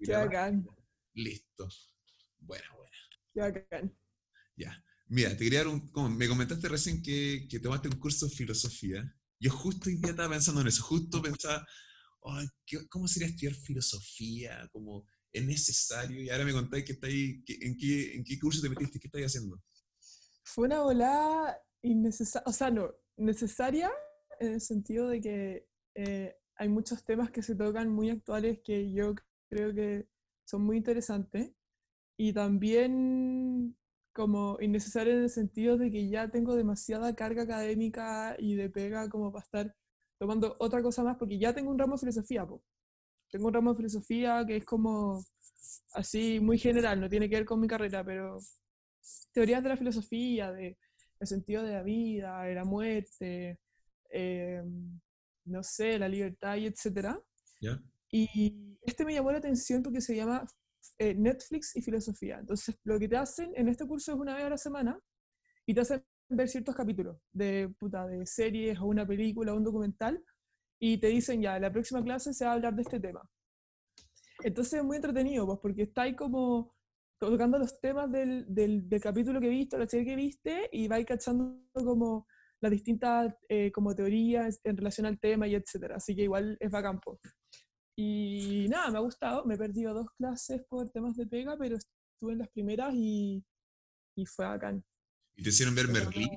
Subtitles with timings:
[0.00, 0.66] Qué bacán.
[1.14, 1.68] Listo.
[2.38, 2.96] Buena, buena.
[3.32, 3.98] Qué bacán.
[4.56, 4.82] Ya.
[5.08, 5.88] Mira, te quería dar un.
[5.90, 9.14] Como me comentaste recién que, que tomaste un curso de filosofía.
[9.38, 10.82] Yo justo hoy día estaba pensando en eso.
[10.82, 11.64] Justo pensaba,
[12.64, 14.68] ¿qué- ¿cómo sería estudiar filosofía?
[14.72, 16.22] Como, ¿es necesario?
[16.22, 18.98] Y ahora me contáis que está ahí, que- en, qué, ¿en qué curso te metiste?
[18.98, 19.62] ¿Qué estáis haciendo?
[20.44, 23.90] Fue una volada innecesaria, o sea, no, necesaria
[24.40, 28.92] en el sentido de que eh, hay muchos temas que se tocan muy actuales que
[28.92, 29.14] yo
[29.48, 30.06] creo que
[30.44, 31.52] son muy interesantes
[32.16, 33.76] y también
[34.12, 39.08] como innecesaria en el sentido de que ya tengo demasiada carga académica y de pega
[39.10, 39.76] como para estar
[40.18, 42.62] tomando otra cosa más porque ya tengo un ramo de filosofía, po.
[43.30, 45.22] Tengo un ramo de filosofía que es como
[45.92, 48.38] así muy general, no tiene que ver con mi carrera, pero
[49.32, 50.78] teorías de la filosofía, de
[51.18, 53.58] el sentido de la vida, de la muerte,
[54.10, 54.62] eh,
[55.44, 57.20] no sé, la libertad y etcétera.
[57.60, 57.80] ¿Ya?
[58.10, 60.46] Y este me llamó la atención porque se llama
[60.98, 62.38] eh, Netflix y filosofía.
[62.38, 64.98] Entonces, lo que te hacen en este curso es una vez a la semana
[65.66, 69.64] y te hacen ver ciertos capítulos de, puta, de series o una película o un
[69.64, 70.22] documental
[70.80, 73.22] y te dicen ya, la próxima clase se va a hablar de este tema.
[74.42, 76.74] Entonces es muy entretenido, pues, porque está ahí como
[77.18, 81.06] tocando los temas del, del, del capítulo que viste, la serie que viste, y vais
[81.06, 82.26] cachando como
[82.60, 85.96] las distintas eh, como teorías en relación al tema y etcétera.
[85.96, 87.00] Así que igual es bacán.
[87.00, 87.18] po.
[87.96, 89.44] Y nada, me ha gustado.
[89.46, 93.42] Me he perdido dos clases por temas de pega, pero estuve en las primeras y,
[94.14, 94.84] y fue bacán.
[95.34, 96.30] ¿Y te hicieron ver Pero Merlí?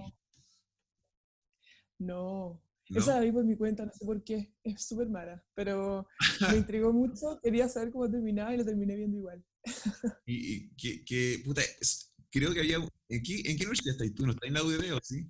[1.99, 2.99] No, ¿No?
[2.99, 4.53] esa la vi por mi cuenta, no sé por qué.
[4.63, 6.07] Es súper mala, pero
[6.49, 7.39] me intrigó mucho.
[7.43, 9.43] Quería saber cómo terminaba y lo terminé viendo igual.
[10.25, 12.77] Y, y que, que, puta, es- creo que había...
[12.77, 14.25] ¿En qué, en qué universidad estás tú?
[14.27, 15.27] ¿No estás en la UDB o sí?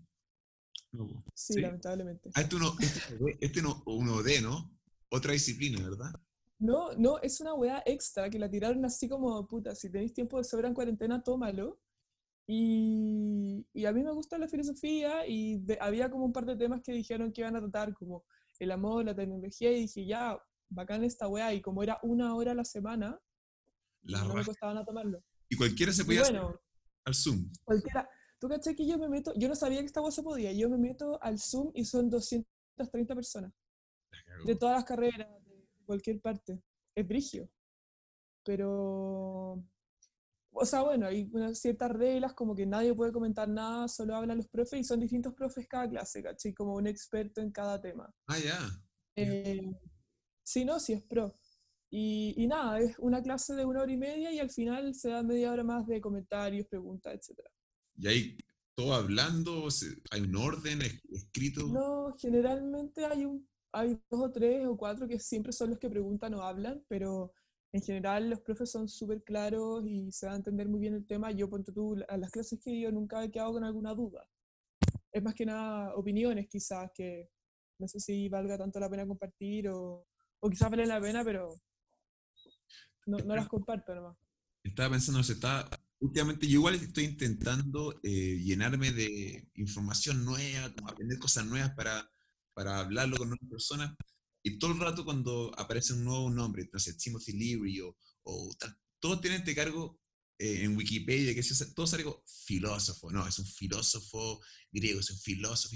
[0.92, 1.24] No.
[1.34, 1.62] Sí, ¿Sí?
[1.62, 2.30] lamentablemente.
[2.36, 4.78] Ah, este no, este, no- este no, uno D, ¿no?
[5.12, 6.12] Otra disciplina, ¿verdad?
[6.60, 10.38] No, no, es una weá extra que la tiraron así como, puta, si tenéis tiempo
[10.38, 11.80] de sobra en cuarentena, tómalo.
[12.52, 16.56] Y, y a mí me gusta la filosofía y de- había como un par de
[16.56, 18.26] temas que dijeron que iban a tratar, como
[18.60, 20.38] el amor, la tecnología, y dije, ya,
[20.70, 23.20] bacán esta weá, y como era una hora a la semana,
[24.04, 25.24] La no me costaba nada tomarlo.
[25.48, 26.60] Y cualquiera se podía hacer bueno,
[27.06, 27.52] al Zoom.
[27.64, 30.52] cualquiera, tú caché que yo me meto, yo no sabía que esta weá se podía,
[30.52, 33.54] yo me meto al Zoom y son 230 personas.
[34.46, 36.62] De todas las carreras, de cualquier parte.
[36.96, 37.50] Es brigio.
[38.44, 39.64] Pero,
[40.52, 44.38] o sea, bueno, hay unas ciertas reglas como que nadie puede comentar nada, solo hablan
[44.38, 46.54] los profes y son distintos profes cada clase, ¿cachai?
[46.54, 48.14] Como un experto en cada tema.
[48.28, 48.58] Ah, ya.
[49.16, 49.72] Eh,
[50.44, 51.38] sí, no, sí es pro.
[51.92, 55.10] Y, y nada, es una clase de una hora y media y al final se
[55.10, 57.42] da media hora más de comentarios, preguntas, etc.
[57.98, 58.38] Y ahí
[58.76, 59.68] todo hablando,
[60.12, 61.68] hay un orden es- escrito.
[61.68, 65.90] No, generalmente hay, un, hay dos o tres o cuatro que siempre son los que
[65.90, 67.34] preguntan o hablan, pero
[67.72, 71.06] en general los profes son súper claros y se va a entender muy bien el
[71.06, 71.32] tema.
[71.32, 74.28] Yo, ponte tú, a las clases que yo nunca he quedado con alguna duda.
[75.12, 77.30] Es más que nada opiniones quizás que
[77.80, 80.08] no sé si valga tanto la pena compartir o,
[80.42, 81.62] o quizás vale la pena, pero
[83.06, 84.18] no, no las comparto nomás.
[84.64, 85.70] Estaba pensando, se está,
[86.00, 92.10] últimamente yo igual estoy intentando eh, llenarme de información nueva, como aprender cosas nuevas para,
[92.60, 93.96] para hablarlo con otras personas.
[94.44, 98.54] Y todo el rato cuando aparece un nuevo nombre, no sé, Timothy Leary o, o
[99.00, 99.98] todos tienen este cargo
[100.38, 104.42] eh, en Wikipedia, que es, todo sale como filósofo, no, es un filósofo
[104.74, 105.74] griego, es un filósofo,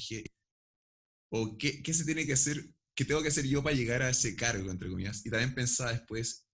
[1.30, 4.10] o qué, qué se tiene que hacer, qué tengo que hacer yo para llegar a
[4.10, 5.26] ese cargo, entre comillas.
[5.26, 6.50] Y también pensaba después,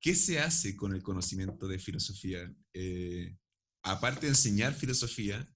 [0.00, 2.48] ¿qué se hace con el conocimiento de filosofía?
[2.72, 3.36] Eh,
[3.82, 5.52] aparte de enseñar filosofía,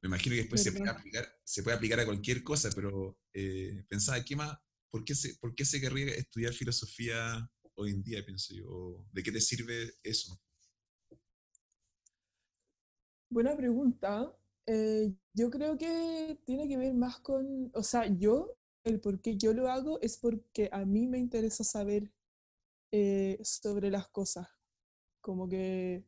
[0.00, 3.84] me imagino que después se puede, aplicar, se puede aplicar a cualquier cosa, pero eh,
[3.88, 4.56] pensaba, ¿qué más?
[4.90, 8.68] ¿Por qué, se, ¿Por qué se querría estudiar filosofía hoy en día, pienso yo?
[8.68, 10.40] ¿O ¿De qué te sirve eso?
[13.30, 14.34] Buena pregunta.
[14.66, 19.36] Eh, yo creo que tiene que ver más con, o sea, yo, el por qué
[19.36, 22.12] yo lo hago es porque a mí me interesa saber
[22.92, 24.48] eh, sobre las cosas.
[25.20, 26.04] Como que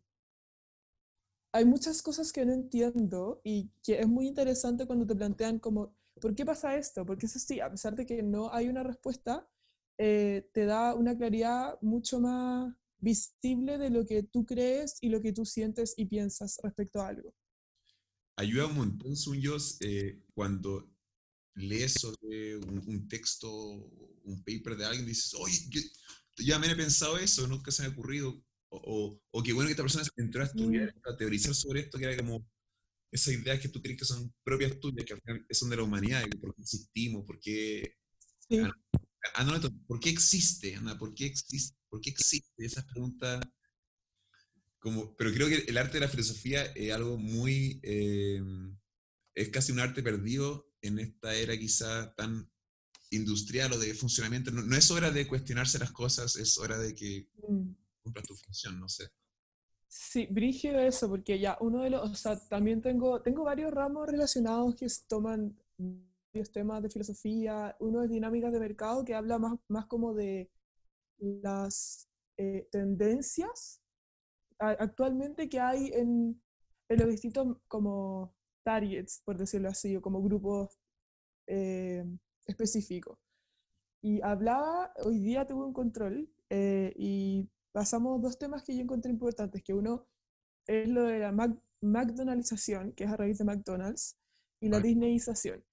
[1.52, 5.96] hay muchas cosas que no entiendo y que es muy interesante cuando te plantean como,
[6.20, 7.04] ¿por qué pasa esto?
[7.04, 7.60] ¿Por qué es así?
[7.60, 9.48] A pesar de que no hay una respuesta,
[9.98, 15.20] eh, te da una claridad mucho más visible de lo que tú crees y lo
[15.20, 17.34] que tú sientes y piensas respecto a algo.
[18.36, 20.88] Ayuda un montón, yo, eh, cuando
[21.54, 23.50] lees sobre un, un texto,
[24.24, 25.80] un paper de alguien, dices, oye, yo,
[26.38, 28.42] yo también he pensado eso, nunca se me ha ocurrido.
[28.72, 31.98] O, o, qué bueno que esta persona se entró a estudiar, a teorizar sobre esto,
[31.98, 32.48] que era como
[33.10, 35.82] esas ideas que tú crees que son propias tuyas, que al final son de la
[35.82, 37.96] humanidad, y por qué existimos, por qué...
[38.48, 38.58] Sí.
[38.58, 38.72] Ah,
[39.34, 40.96] ah, ¿por qué existe, Ana?
[40.96, 41.76] ¿Por qué existe?
[41.88, 42.64] ¿Por qué existe?
[42.64, 43.40] Esas preguntas,
[44.78, 48.40] como, pero creo que el arte de la filosofía es algo muy, eh,
[49.34, 52.50] es casi un arte perdido en esta era quizá tan
[53.10, 54.50] industrial o de funcionamiento.
[54.50, 57.70] No, es hora de cuestionarse las cosas, es hora de que mm.
[58.02, 59.04] Cumplas tu función, no sé.
[59.88, 64.06] Sí, brígido eso, porque ya uno de los, o sea, también tengo, tengo varios ramos
[64.06, 65.58] relacionados que toman
[66.32, 67.76] varios temas de filosofía.
[67.80, 70.50] Uno es dinámicas de mercado, que habla más, más como de
[71.18, 73.82] las eh, tendencias
[74.60, 76.40] actualmente que hay en,
[76.88, 80.78] en, los distintos como targets, por decirlo así, o como grupos
[81.46, 82.04] eh,
[82.46, 83.18] específicos.
[84.02, 89.10] Y hablaba, hoy día tuve un control eh, y pasamos dos temas que yo encontré
[89.10, 90.06] importantes, que uno
[90.66, 91.32] es lo de la
[91.80, 94.16] McDonaldización, que es a raíz de McDonald's,
[94.60, 95.64] y la Disneyización.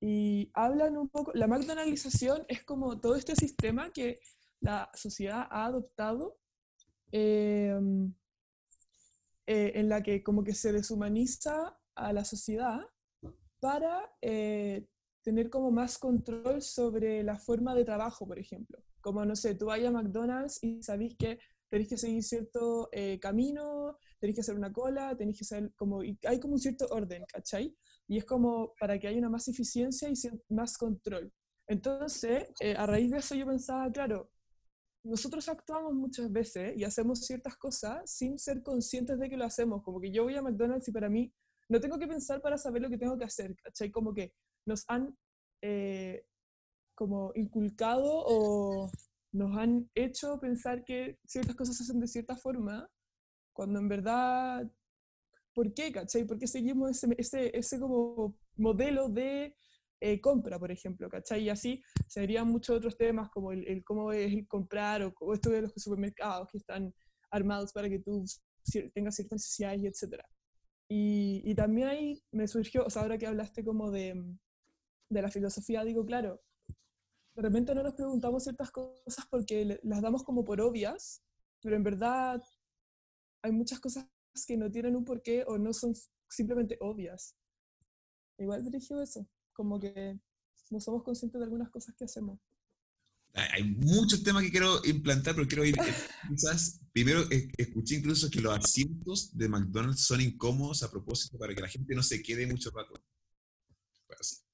[0.00, 4.20] Y hablan un poco, la McDonaldización es como todo este sistema que
[4.60, 6.38] la sociedad ha adoptado
[7.12, 8.14] em,
[9.46, 12.80] eh, en la que como que se deshumaniza a la sociedad
[13.58, 14.86] para eh,
[15.22, 18.78] tener como más control sobre la forma de trabajo, por ejemplo.
[19.00, 21.38] Como, no sé, tú vayas a McDonald's y sabéis que
[21.70, 26.02] tenéis que seguir cierto eh, camino, tenéis que hacer una cola, tenéis que hacer como,
[26.02, 27.74] y hay como un cierto orden, ¿cachai?
[28.08, 30.14] Y es como para que haya una más eficiencia y
[30.52, 31.32] más control.
[31.68, 34.30] Entonces, eh, a raíz de eso yo pensaba, claro,
[35.04, 39.82] nosotros actuamos muchas veces y hacemos ciertas cosas sin ser conscientes de que lo hacemos.
[39.82, 41.32] Como que yo voy a McDonald's y para mí
[41.68, 43.90] no tengo que pensar para saber lo que tengo que hacer, ¿cachai?
[43.90, 44.34] Como que
[44.66, 45.16] nos han
[45.62, 46.24] eh,
[47.00, 48.90] como inculcado o
[49.32, 52.86] nos han hecho pensar que ciertas cosas se hacen de cierta forma,
[53.54, 54.70] cuando en verdad,
[55.54, 56.26] ¿por qué, cachai?
[56.26, 59.56] ¿Por qué seguimos ese, ese, ese como modelo de
[59.98, 61.44] eh, compra, por ejemplo, cachai?
[61.44, 65.62] Y así serían muchos otros temas como el, cómo es el comprar o, esto de
[65.62, 66.92] los supermercados que están
[67.30, 68.26] armados para que tú
[68.92, 70.28] tengas ciertas necesidades y etcétera.
[70.86, 74.22] Y, y, también ahí me surgió, o sea, ahora que hablaste como de,
[75.08, 76.42] de la filosofía, digo, claro,
[77.40, 81.22] de repente no nos preguntamos ciertas cosas porque las damos como por obvias,
[81.62, 82.42] pero en verdad
[83.42, 84.06] hay muchas cosas
[84.46, 85.94] que no tienen un porqué o no son
[86.28, 87.34] simplemente obvias.
[88.36, 90.20] Igual dirigió eso, como que
[90.68, 92.38] no somos conscientes de algunas cosas que hacemos.
[93.32, 95.76] Hay muchos temas que quiero implantar, pero quiero ir.
[96.28, 97.22] Quizás primero
[97.56, 101.94] escuché incluso que los asientos de McDonald's son incómodos a propósito para que la gente
[101.94, 103.02] no se quede mucho rato.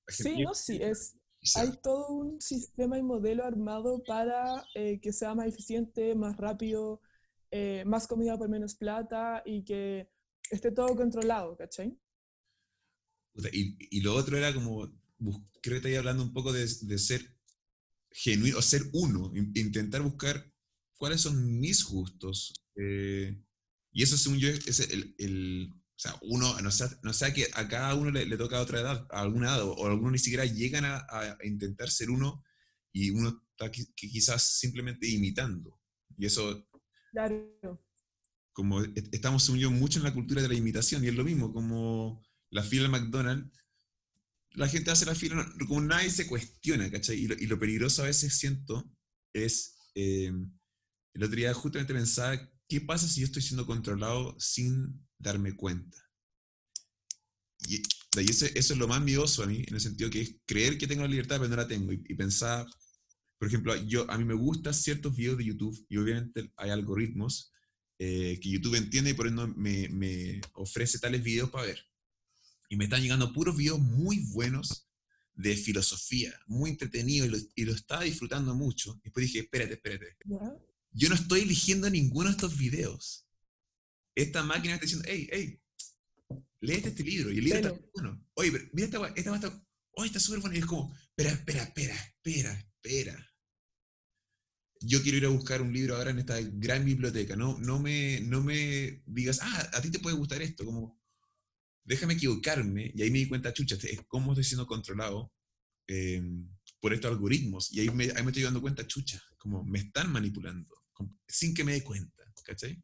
[0.06, 1.16] sí, no, sí, es,
[1.54, 7.00] hay todo un sistema y modelo armado para eh, que sea más eficiente, más rápido,
[7.50, 10.10] eh, más comida por menos plata y que
[10.50, 11.96] esté todo controlado, ¿cachai?
[13.52, 14.90] Y, y lo otro era como,
[15.60, 16.66] creo que ahí hablando un poco de,
[16.98, 17.34] ser
[18.10, 20.50] genuino, o ser uno, intentar buscar
[20.96, 22.54] cuáles son mis gustos.
[22.76, 23.38] Eh,
[23.92, 27.66] y eso, según yo, es el o sea, uno, no sé, no sé que a
[27.68, 30.84] cada uno le, toca a otra edad, a alguna edad, o, algunos ni siquiera llegan
[30.84, 32.44] a, intentar ser uno
[32.92, 35.80] y uno está que quizás simplemente imitando.
[36.18, 36.68] Y eso...
[37.12, 37.82] Claro.
[38.52, 42.22] Como estamos unidos mucho en la cultura de la imitación, y es lo mismo, como
[42.50, 43.58] la fila de McDonald's,
[44.50, 47.16] la gente hace la fila, como nadie se cuestiona, ¿cachai?
[47.16, 48.90] Y lo, y lo peligroso a veces siento
[49.32, 50.32] es, eh,
[51.14, 52.38] el otro día justamente pensaba,
[52.68, 55.98] ¿qué pasa si yo estoy siendo controlado sin darme cuenta.
[57.68, 57.82] Y,
[58.18, 60.86] eso, eso, es lo más miedoso a mí, en el sentido que es creer que
[60.86, 61.92] tengo la libertad, pero no la tengo.
[61.92, 62.66] Y, pensar,
[63.38, 67.52] por ejemplo, yo, a mí me gustan ciertos videos de YouTube y obviamente hay algoritmos
[67.98, 71.86] eh, que YouTube entiende y por eso me, me, ofrece tales videos para ver.
[72.68, 74.88] Y me están llegando puros videos muy buenos
[75.34, 78.98] de filosofía, muy entretenidos y lo, y lo estaba disfrutando mucho.
[79.04, 80.16] Después dije, espérate, espérate.
[80.92, 83.25] Yo no estoy eligiendo ninguno de estos videos
[84.16, 85.62] esta máquina está diciendo, hey, hey,
[86.60, 87.30] léete este libro.
[87.30, 88.26] Y el libro está bueno.
[88.34, 90.56] Oye, pero mira esta esta está, oye, está súper bueno.
[90.56, 93.32] Y es como, espera, espera, espera, espera, espera.
[94.80, 97.36] Yo quiero ir a buscar un libro ahora en esta gran biblioteca.
[97.36, 100.64] No, no, me, no me digas, ah, a ti te puede gustar esto.
[100.64, 100.98] Como,
[101.84, 102.92] déjame equivocarme.
[102.94, 105.32] Y ahí me di cuenta, chucha, es cómo estoy siendo controlado
[105.88, 106.22] eh,
[106.80, 107.70] por estos algoritmos.
[107.72, 110.74] Y ahí me, ahí me estoy dando cuenta, chucha, como me están manipulando,
[111.28, 112.24] sin que me dé cuenta.
[112.44, 112.82] ¿Cachai?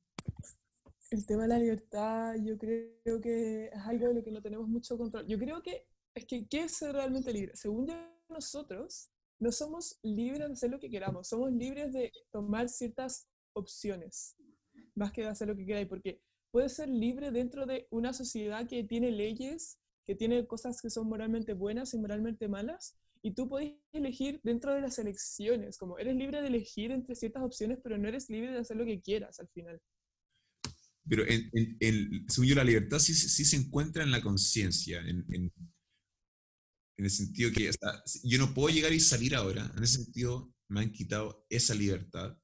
[1.16, 4.68] El tema de la libertad yo creo que es algo de lo que no tenemos
[4.68, 5.26] mucho control.
[5.26, 7.56] Yo creo que es que, ¿qué es ser realmente libre?
[7.56, 7.90] Según
[8.28, 14.36] nosotros no somos libres de hacer lo que queramos, somos libres de tomar ciertas opciones,
[14.94, 18.66] más que de hacer lo que queráis, porque puedes ser libre dentro de una sociedad
[18.68, 23.48] que tiene leyes, que tiene cosas que son moralmente buenas y moralmente malas, y tú
[23.48, 27.96] podés elegir dentro de las elecciones, como eres libre de elegir entre ciertas opciones, pero
[27.98, 29.80] no eres libre de hacer lo que quieras al final.
[31.08, 35.24] Pero en, en, según yo, la libertad sí, sí, se encuentra en la conciencia, en,
[35.30, 35.52] en,
[36.96, 37.68] el sentido que
[38.22, 42.38] yo no puedo llegar y salir ahora, en ese sentido me han quitado esa libertad,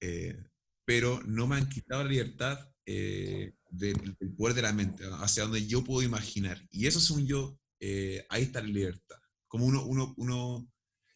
[0.00, 0.36] eh,
[0.84, 5.66] pero no me han quitado la libertad eh, del, poder de la mente, hacia donde
[5.66, 6.60] yo puedo imaginar.
[6.70, 9.16] Y eso, según yo, eh, ahí está la libertad.
[9.46, 10.68] Como uno, uno, uno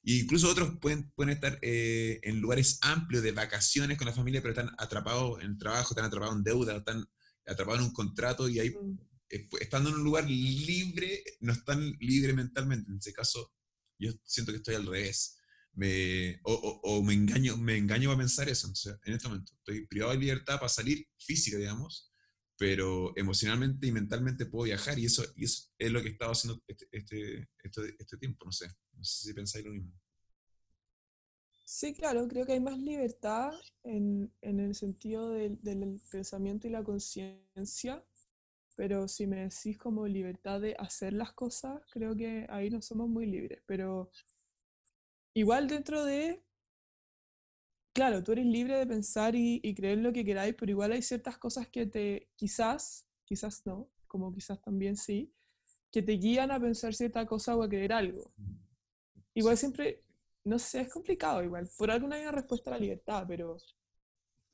[0.04, 4.52] incluso otros pueden, pueden estar eh, en lugares amplios de vacaciones con la familia, pero
[4.52, 7.04] están atrapados en trabajo, están atrapados en deuda, están
[7.46, 8.98] atrapados en un contrato y ahí, mm.
[9.60, 12.90] estando en un lugar libre, no están libres mentalmente.
[12.90, 13.52] En ese caso,
[13.98, 15.38] yo siento que estoy al revés.
[15.76, 16.52] Me, o,
[16.84, 18.72] o, me, engaño, me engaño a pensar eso.
[19.04, 22.12] en este momento estoy privado de libertad para salir física, digamos,
[22.56, 26.32] pero emocionalmente y mentalmente puedo viajar y eso, y eso es lo que he estado
[26.32, 29.92] haciendo este, este, este, este, tiempo, no sé, no sé si pensáis lo mismo.
[31.64, 36.70] Sí, claro, creo que hay más libertad en, en el sentido del, del, pensamiento y
[36.70, 38.04] la conciencia,
[38.76, 43.08] pero si me decís como libertad de hacer las cosas, creo que ahí no somos
[43.08, 44.10] muy libres, pero
[45.32, 46.44] igual dentro de
[47.94, 51.38] claro, tú eres libre de pensar y, creer lo que queráis, pero igual hay ciertas
[51.38, 55.32] cosas que te, quizás, quizás no, como quizás también sí,
[55.90, 58.32] que te guían a pensar cierta cosa o a creer algo.
[59.34, 60.02] Igual siempre,
[60.44, 61.68] no sé, es complicado igual.
[61.76, 63.56] Por alguna hay una respuesta a la libertad, pero...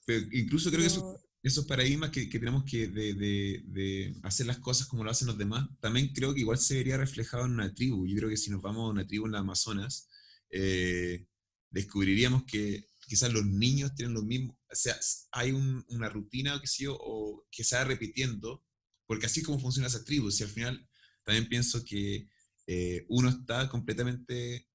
[0.07, 5.05] pero incluso creo que esos paradigmas que, tenemos que de, de, hacer las cosas como
[5.05, 8.07] lo hacen los demás, también creo que igual se vería reflejado en una tribu.
[8.07, 10.09] Yo creo que si nos vamos a una tribu en la Amazonas,
[10.51, 11.27] eh,
[11.71, 14.97] descubriríamos que quizás los niños tienen lo mismo, o sea,
[15.33, 18.65] hay una rutina que, sé o que se va repitiendo,
[19.05, 20.89] porque así es como funciona esa tribu, y al final
[21.25, 22.29] también pienso que
[22.69, 24.69] eh, uno está completamente,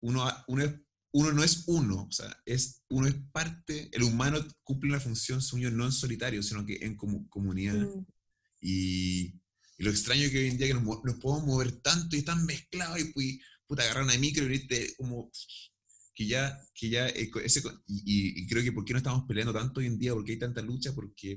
[0.00, 0.74] uno, uno, es,
[1.12, 5.42] uno no es uno, o sea, es, uno es parte, el humano cumple una función
[5.42, 7.74] suyo no en solitario, sino que en comunidad.
[7.74, 8.06] Mm.
[8.60, 9.40] Y,
[9.78, 10.84] lo extraño es que hoy en día que nos,
[11.16, 15.30] podemos mover tanto y tan mezclados y pues, puta, agarrar una micro y irte como
[16.14, 19.86] que ya, que ya ese, y, creo que por qué no estamos peleando tanto hoy
[19.86, 21.34] en día, porque hay tanta lucha, porque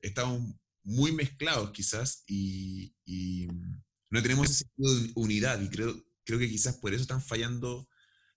[0.00, 0.54] estamos
[0.84, 2.94] muy mezclados quizás y,
[4.08, 7.88] no tenemos ese sentido de unidad y creo, creo que quizás por eso están fallando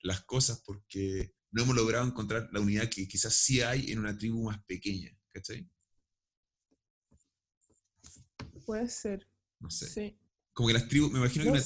[0.06, 4.18] las cosas, porque no hemos logrado encontrar la unidad que quizás sí hay en una
[4.18, 5.70] tribu más pequeña, ¿cachai?
[8.66, 9.28] Puede ser.
[9.60, 9.90] No sé.
[9.90, 10.20] Sí.
[10.54, 11.64] Como que las tribus, me imagino que una,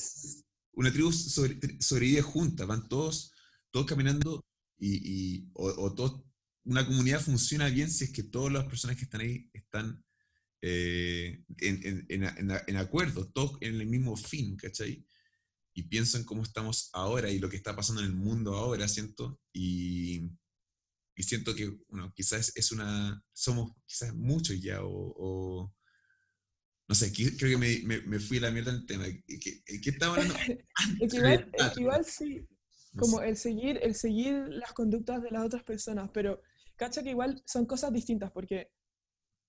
[0.73, 3.33] una tribu sobrevive junta, van todos
[3.71, 4.45] todos caminando
[4.79, 6.25] y, o, todo,
[6.63, 10.03] una comunidad funciona bien si es que todas las personas que están ahí están
[10.61, 15.05] eh, en, en, en, acuerdo, todos en el mismo fin, ¿cachai?
[15.79, 19.39] Y piensan cómo estamos ahora y lo que está pasando en el mundo ahora, siento,
[19.53, 20.29] y,
[21.15, 25.73] y siento que, bueno, quizás es una, somos quizás muchos ya, o,
[26.85, 29.05] no sé, creo que me, me, fui a la mierda en el tema.
[29.25, 30.35] ¿Qué, qué estaba hablando?
[30.99, 32.45] igual, igual sí,
[32.97, 36.41] como el seguir, el seguir las conductas de las otras personas, pero
[36.75, 38.69] cacha que igual son cosas distintas, porque,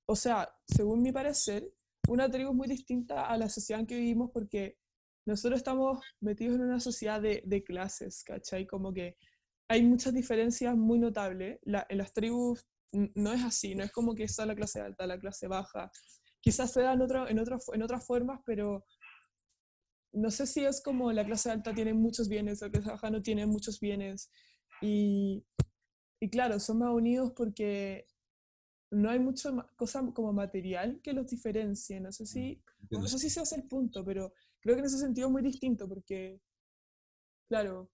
[0.07, 1.75] o sea, según mi parecer,
[2.07, 4.80] una tribu es muy distinta a la sociedad en que vivimos porque
[5.31, 8.67] nosotros estamos metidos en una sociedad de, de clases, ¿cachai?
[8.67, 9.17] Como que
[9.69, 11.61] hay muchas diferencias muy notables.
[11.65, 15.21] en las tribus no es así, no es como que está la clase alta, la
[15.21, 15.91] clase baja.
[16.41, 18.85] Quizás se da en, otro, en, otro, en otras formas, pero
[20.13, 23.23] no sé si es como la clase alta tiene muchos bienes, la clase baja no
[23.23, 24.33] tiene muchos bienes.
[24.83, 25.45] Y,
[26.21, 28.07] y claro, son más unidos porque
[28.91, 32.01] no hay mucha cosa como material que los diferencie.
[32.01, 32.61] No sé si,
[32.91, 35.43] no sé si se hace el punto, pero creo que en ese sentido es muy
[35.43, 36.41] distinto porque,
[37.49, 37.91] claro,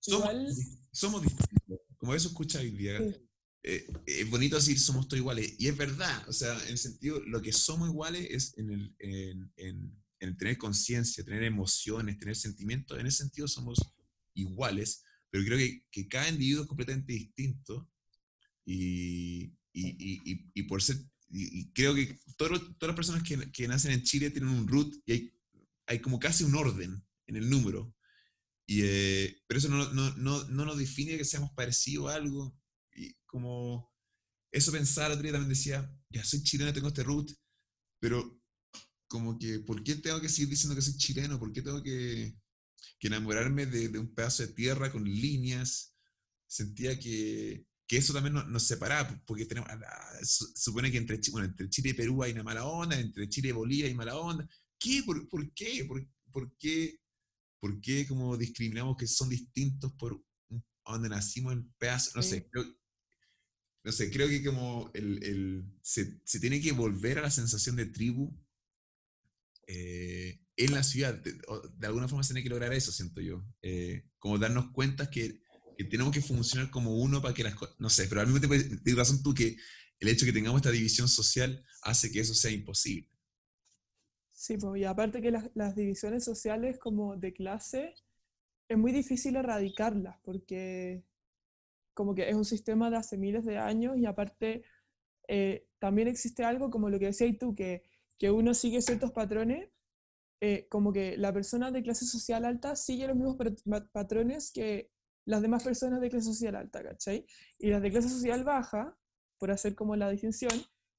[0.00, 1.80] somos, distintos.
[1.98, 2.98] Como eso escucha hoy día.
[3.64, 5.54] Eh, es bonito decir somos todos iguales.
[5.58, 8.94] Y es verdad, o sea, en el sentido, lo que somos iguales es en, el,
[8.98, 13.78] en en tener conciencia, tener emociones, tener sentimientos, en ese sentido somos
[14.34, 17.88] iguales, pero creo que, que cada individuo es completamente distinto
[18.64, 20.96] y, y, y, por ser,
[21.30, 25.12] y, creo que todas las personas que, que, nacen en Chile tienen un root y
[25.12, 25.32] hay,
[25.86, 27.94] hay como casi un orden en el número.
[28.66, 32.58] Y, eh, pero eso no, no, no, no, nos define que seamos parecidos a algo.
[32.94, 33.92] Y como
[34.52, 37.30] eso pensar, otro también decía, ya soy chileno, tengo este root,
[38.00, 38.40] pero
[39.08, 41.38] como que, ¿por qué tengo que seguir diciendo que soy chileno?
[41.38, 42.36] ¿Por qué tengo que,
[43.00, 45.94] enamorarme de, un pedazo de tierra con líneas?
[46.46, 49.70] Sentía que, eso también nos, separaba, porque tenemos,
[50.22, 53.52] supone que entre, bueno, entre Chile y Perú hay una mala onda, entre Chile y
[53.52, 54.46] Bolivia hay mala onda.
[54.78, 55.02] ¿Qué?
[55.04, 55.86] ¿Por, qué?
[56.30, 57.00] ¿Por, qué?
[57.58, 60.22] ¿Por qué como discriminamos que son distintos por
[60.84, 62.10] donde nacimos el pedazo?
[62.14, 62.64] No sé, creo,
[63.84, 67.76] no sé, creo que como el, el se, se, tiene que volver a la sensación
[67.76, 68.30] de tribu
[69.66, 71.14] eh, en la ciudad.
[71.14, 73.44] De, de, alguna forma se tiene que lograr eso, siento yo.
[73.62, 75.40] Eh, como darnos cuenta que,
[75.78, 78.40] que, tenemos que funcionar como uno para que las cosas, no sé, pero al mismo
[78.40, 79.56] tiempo tienes razón tú que
[80.00, 83.08] el hecho de que tengamos esta división social hace que eso sea imposible.
[84.32, 87.94] Sí, pues, y aparte que las, las, divisiones sociales como de clase
[88.68, 91.04] es muy difícil erradicarlas porque
[91.94, 94.62] como que es un sistema de hace miles de años y aparte
[95.26, 97.82] eh, también existe algo como lo que decías tú, que,
[98.18, 99.68] que uno sigue ciertos patrones,
[100.40, 103.36] eh, como que la persona de clase social alta sigue los mismos
[103.92, 104.90] patrones que
[105.28, 107.26] las demás personas de clase social alta, ¿cachai?
[107.58, 108.96] Y las de clase social baja,
[109.38, 110.50] por hacer como la distinción,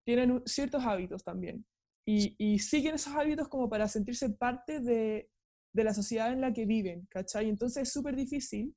[0.05, 1.65] tienen ciertos hábitos también
[2.05, 5.29] y, siguen esos hábitos como para sentirse parte de,
[5.73, 7.49] de, la sociedad en la que viven, ¿cachai?
[7.49, 8.75] Entonces es súper difícil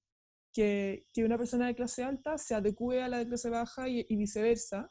[0.53, 4.05] que, que, una persona de clase alta se adecue a la de clase baja y,
[4.17, 4.91] viceversa,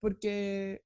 [0.00, 0.82] porque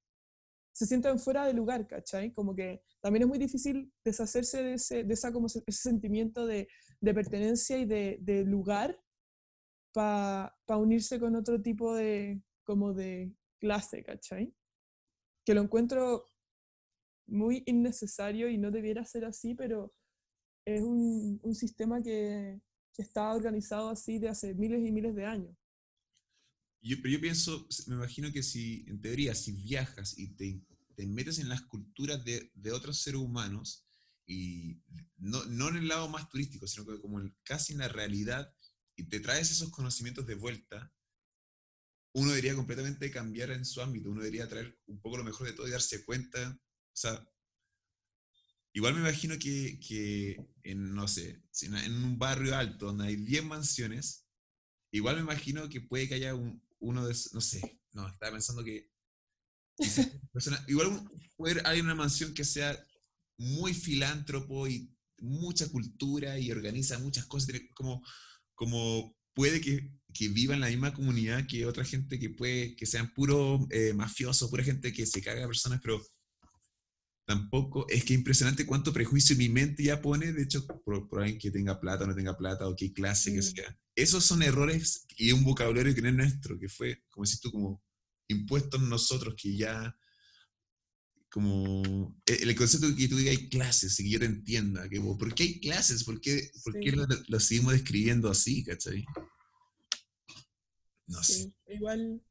[0.73, 2.33] se sienten fuera de lugar, ¿cachai?
[2.33, 6.69] Como que también es muy difícil deshacerse de ese, de esa, como ese sentimiento de,
[7.01, 9.01] de pertenencia y de, de lugar
[9.93, 14.55] para pa unirse con otro tipo de, como de clase, ¿cachai?
[15.45, 16.29] Que lo encuentro
[17.27, 19.95] muy innecesario y no debiera ser así, pero
[20.65, 22.61] es un, un sistema que,
[22.93, 25.57] que, está organizado así de hace miles y miles de años.
[26.81, 30.63] Yo, pero yo pienso, me imagino que si, en teoría, si viajas y te,
[30.95, 33.88] te metes en las culturas de, de, otros seres humanos,
[34.29, 34.81] y
[35.17, 38.55] no, no en el lado más turístico, sino como casi en la realidad,
[38.95, 40.93] y te traes esos conocimientos de vuelta,
[42.13, 45.55] uno debería completamente cambiar en su ámbito, uno debería traer un poco lo mejor de
[45.55, 46.61] todo y darse cuenta
[46.99, 47.29] o sea,
[48.73, 53.45] igual me imagino que, que en, no sé, en un barrio alto donde hay 10
[53.45, 54.27] mansiones,
[54.91, 58.65] igual me imagino que puede que haya un, uno de no sé, no, estaba pensando
[58.65, 58.91] que
[60.67, 62.77] igual puede haber una mansión que sea
[63.39, 68.03] muy filántropo y mucha cultura y organiza muchas cosas, como,
[68.55, 72.87] como puede que, que viva en la misma comunidad que otra gente que puede, que
[72.87, 76.05] sean puro eh, mafiosos, pura gente que se caga a personas, pero
[77.29, 81.39] tampoco, es que impresionante cuánto prejuicio mi mente ya pone, de hecho, por, por alguien
[81.39, 83.79] que tenga plata o no tenga plata, o qué clase que sea.
[83.95, 87.53] Esos son errores y un vocabulario que no es nuestro, que fue, como decís tú,
[87.53, 87.83] como
[88.29, 89.95] impuesto en nosotros, que ya,
[91.31, 94.89] como, e, el concepto de que tú digas hay clases y que yo te entienda,
[94.89, 96.05] que, ¿por qué hay clases?
[96.05, 96.81] ¿Por qué, por sí.
[96.81, 99.05] qué lo, lo, seguimos describiendo así, cachai?
[101.07, 101.43] No sí.
[101.43, 101.75] sé.
[101.75, 102.23] Igual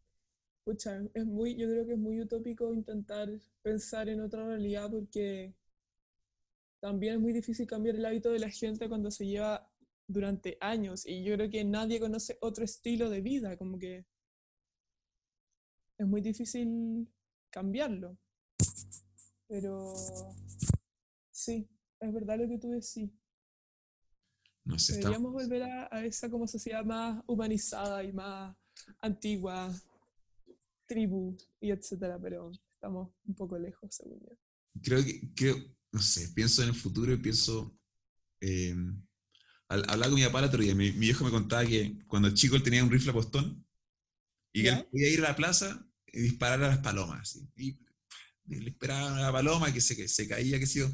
[0.67, 3.29] Pucha, es muy, yo creo que es muy utópico intentar
[3.61, 5.55] pensar en otra realidad porque
[6.81, 9.71] también es muy difícil cambiar el hábito de la gente cuando se lleva
[10.07, 14.05] durante años y yo creo que nadie conoce otro estilo de vida, como que
[15.97, 17.07] es muy difícil
[17.49, 18.17] cambiarlo.
[19.47, 19.93] Pero
[21.31, 23.11] sí, es verdad lo que tú decís.
[24.65, 25.43] No sé, Deberíamos está...
[25.43, 28.55] volver a, a esa como sociedad más humanizada y más
[28.99, 29.73] antigua,
[30.85, 34.37] tribu y etcétera, pero estamos un poco lejos, según yo.
[34.81, 35.55] Creo que, creo,
[35.91, 37.77] no sé, pienso en el futuro y pienso.
[38.41, 38.75] Eh,
[39.69, 42.29] al hablar con mi papá el otro día, mi, mi, viejo me contaba que cuando
[42.29, 43.65] el chico él tenía un rifle a postón
[44.53, 47.41] y que él podía ir a la plaza y disparar a las palomas.
[47.57, 47.77] Y
[48.47, 50.89] le esperaban a la paloma que se, que se caía, que sé yo.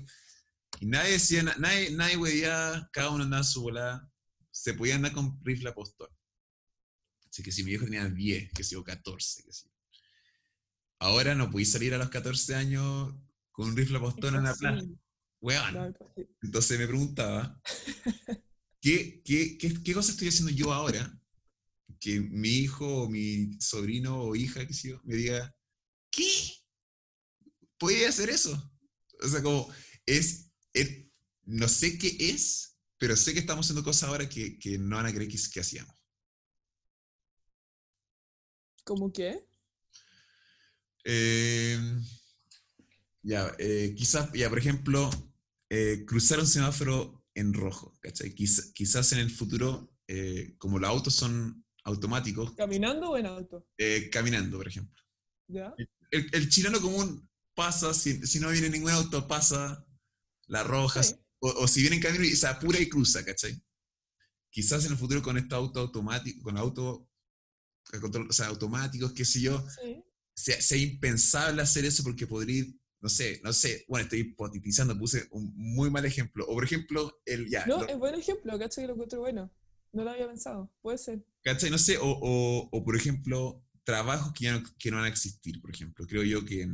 [0.79, 4.11] Y nadie decía, nadie, nadie huevía, cada uno andaba a su volada.
[4.51, 6.09] Se podía andar con rifle a postón.
[7.29, 9.73] Así que si mi viejo tenía 10, que sé yo, 14, que sé yo.
[10.99, 13.13] Ahora no podéis salir a los 14 años
[13.51, 14.85] con un rifle postón en la plaza.
[15.41, 15.95] Weón.
[16.41, 17.59] Entonces me preguntaba,
[18.81, 21.19] ¿qué, qué, qué, ¿qué cosa estoy haciendo yo ahora?
[21.99, 25.53] Que mi hijo o mi sobrino o hija, qué sé yo, me diga,
[26.09, 26.52] ¿qué?
[27.83, 28.71] ¿Puede hacer eso?
[29.21, 29.69] O sea, como,
[30.05, 31.05] es, es,
[31.43, 35.07] no sé qué es, pero sé que estamos haciendo cosas ahora que, que no van
[35.07, 35.93] a creer que, que hacíamos.
[38.85, 39.45] ¿Cómo qué?
[41.03, 41.77] Eh,
[43.21, 45.09] ya, eh, quizás, ya, por ejemplo,
[45.69, 48.33] eh, cruzar un semáforo en rojo, ¿cachai?
[48.33, 52.53] Quizás, quizás en el futuro, eh, como los autos son automáticos.
[52.55, 53.67] ¿Caminando o en auto?
[54.09, 55.03] Caminando, por ejemplo.
[55.49, 55.75] ¿Ya?
[56.11, 59.85] El, el, chileno común pasa, si, si, no viene ningún auto, pasa
[60.47, 61.15] la roja, sí.
[61.39, 63.61] o, o, si viene en camino y se apura y cruza, ¿cachai?
[64.49, 67.09] Quizás en el futuro con este auto automático, con auto,
[68.29, 72.65] o sea, automáticos, qué sé yo, sí sea, sea, impensable hacer eso porque podría
[73.01, 76.45] no sé, no sé, bueno, estoy hipotetizando, puse un muy mal ejemplo.
[76.47, 77.65] O por ejemplo, el ya.
[77.65, 78.85] No, es buen ejemplo, ¿cachai?
[78.85, 79.51] Que lo encuentro bueno.
[79.91, 81.21] No lo había pensado, puede ser.
[81.43, 81.69] ¿Cachai?
[81.69, 85.09] No sé, o, o, o por ejemplo, trabajos que ya no, que no van a
[85.09, 86.07] existir, por ejemplo.
[86.07, 86.65] Creo yo que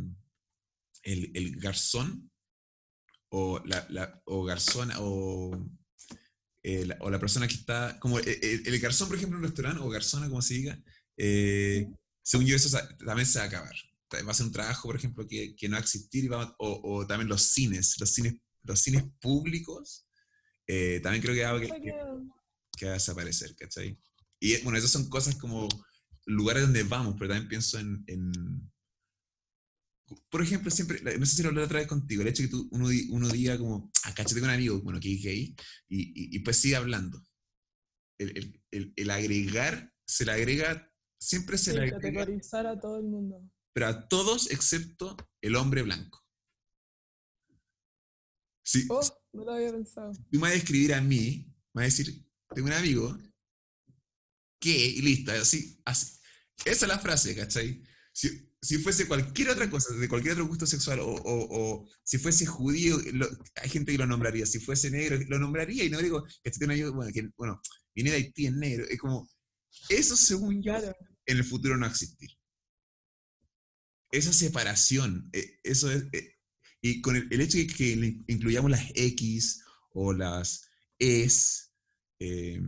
[1.04, 2.30] el, el garzón
[3.30, 5.56] o la, la o garzona o,
[6.64, 8.28] eh, la, o la persona que está, como el,
[8.66, 10.82] el, garzón, por ejemplo, en un restaurante, o garzona, como se diga,
[11.18, 11.88] eh,
[12.24, 13.76] según yo eso también se va a acabar.
[14.28, 16.56] Va a ser un trabajo, por ejemplo, que, que no va a existir, y va,
[16.58, 20.08] o, o, también los cines, los cines, los cines públicos,
[20.68, 21.94] eh, también creo que va, que, que,
[22.78, 24.00] que va a desaparecer, ¿cachai?
[24.40, 25.68] Y bueno, esas son cosas como
[26.26, 28.32] lugares donde vamos, pero también pienso en, en
[30.30, 32.68] por ejemplo, siempre, no sé si lo hablé otra vez contigo, el hecho que tú
[32.72, 35.56] uno, uno diga como, acá tengo un amigo, bueno, que dije ahí,
[35.88, 37.22] y, y, y, pues sigue hablando.
[38.20, 40.92] El, el, el, el, agregar, se le agrega,
[41.22, 43.42] siempre se Sí, le agrega, categorizar a todo el mundo.
[43.74, 46.26] pero a todos excepto el hombre blanco.
[48.64, 49.02] Si Oh,
[49.34, 50.12] no lo había pensado.
[50.32, 53.18] tú me vas a describir a mí, me vas a decir, tengo un amigo
[54.60, 56.20] que, y listo, así, así.
[56.66, 57.82] Esa es la frase, ¿cachai?
[58.12, 62.18] Si, si fuese cualquier otra cosa, de cualquier otro gusto sexual, o, o, o si
[62.18, 66.00] fuese judío, lo- hay gente que lo nombraría, si fuese negro, lo nombraría, y no
[66.00, 67.62] digo, que amigo, bueno, que, bueno,
[67.96, 69.30] viene de Haití, es negro, es como,
[69.90, 70.74] eso según yo,
[71.26, 72.30] en el futuro no va a existir.
[74.12, 76.34] Esa separación, eh, eso es, eh,
[76.82, 77.92] y con el, el hecho de que
[78.28, 80.68] incluyamos las X o las
[80.98, 81.72] Es,
[82.20, 82.60] eh,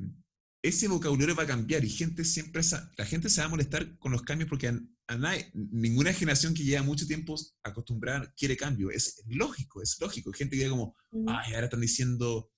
[0.62, 2.62] ese vocabulario va a cambiar y gente siempre,
[2.98, 4.80] la gente se va a molestar con los cambios porque a,
[5.12, 8.90] a nadie, ninguna generación que lleva mucho tiempo acostumbrada quiere cambio.
[8.92, 10.32] Es lógico, es lógico.
[10.34, 11.30] Gente que como, Mm.
[11.30, 12.52] ay, ahora están diciendo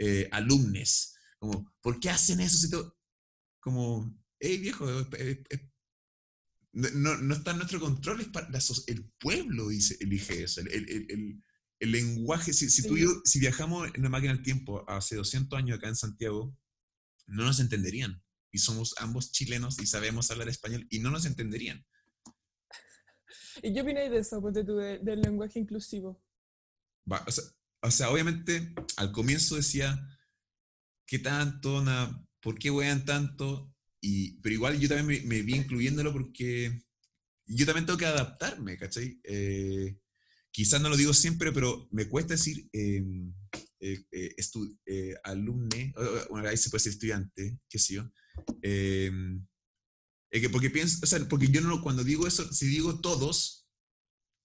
[0.00, 2.56] eh, alumnes, como, ¿por qué hacen eso?
[2.56, 2.96] Si todo?
[3.60, 4.86] Como, hey viejo,
[6.72, 10.60] no, no- está en nuestro control, es para la so- el pueblo dice, elige eso,
[10.60, 11.42] el, el- el-
[11.80, 15.16] el- lenguaje, si, si tú y yo- si viajamos en una máquina del tiempo hace
[15.16, 16.56] 200 años acá en Santiago,
[17.26, 18.22] no nos entenderían.
[18.50, 21.84] Y somos ambos chilenos y sabemos hablar español y no nos entenderían.
[23.62, 26.20] ¿Y qué opináis de eso, ponte tú, de- del lenguaje inclusivo?
[27.10, 27.44] Va, o, sea,
[27.82, 29.98] o sea, obviamente al comienzo decía,
[31.06, 31.82] ¿qué tanto?
[31.82, 33.74] Na- ¿Por qué wean tanto?
[34.00, 36.82] Y, pero igual yo también me, me vi incluyéndolo porque
[37.46, 39.20] yo también tengo que adaptarme, ¿cachai?
[39.24, 39.98] Eh,
[40.52, 43.02] quizás no lo digo siempre, pero me cuesta decir eh,
[43.80, 44.34] eh, eh,
[44.86, 48.10] eh, alumne, se puede decir estudiante, qué sé yo.
[50.30, 53.00] Eh, es que porque pienso, o sea, porque yo no, cuando digo eso, si digo
[53.00, 53.68] todos,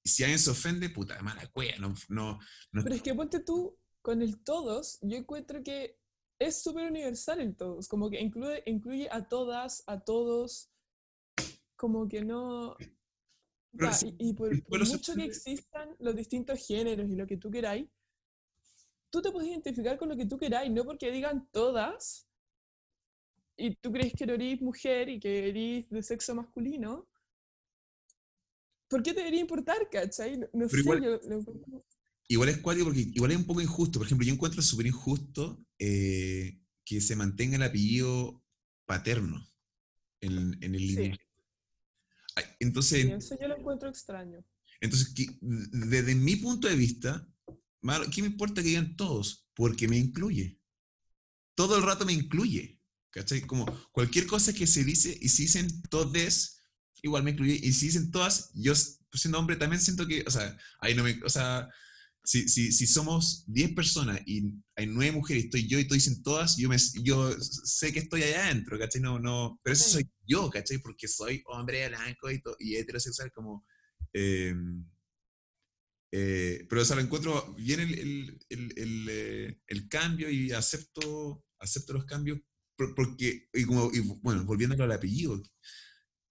[0.03, 2.39] si alguien se ofende, puta, mala cueva, no, no,
[2.71, 5.97] no Pero es que ponte tú, con el todos, yo encuentro que
[6.39, 10.69] es súper universal el todos, como que incluye, incluye a todas, a todos,
[11.75, 12.75] como que no...
[13.75, 17.37] Pero Ya, y, y por, por mucho que existan los distintos géneros y lo que
[17.37, 17.89] tú queráis,
[19.09, 22.27] tú te puedes identificar con lo que tú queráis, no porque digan todas
[23.57, 27.07] y tú crees que eres mujer y que eres de sexo masculino.
[28.87, 30.37] ¿Por qué te debería importar, cachai?
[30.37, 31.83] No, no sé, igual- yo lo
[32.27, 33.99] Igual es cuático porque igual es un poco injusto.
[33.99, 38.43] Por ejemplo, yo encuentro súper injusto eh, que se mantenga el apellido
[38.85, 39.45] paterno
[40.21, 41.11] en, en el Sí.
[42.35, 44.43] Ay, sí, Entonces, eso yo lo encuentro extraño.
[44.81, 47.27] entonces que- desde mi punto de vista,
[48.11, 49.47] ¿qué me importa que digan todos?
[49.53, 50.59] Porque me incluye.
[51.55, 52.79] Todo el rato me incluye.
[53.13, 53.41] ¿Cachai?
[53.41, 56.61] Como cualquier cosa que se dice y si dicen todes,
[57.03, 57.59] igual me incluye.
[57.61, 61.03] Y si dicen todas, yo s- siendo hombre también siento que, o sea, ahí no
[61.03, 61.69] me, o sea,
[62.23, 65.93] si, si, si somos 10 personas y hay 9 mujeres y estoy yo y tú
[65.93, 69.01] dicen todas, yo, me, yo sé que estoy allá adentro, ¿cachai?
[69.01, 69.91] No, no, pero eso Sí.
[69.91, 70.79] soy yo, ¿cachai?
[70.79, 73.65] Porque soy hombre blanco y, to- y heterosexual, como...
[74.13, 74.55] eh,
[76.11, 81.43] eh, pero o sea, lo encuentro bien el, el, el, el, eh, cambio y acepto,
[81.59, 82.39] acepto los cambios
[82.95, 85.41] porque, y como, y bueno, volviendo al apellido,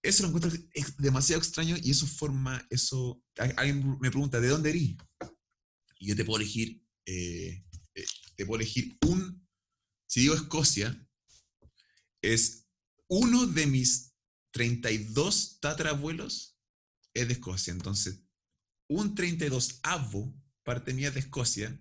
[0.01, 0.51] eso lo encuentro
[0.99, 3.23] demasiado extraño y eso forma, eso,
[3.57, 4.95] alguien me pregunta, ¿de dónde eres?
[5.99, 7.63] Y yo te puedo elegir, eh,
[7.95, 9.47] eh, te puedo elegir un,
[10.07, 11.07] si digo Escocia,
[12.21, 12.67] es
[13.07, 14.13] uno de mis
[14.51, 16.57] 32 tatarabuelos
[17.13, 18.21] es de Escocia, entonces
[18.89, 21.79] un 32 avo parte mía es de Escocia,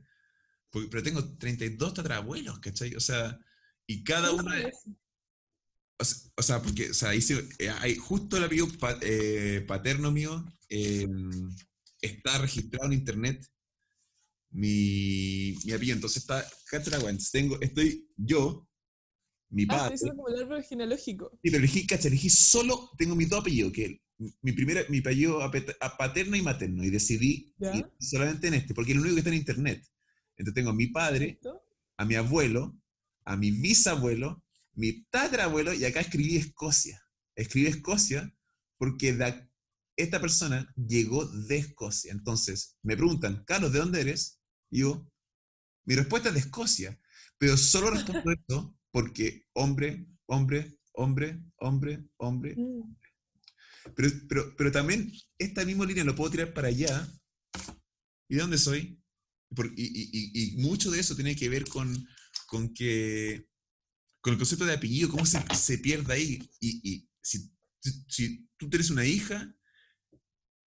[0.70, 2.94] porque- pero tengo 32 tatarabuelos, ¿cachai?
[2.96, 3.38] O sea,
[3.92, 4.50] y cada ¿Cómo uno...
[4.50, 4.92] sabes de-
[5.98, 8.98] o sea, o sea, porque o sea, ahí se- eh, hay justo el apellido pa-
[9.02, 11.06] eh, paterno mío eh,
[12.00, 13.46] está registrado en internet
[14.50, 15.96] mi, mi apellido.
[15.96, 16.44] Entonces está.
[17.30, 18.68] Tengo, estoy yo,
[19.50, 19.94] mi Ah, padre.
[19.94, 21.30] estoy diciendo como el árbol genealógico.
[21.34, 24.00] Sí, pero elegí, cacha, elegí solo, tengo mis dos apellidos, que
[24.40, 25.40] mi primera, mi apellido
[25.98, 27.54] paterno y materno, y decidí
[28.00, 29.86] solamente en este, porque es lo único que está en internet.
[30.36, 31.38] Entonces tengo a mi padre,
[31.98, 32.78] a mi abuelo,
[33.24, 34.42] a mi bisabuelo,
[34.74, 37.02] mi tatarabuelo, y acá escribí Escocia.
[37.34, 38.32] Escribí Escocia
[38.78, 39.16] porque
[39.96, 42.12] esta persona llegó de Escocia.
[42.12, 44.40] Entonces, me preguntan, Carlos, ¿de dónde eres?
[44.70, 45.06] Y yo,
[45.84, 47.00] mi respuesta es de Escocia,
[47.38, 52.54] pero solo respondo esto porque hombre, hombre, hombre, hombre, hombre.
[52.56, 52.96] Mm.
[53.96, 57.08] Pero, pero, pero también esta misma línea lo puedo tirar para allá.
[58.28, 59.02] ¿Y de dónde soy?
[59.76, 62.06] y, y, y, mucho de eso tiene que ver con,
[62.52, 63.48] con, que,
[64.20, 66.50] con el concepto de apellido, cómo se, se pierde ahí.
[66.60, 67.50] Y, si,
[68.06, 69.56] si, tú tienes una hija,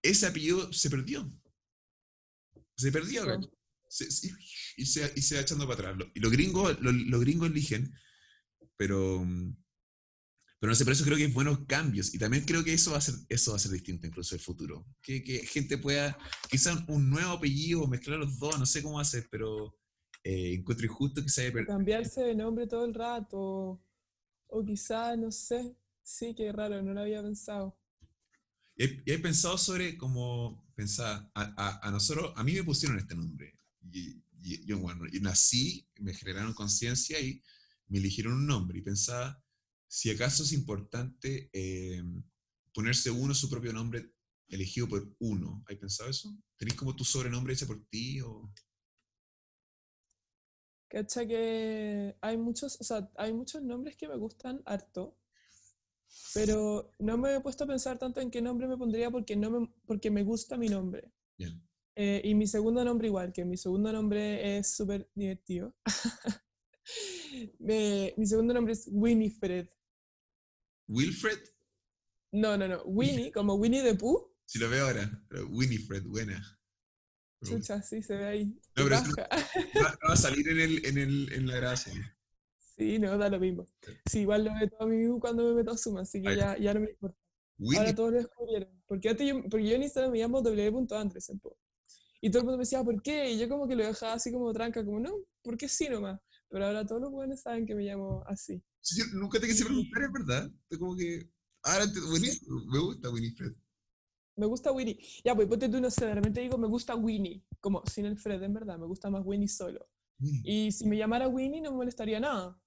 [0.02, 1.32] ese apellido se perdió.
[2.76, 3.24] Se perdió.
[4.78, 6.10] y, se, y se va echando para atrás.
[6.16, 7.94] Y los gringos, los gringos eligen,
[8.78, 9.24] pero
[10.60, 12.16] pero no sé, por eso creo que hay buenos cambios.
[12.16, 14.40] Y también creo que eso va a ser, eso va a ser distinto incluso en
[14.40, 14.88] el futuro.
[15.04, 16.18] Que, que gente pueda,
[16.50, 19.78] quizás un nuevo apellido, mezclar los dos, no sé cómo hacer, pero
[20.26, 23.80] eh, encuentro injusto que se haya Cambiarse de nombre todo el rato.
[24.48, 25.78] O quizás, no sé.
[26.02, 27.78] Sí, qué raro, no lo había pensado.
[28.76, 33.60] Y he, pensado sobre cómo pensar, a, a, nosotros, a mí me pusieron este nombre.
[33.92, 34.20] Y,
[34.66, 37.42] yo, bueno, y nací, me generaron conciencia y
[37.88, 38.80] me eligieron un nombre.
[38.80, 39.44] Y pensaba,
[39.88, 42.04] si acaso es importante eh,
[42.74, 44.12] ponerse uno su propio nombre
[44.48, 45.64] elegido por uno.
[45.68, 46.36] ¿Hay pensado eso?
[46.58, 48.22] ¿Tenéis como tu sobrenombre hecho por ti?
[48.22, 48.52] O...
[50.96, 55.20] Cacha que hay muchos, o sea, hay muchos nombres que me gustan harto,
[56.34, 59.52] pero no me he puesto a pensar tanto en qué nombre me pondría porque, no
[59.52, 61.12] me, porque me gusta mi nombre.
[61.98, 65.76] Eh, y mi segundo nombre igual, que mi segundo nombre es súper divertido.
[67.60, 69.68] mi segundo nombre es Winifred.
[70.88, 71.40] ¿Wilfred?
[72.32, 72.84] No, no, no.
[72.84, 74.34] Winnie, como Winnie the Pooh.
[74.46, 76.55] Si lo veo ahora, pero Winifred, buena.
[77.44, 78.46] Chucha, sí, se ve ahí.
[78.76, 82.04] No, pero va, a salir en, el, en, el, en la grabación.
[82.78, 83.66] Sí, no, da lo mismo.
[84.10, 86.74] Sí, igual lo todo a mí cuando me meto a Zoom, así que ya, ya,
[86.74, 87.18] no me importa.
[87.78, 88.70] Ahora todos lo descubrieron.
[88.86, 91.32] Porque, yo, porque yo en Instagram me llamo w.andres.
[92.22, 93.32] Y todo el mundo me decía, ¿por qué?
[93.32, 96.20] Y yo como que lo dejaba así como tranca, como, no, ¿por qué sí nomás?
[96.50, 98.62] Pero ahora todos los buenos saben que me llamo así.
[98.82, 100.52] Sí, yo nunca te quise preguntar, es verdad.
[100.78, 101.30] Como que,
[101.64, 103.54] ahora te, buenísimo, me gusta Winifred.
[104.38, 105.00] Me gusta Winnie.
[105.24, 108.18] Ya, pues ponte tú, no sé, de repente digo, me gusta Winnie, como sin el
[108.18, 109.88] Fred, en verdad, me gusta más Winnie solo.
[110.44, 112.58] Y si me llamara Winnie no me molestaría nada.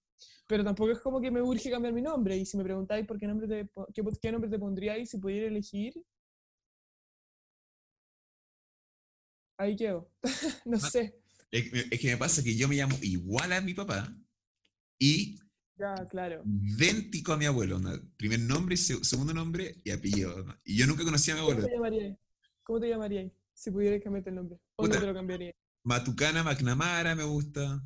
[0.47, 2.37] Pero tampoco es como que me urge cambiar mi nombre.
[2.37, 5.47] Y si me preguntáis por qué nombre te, qué, qué nombre te pondríais si pudiera
[5.47, 5.95] elegir,
[9.59, 10.11] ahí quedo.
[10.65, 11.21] no ah, sé.
[11.51, 14.15] Es, que me pasa que yo me llamo igual a mi papá
[14.99, 15.39] y
[15.79, 16.43] ya, claro.
[16.45, 17.81] idéntico a mi abuelo.
[18.17, 20.45] Primer nombre, segundo nombre y apellido.
[20.65, 21.63] Y yo nunca conocí a mi abuelo.
[21.63, 22.19] ¿Cómo te llamarías?
[22.63, 24.59] ¿Cómo te llamarías si pudieras cambiarte el nombre?
[24.77, 25.53] ¿O no te lo cambiaría?
[25.85, 27.83] Matucana, McNamara me gusta.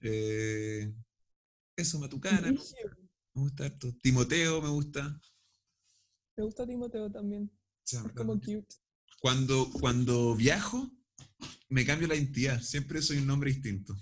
[0.00, 0.94] Eh,
[1.76, 2.52] eso, Matucana.
[2.52, 3.94] Me gusta harto.
[4.02, 5.20] Timoteo me gusta.
[6.36, 7.50] Me gusta Timoteo también.
[7.84, 8.66] es como cute.
[9.20, 10.88] Cuando, cuando viajo,
[11.68, 12.60] me cambio la identidad.
[12.60, 13.94] Siempre soy un nombre distinto.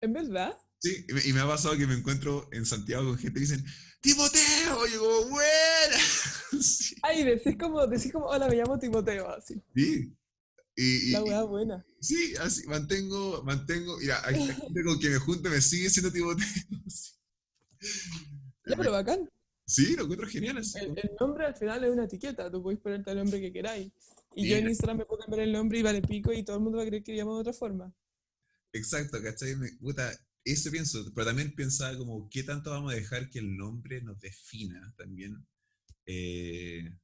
[0.00, 0.58] ¿En verdad?
[0.82, 3.64] Sí, y me ha pasado que me encuentro en Santiago con gente que dicen,
[4.00, 5.96] Timoteo, y digo, buena.
[7.02, 9.62] Ay, decís como, decís como, hola, me llamo Timoteo, así.
[9.76, 10.12] Sí.
[10.74, 11.86] Y, la weá buena.
[12.00, 16.46] Sí, así, mantengo, mantengo, mira, hay gente con quien me junto me sigue siendo Timoteo.
[18.64, 19.28] Ya, pero bacán.
[19.66, 20.58] Sí, lo encuentro genial.
[20.58, 20.78] Así.
[20.78, 23.90] El, nombre al final es una etiqueta, tú podés ponerte el nombre que queráis.
[24.36, 26.62] Y yo en Instagram me puedo cambiar el nombre y vale pico y todo el
[26.62, 27.92] mundo va a creer que llamo de otra forma.
[28.72, 29.56] Exacto, ¿cachai?
[29.56, 30.12] Me, puta,
[30.44, 34.20] eso pienso, pero también pensaba como, ¿qué tanto vamos a dejar que el nombre nos
[34.20, 35.46] defina también?
[36.06, 36.98] Eh,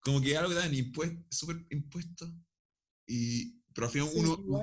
[0.00, 2.32] como que algo que dan impuesto, súper impuesto,
[3.06, 4.62] y, pero al final uno...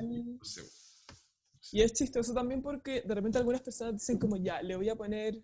[1.72, 4.96] y es chistoso también porque de repente algunas personas dicen como, ya, le voy a
[4.96, 5.44] poner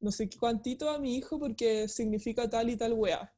[0.00, 3.32] no sé cuántito a mi hijo porque significa tal y tal weá.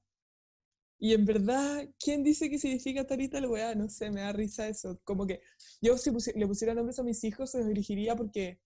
[1.01, 3.75] Y en verdad, ¿quién dice que significa tal y tal weá?
[3.75, 5.01] No sé, me da risa eso.
[5.05, 5.41] Como que
[5.81, 8.61] yo si le pusiera nombres a mis hijos, se los elegiría porque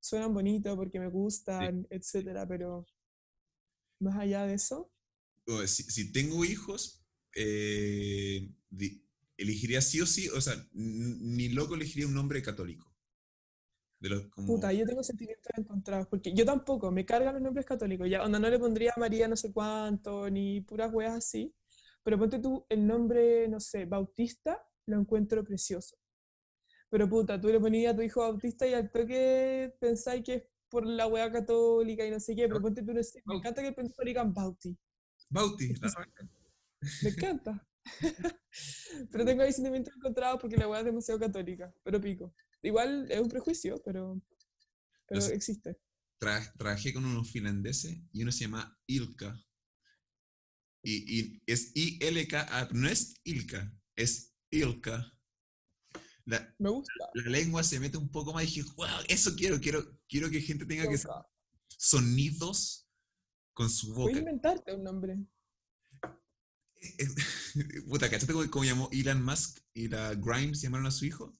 [0.00, 2.86] suenan bonitos, porque me gustan, etcétera, pero
[4.00, 4.90] más allá de eso.
[5.66, 7.04] Si, tengo hijos,
[7.36, 8.50] eh,
[9.36, 12.94] elegiría sí o sí, o sea, ni loco elegiría un nombre católico.
[14.46, 18.38] Puta, yo tengo sentimientos encontrados, porque yo tampoco, me cargan los nombres católicos, ya, onda
[18.38, 21.54] no le pondría María no sé cuánto, ni puras weas así,
[22.04, 25.96] pero ponte tú el nombre, no sé, Bautista, lo encuentro precioso.
[26.90, 30.42] Pero puta, tú le ponías a tu hijo Bautista y al toque pensáis que es
[30.68, 33.74] por la wea católica y no sé qué, pero ponte tú, me encanta que el
[33.98, 34.76] le digan Bauti.
[35.30, 35.90] Bauti, la
[37.02, 37.68] Me encanta.
[39.10, 42.34] pero tengo ahí sentimientos encontrados porque la weá es demasiado católica, pero pico.
[42.62, 44.20] Igual es un prejuicio, pero,
[45.06, 45.34] pero No sé.
[45.34, 45.78] existe.
[46.20, 49.36] Tra- trabajé con unos finlandeses y uno se llama Ilka.
[50.86, 55.10] Y, y es I-L-K-A, no es Ilka, es Ilka.
[56.26, 56.92] La, Me gusta.
[57.14, 60.40] la lengua se mete un poco más y dije, wow, eso quiero, quiero, quiero que
[60.40, 60.98] gente tenga que
[61.68, 62.86] sonidos
[63.54, 64.18] con su Voy a boca.
[64.18, 65.18] inventarte un nombre.
[66.98, 67.14] Es-
[67.88, 71.34] Puta, ¿cachaste cómo, llamó Elon Musk y la Grimes llamaron a su hijo?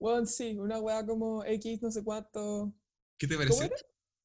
[0.00, 2.74] Bueno, sí, una weá como X, no sé cuánto.
[3.18, 3.76] ¿Qué te era?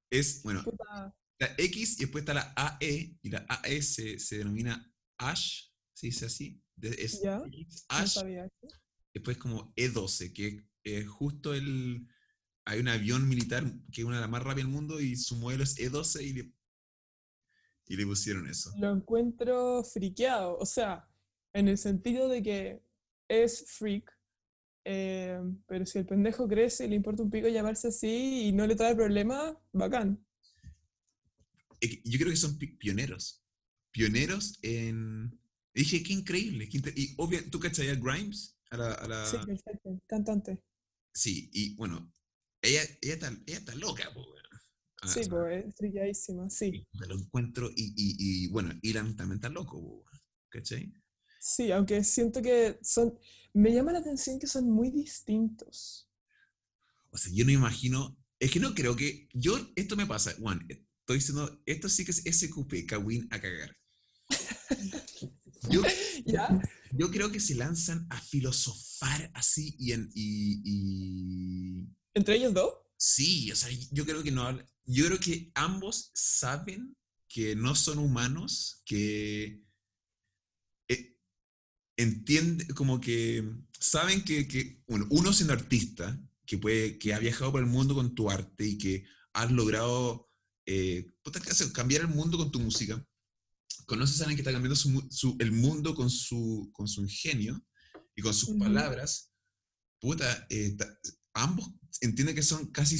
[0.09, 4.37] Es, bueno, Puta, la X y después está la AE y la AE se, se
[4.37, 6.61] denomina Ash, se dice así.
[6.81, 7.45] es Ya, no
[7.89, 8.47] Ash, sabía.
[9.13, 12.07] después como E12, que es justo el...
[12.65, 15.35] Hay un avión militar que es una de las más rápidas del mundo y su
[15.35, 16.53] modelo es E12 y le,
[17.87, 18.71] y le pusieron eso.
[18.77, 20.57] Lo encuentro friqueado.
[20.57, 21.09] O sea,
[21.53, 22.81] en el sentido de que
[23.27, 24.15] es freak.
[24.85, 28.65] eh, pero si el pendejo crece y le importa un pico llamarse así y no
[28.67, 30.23] le trae problema, bacán.
[31.81, 33.43] Yo creo que son pi- pioneros.
[33.91, 35.39] Pioneros en...
[35.73, 36.69] Dije, qué increíble.
[36.69, 38.57] qué y obvio, ¿tú cachai a Grimes?
[38.71, 39.99] A la, a la- Sí, perfecto.
[40.07, 40.61] Cantante.
[41.13, 42.11] Sí, y bueno,
[42.61, 44.25] ella, ella, está, ella está loca, po.
[45.01, 46.85] Ah, Sí, o sea, pues es friqueadísima, sí.
[46.93, 50.05] me lo encuentro y, y, y, bueno, Ilan también está loco, po,
[50.49, 50.93] ¿cachai?
[51.39, 53.19] Sí, aunque siento que son.
[53.53, 56.07] Me llama la atención que son muy distintos.
[57.11, 60.65] O sea, yo no imagino, es que no creo que, yo, esto me pasa, Juan,
[61.13, 63.77] estoy diciendo, esto sí que es SQP, Kawin a cagar.
[65.69, 65.81] Yo,
[66.25, 66.61] ¿Ya?
[66.91, 72.73] yo creo que se lanzan a filosofar así y, en, y, y ¿Entre ellos dos?
[72.97, 76.95] Sí, o sea, yo creo que no Yo creo que ambos saben
[77.27, 79.63] que no son humanos, que
[80.89, 81.17] eh,
[81.97, 83.43] entiende, como que
[83.79, 87.95] saben que, que, bueno, uno siendo artista, que puede, que ha viajado por el mundo
[87.95, 90.30] con tu arte y que has logrado
[90.71, 93.03] eh, ¿qué cambiar el mundo con tu música.
[93.85, 97.65] Conoce, saben que está cambiando su su- el mundo con su, con su ingenio
[98.15, 98.59] y con sus Ujú.
[98.59, 99.31] palabras.
[99.99, 100.97] Puta, eh, ta-
[101.33, 101.69] ambos
[102.01, 102.97] entienden que son casi,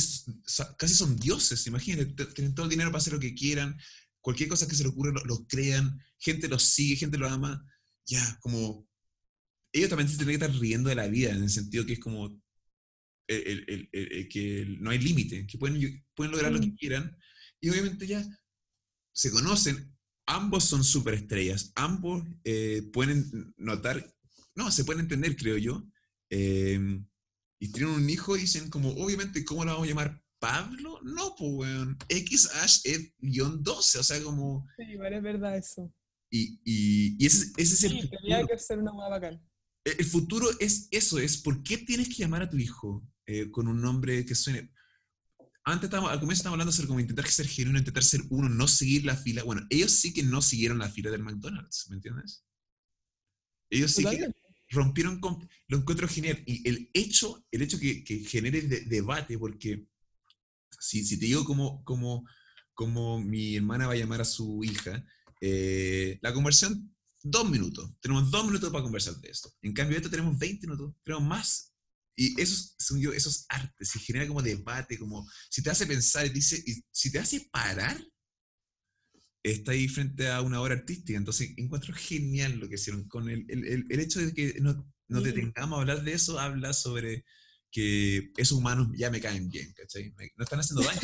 [0.77, 3.77] casi son dioses, imagínate, te- tienen todo el dinero para hacer lo que quieran,
[4.21, 7.65] cualquier cosa que se les ocurra lo, lo crean, gente los sigue, gente los ama,
[8.05, 8.87] ya, como,
[9.73, 11.99] ellos también se tienen que estar riendo de la vida, en el sentido que es
[11.99, 12.27] como,
[13.27, 17.17] el- el- el- que no hay límite, que pueden, pueden lograr lo que quieran,
[17.61, 18.25] y obviamente ya
[19.13, 19.95] se conocen,
[20.27, 24.13] ambos son superestrellas, ambos eh, pueden notar,
[24.55, 25.87] no, se pueden entender, creo yo,
[26.29, 26.79] eh,
[27.59, 30.23] y tienen un hijo y dicen como, obviamente, ¿cómo lo vamos a llamar?
[30.39, 30.99] ¿Pablo?
[31.03, 31.97] No, pues, weón.
[32.09, 34.67] X Ash es guion 12, o sea, como...
[34.75, 35.93] Sí, igual es verdad eso.
[36.31, 38.19] Y, y, y ese, ese es el Sí, futuro.
[38.21, 39.33] tenía que ser una hueá bacán.
[39.83, 43.51] El el futuro es eso, es ¿por qué tienes que llamar a tu hijo eh,
[43.51, 44.71] con un nombre que suene...
[45.63, 48.67] Antes estábamos, al comienzo estábamos hablando sobre como intentar ser genuino, intentar ser uno, no
[48.67, 49.43] seguir la fila.
[49.43, 52.43] Bueno, ellos sí que no siguieron la fila del McDonald's, ¿me entiendes?
[53.69, 54.17] Ellos sí que
[54.69, 56.41] rompieron con, lo encuentro genial.
[56.45, 59.85] Y el hecho, el hecho que, que genere de- debate, porque
[60.79, 62.25] si, si te digo como, como,
[62.73, 65.05] como mi hermana va a llamar a su hija,
[65.41, 66.93] eh, la conversión,
[67.23, 67.91] dos minutos.
[68.01, 69.51] Tenemos dos minutos para conversar de esto.
[69.61, 71.70] En cambio, esto tenemos 20 minutos, tenemos más.
[72.15, 75.69] Y eso, es- según yo, eso es arte, se genera como debate, como si te
[75.69, 77.97] hace pensar, y dice, y si te hace parar,
[79.43, 81.17] está ahí frente a una obra artística.
[81.17, 84.73] Entonces, encuentro genial lo que hicieron con el, el, el- el hecho de que no,
[85.07, 85.29] nos Sí.
[85.29, 87.25] detengamos a hablar de eso, habla sobre
[87.71, 90.11] que esos humanos ya me caen bien, ¿cachai?
[90.17, 90.99] Me- No están haciendo daño.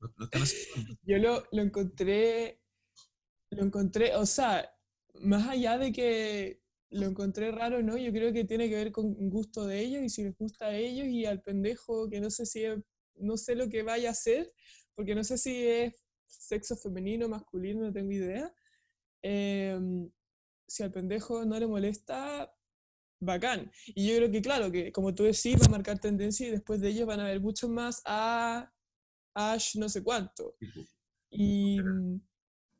[0.00, 0.98] No, no están haciendo daño.
[1.02, 2.60] Yo lo, lo encontré,
[3.50, 4.68] lo encontré, o sea,
[5.20, 6.59] más allá de que
[6.90, 7.96] lo encontré raro, ¿no?
[7.96, 10.76] Yo creo que tiene que ver con gusto de ellos y si les gusta a
[10.76, 12.78] ellos y al pendejo que no sé si es-
[13.16, 14.52] no sé lo que vaya a hacer,
[14.94, 15.94] porque no sé si es
[16.26, 18.52] sexo femenino, masculino, no tengo idea.
[19.22, 20.10] Em,
[20.66, 22.52] si al pendejo no le molesta,
[23.20, 23.70] bacán.
[23.88, 26.80] Y yo creo que, claro, que como tú decís, va a marcar tendencia y después
[26.80, 28.70] de ellos van a haber muchos más a
[29.34, 30.56] Ash no sé cuánto.
[31.30, 31.78] Y,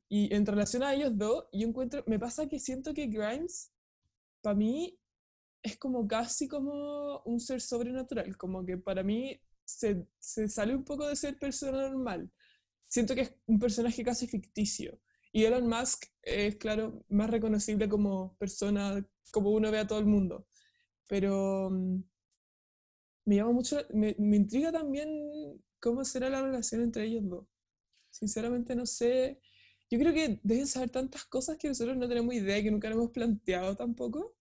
[0.08, 3.72] y en relación a ellos dos, yo encuentro, me pasa que siento que Grimes,
[4.42, 4.98] para mí,
[5.62, 10.84] es como casi como un ser sobrenatural, como que para mí se, se sale un
[10.84, 12.30] poco de ser persona normal.
[12.88, 15.00] Siento que es un personaje casi ficticio.
[15.32, 20.06] Y Elon Musk es, claro, más reconocible como persona, como uno ve a todo el
[20.06, 20.46] mundo.
[21.06, 22.02] Pero mm,
[23.26, 25.08] me llama mucho, me, me intriga también
[25.78, 27.46] cómo será la relación entre ellos dos.
[28.10, 29.40] Sinceramente no sé.
[29.90, 32.98] Yo creo que deben saber tantas cosas que nosotros no tenemos idea, que nunca nos
[32.98, 34.36] hemos planteado tampoco,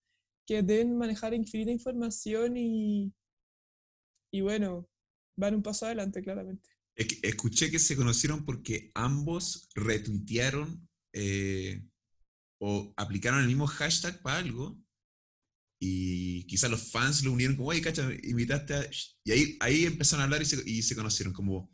[0.45, 3.13] que deben manejar infinita información y,
[4.31, 4.87] y bueno,
[5.35, 6.69] van un paso adelante, claramente.
[6.95, 11.81] Escuché que se conocieron porque ambos retuitearon eh,
[12.61, 14.77] o aplicaron el mismo hashtag para algo
[15.81, 18.89] y quizás los fans lo unieron como, oye, cacha, invitaste a...
[19.23, 21.71] Y ahí, ahí empezaron a hablar y se, y se conocieron como,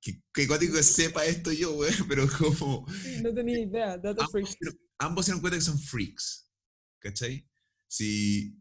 [0.00, 2.86] que, que cuático sepa esto yo, güey, pero como...
[3.22, 4.56] no tenía idea, ambos,
[4.98, 6.50] ambos se dieron cuenta que son freaks,
[6.98, 7.48] ¿cachai?
[7.88, 8.56] Si,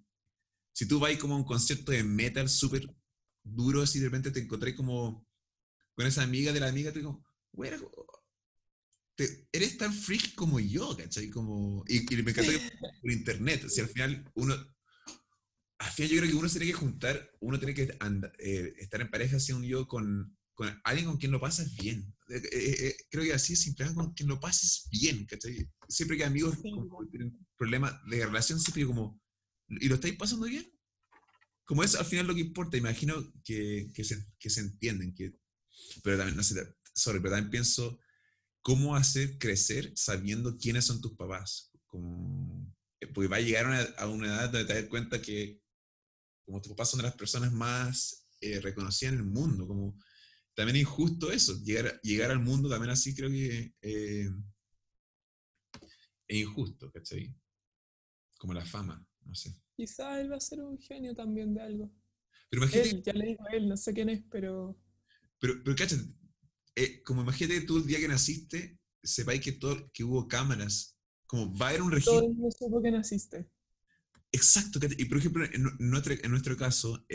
[0.74, 2.88] si tú vas como a un concierto de metal súper
[3.44, 5.28] duro, y de repente te encontré como
[5.94, 7.72] con esa amiga de la amiga, te digo, güey,
[9.52, 11.30] eres tan freak como yo, ¿cachai?
[11.30, 12.52] Como, y, me encanta
[13.02, 14.56] por internet, si al final uno,
[15.78, 17.98] al final yo creo que uno tiene que juntar, uno tiene que
[18.40, 22.14] eh, estar en pareja, un yo, con, con, alguien con quien lo pasas bien.
[22.30, 25.70] Eh, eh, creo que así, simplemente con quien lo pases bien, ¿cachai?
[25.88, 26.58] Siempre que amigos
[27.12, 29.22] tienen problemas de relación, siempre como,
[29.68, 30.66] ¿y lo estáis pasando bien?
[31.66, 35.36] Como es al final lo que importa, imagino que, que, se, que se entienden, que,
[36.04, 36.56] pero también, no sé,
[36.94, 38.00] sobre, pero también pienso,
[38.66, 41.72] cómo hacer crecer sabiendo quiénes son tus papás.
[41.86, 45.62] Como, eh, porque va a llegar a una edad donde te das cuenta que
[46.44, 49.68] como tus papás son de las personas más eh, reconocidas en el mundo.
[49.68, 50.00] Como,
[50.56, 54.30] también es injusto eso, llegar, llegar al mundo también así creo que eh,
[56.28, 57.36] es injusto, ¿cachai?
[58.38, 59.54] Como la fama, no sé.
[59.76, 61.92] Quizá él va a ser un genio también de algo.
[62.50, 64.80] Pero imagínate, ya le digo a él, no sé quién es, pero...
[65.40, 65.76] Pero, pero
[66.76, 70.98] eh, como imagínate tú el día que naciste, sepáis que, todo, que hubo cámaras,
[71.28, 72.20] como va a haber un registro.
[72.20, 73.50] Todo el mundo supo que naciste.
[74.32, 77.06] Exacto, y por ejemplo, en nuestro, en nuestro caso,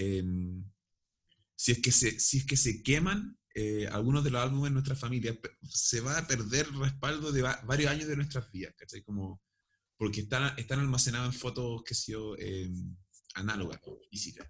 [1.60, 4.74] si, es que se, si es que se queman eh, algunos de los álbumes de
[4.74, 9.02] nuestra familia, se va a perder el respaldo de varios años de nuestras vidas, ¿cachai?
[9.02, 9.42] Como,
[9.98, 12.96] porque están, están almacenados en fotos, que sé yo, em,
[13.34, 13.78] análogas,
[14.10, 14.48] físicas.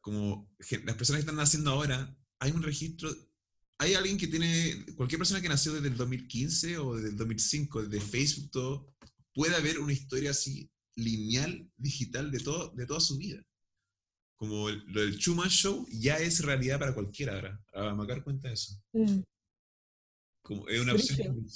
[0.00, 3.08] Como las personas que están naciendo ahora, hay un registro
[3.78, 7.84] hay alguien que tiene, cualquier persona que nació desde el 2015 o desde el 2005,
[7.84, 8.96] desde Facebook, todo,
[9.32, 13.46] puede haber una historia así lineal, digital, de, todo, de toda su vida.
[14.36, 17.64] Como lo del Truman Show ya es realidad para cualquiera ahora.
[17.72, 18.74] A Macar cuenta eso.
[18.92, 19.20] Mm.
[20.42, 21.46] Como es una opción.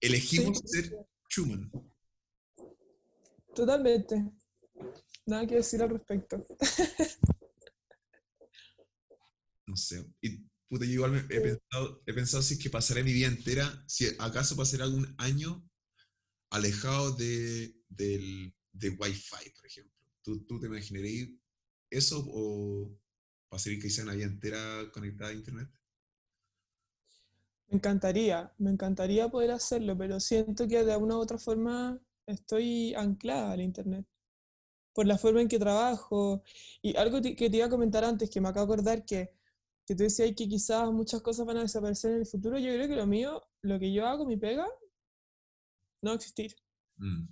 [0.00, 0.94] Elegimos ser
[1.28, 1.70] Truman.
[3.54, 4.32] Totalmente.
[5.26, 6.46] Nada que decir al respecto.
[9.66, 10.04] no sé.
[10.20, 13.84] Y puta, yo igual he, pensado, he pensado si es que pasaré mi vida entera,
[13.86, 15.68] si acaso pasaré algún año
[16.50, 19.92] alejado de, del, de Wi-Fi, por ejemplo.
[20.22, 21.28] ¿Tú, ¿Tú, te imaginarías
[21.92, 22.90] eso o
[23.48, 25.68] pasaría que sea una vida entera conectada a Internet?
[27.68, 32.94] Me encantaría, me encantaría poder hacerlo, pero siento que de alguna u otra forma estoy
[32.94, 34.06] anclada al Internet
[34.92, 36.42] por la forma en que trabajo.
[36.82, 39.32] Y algo que te iba a comentar antes, que me acabo de acordar que
[39.86, 42.88] que tú decías que quizás muchas cosas van a desaparecer en el futuro, yo creo
[42.88, 44.66] que lo mío, lo que yo hago, mi pega,
[46.00, 46.54] no va a existir.
[46.96, 47.26] Mm.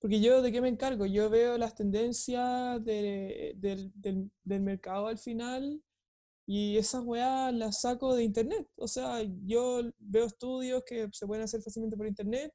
[0.00, 1.06] Porque yo, ¿de qué me encargo?
[1.06, 3.92] Yo veo las tendencias del, del,
[4.44, 5.82] del, mercado al final
[6.46, 8.68] y esas weas las saco de internet.
[8.76, 12.54] O sea, yo veo estudios que se pueden hacer fácilmente por internet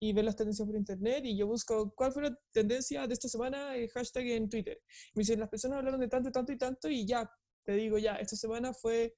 [0.00, 3.28] y ver las tendencias por internet y yo busco cuál fue la tendencia de esta
[3.28, 4.80] semana, el hashtag en Twitter.
[5.14, 7.30] Me dicen, las personas hablaron de tanto, tanto y tanto y ya,
[7.64, 9.16] te digo, ya, esta semana fue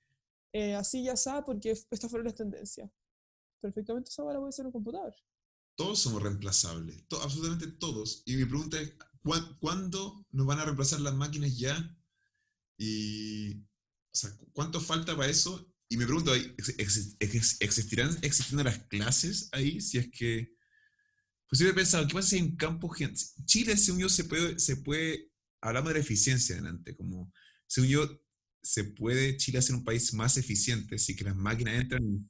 [0.52, 2.90] eh, así y así porque estas fueron las tendencias.
[3.60, 5.14] Perfectamente esa ahora puede ser un computador.
[5.78, 8.24] Todos somos reemplazables, absolutamente todos.
[8.26, 8.94] Y mi pregunta es,
[9.60, 11.96] ¿cuándo nos van a reemplazar las máquinas ya?
[12.76, 15.72] Y, o sea, ¿cuánto falta para eso?
[15.88, 19.80] Y me pregunto, ¿existirán existiendo las clases ahí?
[19.80, 20.52] Si es que...
[21.48, 22.92] Pues yo he pensado, ¿qué pasa si en campo...
[23.44, 25.30] Chile, según yo, se puede, se puede...
[25.60, 27.32] Hablamos de la eficiencia delante, como...
[27.68, 28.22] Según yo,
[28.60, 32.28] se puede Chile hacer un país más eficiente si que las máquinas entran,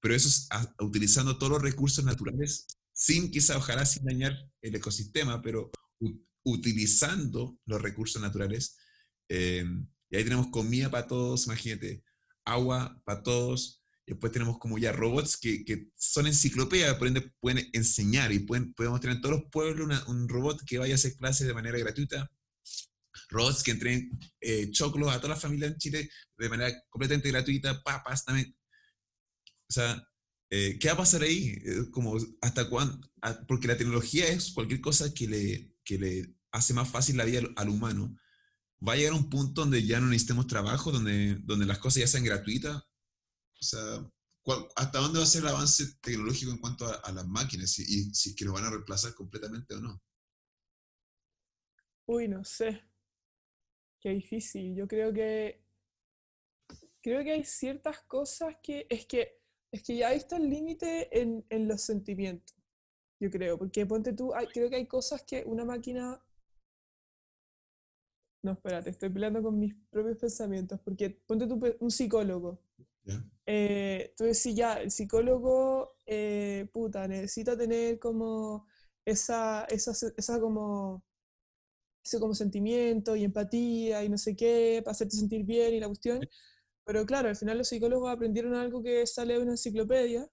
[0.00, 0.48] pero eso es
[0.80, 2.66] utilizando todos los recursos naturales,
[2.96, 5.70] sin quizá, ojalá sin dañar el ecosistema, pero
[6.44, 8.76] utilizando los recursos naturales.
[9.28, 12.02] Em, y ahí tenemos comida para todos, imagínate,
[12.44, 13.82] agua para todos.
[14.06, 19.00] Después tenemos como ya robots que, que son enciclopedias, ende pueden enseñar y pueden, podemos
[19.00, 22.30] tener en todos los pueblos un robot que vaya a hacer clases de manera gratuita
[23.28, 27.82] robots que entren eh, choclos a toda la familia en Chile de manera completamente gratuita,
[27.82, 28.54] papas también.
[29.68, 30.06] O sea,
[30.50, 31.58] eh, ¿qué va a pasar ahí?
[31.64, 33.00] Eh, como, ¿Hasta cuándo?
[33.22, 37.24] Ah, porque la tecnología es cualquier cosa que le, que le hace más fácil la
[37.24, 38.16] vida al, humano.
[38.86, 42.00] Va a llegar a un punto donde ya no necesitemos trabajo, donde, donde las cosas
[42.00, 42.76] ya sean gratuitas.
[42.76, 44.10] O sea,
[44.76, 47.78] ¿hasta dónde va a ser el avance tecnológico en cuanto a, las máquinas?
[47.78, 50.02] Y, si es que nos van a reemplazar completamente o no.
[52.06, 52.84] Uy, no sé.
[54.00, 54.76] Qué difícil.
[54.76, 55.64] Yo creo que.
[57.02, 58.86] Creo que hay ciertas cosas que.
[58.88, 59.40] Es que,
[59.76, 62.56] es que ya está el límite en, en, los sentimientos.
[63.20, 63.58] Yo creo.
[63.58, 64.32] Porque ponte tú.
[64.52, 66.22] creo que hay cosas que una máquina.
[68.42, 70.80] No, espérate, estoy peleando con mis propios pensamientos.
[70.80, 72.60] Porque ponte tú un psicólogo.
[73.46, 78.66] Eh, tú decís ya, el psicólogo, eh, puta, necesita tener como
[79.04, 81.04] esa, esa, esa como
[82.06, 85.88] ese como sentimiento y empatía y no sé qué, para hacerte sentir bien y la
[85.88, 86.20] cuestión.
[86.86, 90.30] Pero claro, al final los psicólogos aprendieron algo que sale de una enciclopedia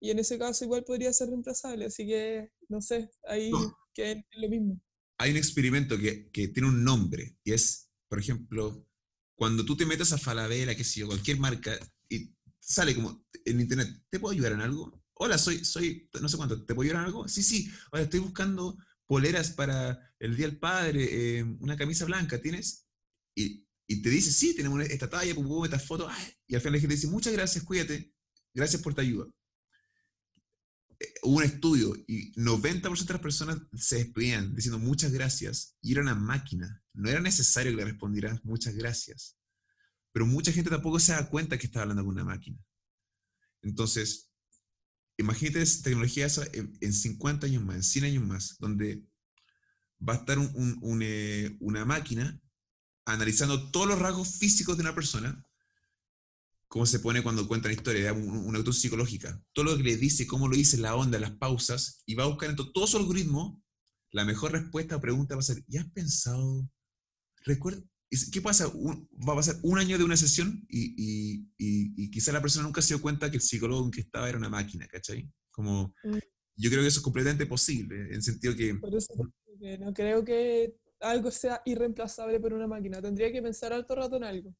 [0.00, 3.50] y en ese caso igual podría ser reemplazable, así que no sé, ahí
[3.94, 4.82] que es lo mismo.
[5.18, 8.86] Hay un experimento que, que, tiene un nombre y es, por ejemplo,
[9.34, 11.72] cuando tú te metes a Falabella, qué sé yo, cualquier marca
[12.08, 15.02] y sale como en internet, ¿te puedo ayudar en algo?
[15.14, 17.28] Hola, soy, soy, no sé cuánto, ¿te puedo ayudar en algo?
[17.28, 18.76] Sí, sí, ahora estoy buscando
[19.06, 22.86] poleras para el Día del Padre, eh, una camisa blanca, ¿tienes?
[23.34, 26.08] Y, te dice, sí, tenemos esta talla, pum, esta foto,
[26.46, 28.12] y al final la gente dice, muchas gracias, cuídate,
[28.52, 29.26] gracias por tu ayuda.
[30.98, 35.92] Eh, hubo un estudio y 90% de las personas se despedían diciendo muchas gracias y
[35.92, 36.82] era una máquina.
[36.94, 39.36] No era necesario que le respondieras muchas gracias.
[40.12, 42.58] Pero mucha gente tampoco se da cuenta que estaba hablando con una máquina.
[43.62, 44.30] Entonces,
[45.18, 49.04] imagínate tecnología esa en, 50 años más, en 100 años más, donde
[50.00, 52.40] va a estar eh, una máquina
[53.06, 55.42] analizando todos los rasgos físicos de una persona,
[56.68, 60.26] como se pone cuando cuenta la historia, una auto psicológica, todo lo que le dice,
[60.26, 63.62] cómo lo dice, la onda, las pausas, y va a buscar en todo su algoritmo
[64.10, 66.68] la mejor respuesta o pregunta va a ser, ¿ya has pensado?
[67.44, 67.82] Recuerda,
[68.32, 68.66] ¿Qué pasa?
[68.68, 72.94] va a pasar un año de una sesión y, y, quizá la persona nunca se
[72.94, 75.28] dio cuenta que el psicólogo en que estaba era una máquina, ¿cachai?
[75.50, 76.18] Como, mm.
[76.56, 78.74] yo creo que eso es completamente posible, en el sentido que...
[78.76, 79.12] Por eso
[79.80, 84.24] no creo que algo sea irreemplazable por una máquina, tendría que pensar alto rato en
[84.24, 84.54] algo.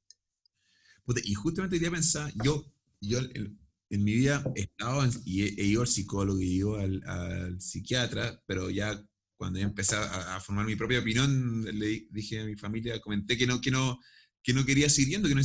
[1.24, 2.64] Y justamente quería pensar, yo,
[3.01, 3.59] yo en,
[3.91, 8.43] mi vida he estado y he, ido al psicólogo y he ido al, al psiquiatra,
[8.47, 9.01] pero ya
[9.37, 13.47] cuando ya empecé a, formar mi propia opinión, le dije a mi familia, comenté que
[13.47, 14.01] no, que no,
[14.43, 15.43] que no quería seguir yendo, que no,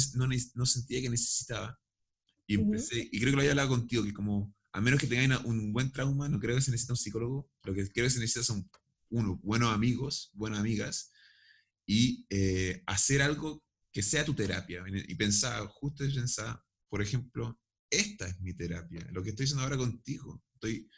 [0.56, 1.78] no, sentía que necesitaba.
[2.48, 5.46] Y, empecé, y creo que lo había hablado contigo, que como, a menos que tengan
[5.46, 8.20] un buen trauma, no creo que se necesite un psicólogo, lo que creo que se
[8.20, 8.70] necesita son,
[9.12, 11.12] uno, buenos amigos, buenas amigas,
[11.86, 14.84] y eh, hacer algo que sea tu terapia.
[14.88, 17.60] Y pensar, justo pensar, por ejemplo,
[17.90, 20.42] esta es mi terapia, lo que estoy haciendo ahora contigo.
[20.56, 20.90] Estoy,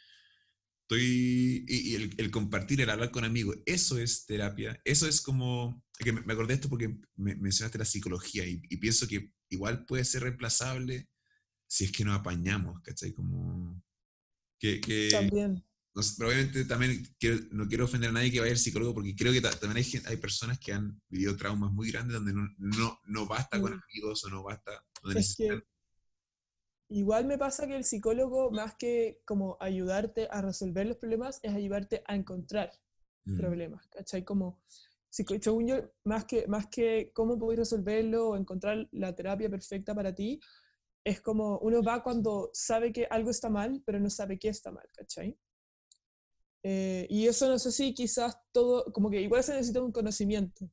[0.84, 6.12] Estoy, y, el, compartir, el hablar con amigos, eso es terapia, eso es como, que
[6.12, 10.24] me, acordé de esto porque me, mencionaste la psicología y, pienso que igual puede ser
[10.24, 11.08] reemplazable
[11.66, 13.14] si es que nos apañamos, ¿cachai?
[13.14, 13.82] Como
[14.58, 14.78] que...
[14.82, 15.64] que también.
[16.16, 17.02] Probablemente también
[17.52, 20.16] no quiero ofender a nadie que vaya al psicólogo porque creo que también hay, hay
[20.16, 23.80] personas que han vivido traumas muy grandes donde no, no, no basta con mm.
[23.88, 24.84] amigos o no basta...
[25.02, 25.22] Donde
[26.88, 31.54] Igual me pasa que el psicólogo, más que como ayudarte a resolver los problemas, es
[31.54, 32.70] ayudarte a encontrar
[33.24, 33.36] mm.
[33.38, 34.22] problemas, ¿cachai?
[34.22, 34.60] Como,
[35.08, 40.14] según yo, más que, más que cómo podéis resolverlo o encontrar la terapia perfecta para
[40.14, 40.40] ti,
[41.04, 44.70] es como uno va cuando sabe que algo está mal, pero no sabe qué está
[44.70, 45.38] mal, ¿cachai?
[46.66, 50.70] Eh, y eso no sé si quizás todo, como que igual se necesita un conocimiento.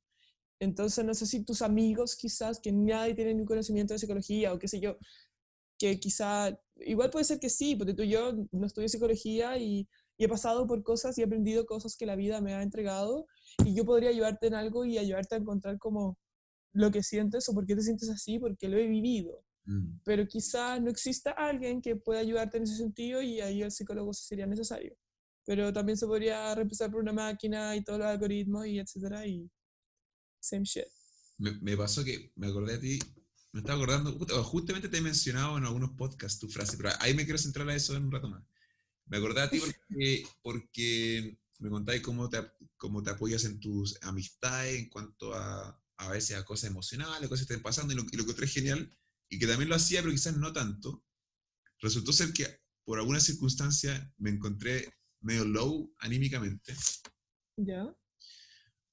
[0.57, 4.59] Entonces no sé si tus amigos quizás, que nadie tiene un conocimiento de psicología o
[4.59, 4.97] qué sé yo,
[5.77, 9.87] que quizá, igual puede ser que sí, porque tú y yo no estudio psicología y,
[10.17, 13.25] he pasado por cosas y he aprendido cosas que la vida me ha entregado
[13.65, 16.19] y yo podría ayudarte en algo y ayudarte a encontrar como
[16.73, 19.43] lo que sientes o por qué te sientes así, porque lo he vivido.
[19.65, 19.99] Mm.
[20.03, 24.13] Pero quizá no exista alguien que pueda ayudarte en ese sentido y ahí el psicólogo
[24.13, 24.95] sería necesario.
[25.51, 29.51] Pero también se podría reemplazar por una máquina y todos los algoritmos y etcétera y
[30.39, 30.85] same shit.
[31.39, 32.99] Me, me pasó que me acordé de ti
[33.53, 37.25] me estaba acordando, justamente te he mencionado en algunos podcasts tu frase, pero ahí me
[37.25, 38.41] quiero centrar a eso en un rato más.
[39.07, 44.01] Me acordé a ti porque, porque me contáis cómo te, cómo te apoyas en tus
[44.03, 48.03] amistades en cuanto a a veces a cosas emocionales, cosas que estén pasando, y lo,
[48.11, 48.91] y lo que otro es genial,
[49.29, 51.05] y que también lo hacía, pero quizás no tanto.
[51.79, 54.91] Resultó ser que por alguna circunstancia me encontré
[55.21, 56.75] medio low anímicamente.
[57.57, 57.85] ¿Ya?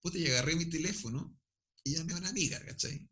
[0.01, 1.37] Puta, y agarré mi teléfono
[1.85, 3.09] y llamé a una amiga, ¿cachai?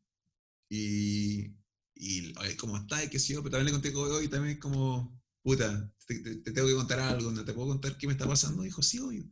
[0.69, 1.57] Y,
[1.95, 6.37] y como está, y que sí, pero también le conté hoy, también como, puta, te,
[6.53, 8.63] tengo que contar algo, ¿no te puedo contar qué me está pasando?
[8.63, 9.25] Dijo, sí, obvio.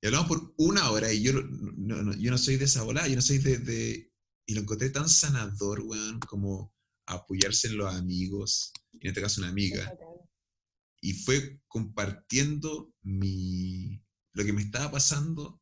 [0.00, 3.14] Y hablamos por una hora y yo no, yo no soy de esa bola, yo
[3.14, 4.12] no soy de, de,
[4.46, 6.74] Y lo encontré tan sanador, weón, como
[7.06, 9.96] apoyarse en los amigos, en este caso una amiga,
[11.02, 14.00] y fue compartiendo mi,
[14.34, 15.60] lo que me estaba pasando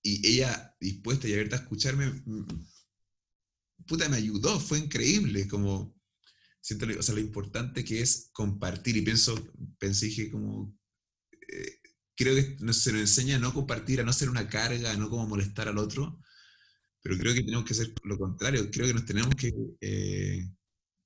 [0.00, 2.46] y ella dispuesta y abierta a escucharme, mm,
[3.86, 5.98] puta, me ayudó, fue increíble, como,
[6.60, 9.34] siento, o sea, lo importante que es compartir, y pienso,
[9.78, 10.78] pensé, dije como,
[11.48, 11.80] eh,
[12.16, 15.10] creo que se nos enseña a no compartir, a no ser una carga, a no
[15.10, 16.20] como molestar al otro,
[17.02, 20.48] pero creo que tenemos que hacer lo contrario, creo que nos tenemos que eh,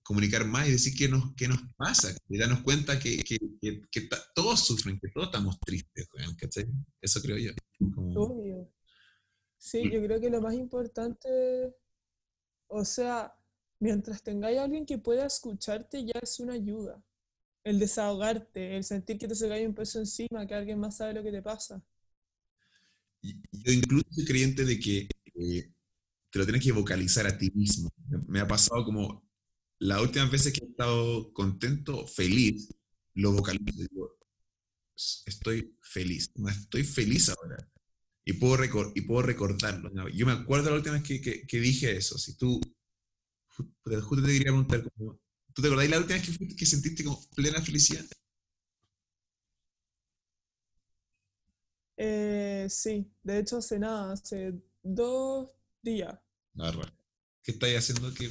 [0.09, 3.39] comunicar más y decir qué nos, qué nos pasa, y darnos cuenta que, que,
[3.91, 6.65] que, todos sufren, que todos estamos tristes, ¿cachai?
[6.99, 7.53] Eso creo yo.
[8.15, 8.73] Obvio.
[9.59, 11.29] Sí, yo creo que lo más importante,
[12.69, 13.35] o sea,
[13.81, 17.05] mientras tengáis a alguien que pueda escucharte, ya es una ayuda.
[17.63, 21.13] El desahogarte, el sentir que te se cae un peso encima, que alguien más sabe
[21.13, 21.85] lo que te pasa.
[23.21, 25.71] Yo incluso soy creyente de que eh,
[26.31, 27.91] te lo tienes que vocalizar a ti mismo.
[28.27, 29.28] Me ha pasado como
[29.79, 32.68] las últimas veces que he estado contento, feliz,
[33.14, 33.83] lo vocalizo.
[33.91, 34.18] Digo,
[35.26, 37.57] estoy feliz, estoy feliz ahora.
[38.24, 40.09] Y puedo, y puedo recordarlo.
[40.11, 42.18] Yo me acuerdo la última vez que, que, dije eso.
[42.18, 42.61] Si tú,
[43.49, 47.62] justo te quería preguntar, ¿tú te acordás la última vez que, que sentiste como plena
[47.62, 48.05] felicidad?
[51.97, 55.51] Eh, sí, de hecho hace nada, hace dos
[55.83, 56.16] días.
[56.59, 56.72] Ah,
[57.43, 58.12] ¿Qué estáis haciendo?
[58.14, 58.31] ¿Qué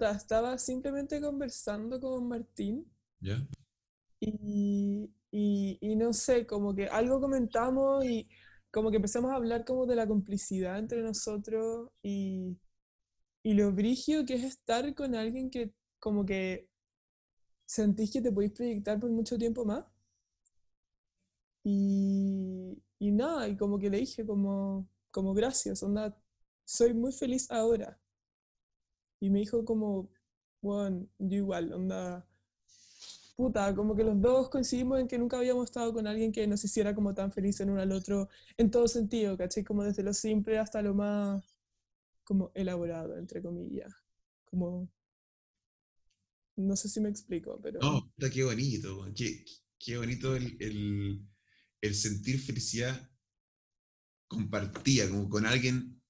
[0.00, 2.90] estaba simplemente conversando con Martín.
[4.20, 8.28] Y, y, no sé, como que algo comentamos y
[8.70, 12.58] como que empezamos a hablar como de la complicidad entre nosotros y,
[13.42, 16.68] y lo brigio que es estar con alguien que como que
[17.66, 19.84] sentís que te podéis proyectar por mucho tiempo más.
[21.64, 26.16] Y, y nada, y como que le dije como, como gracias, onda,
[26.64, 28.00] soy muy feliz ahora.
[29.22, 30.10] Y me dijo como,
[30.60, 32.26] bueno, yo igual, onda,
[33.36, 36.64] puta, como que los dos coincidimos en que nunca habíamos estado con alguien que nos
[36.64, 39.62] hiciera como tan feliz en uno al otro, en todo sentido, ¿cachai?
[39.62, 41.40] Como desde lo simple hasta lo más,
[42.24, 43.94] como elaborado, entre comillas.
[44.44, 44.90] Como,
[46.56, 47.78] no sé si me explico, pero...
[47.78, 49.44] No, puta, qué bonito, qué,
[49.78, 51.24] qué bonito el, el,
[51.80, 53.08] el sentir felicidad
[54.26, 56.02] compartida, como con alguien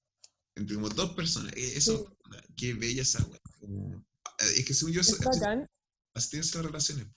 [0.55, 1.53] entre como dos personas.
[1.55, 2.15] E-, eso,
[2.55, 3.19] qué bella esa
[3.61, 4.01] eh,
[4.39, 5.67] Es que según yo, es bacán.
[6.13, 7.07] así tienes las relaciones,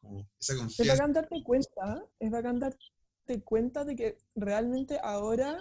[0.00, 0.82] como esa confianza.
[0.82, 5.58] Es bacán darte cuenta, es bacán darte cuenta de que realmente ahora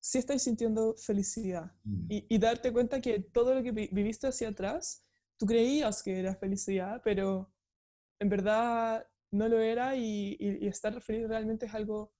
[0.00, 1.72] sí estáis sintiendo felicidad.
[1.84, 2.06] Mm.
[2.10, 5.04] Y, y, darte cuenta que todo lo que viviste hacia atrás,
[5.36, 7.52] tú creías que era felicidad, pero
[8.18, 12.12] en verdad no lo era y, y, y estar feliz realmente es algo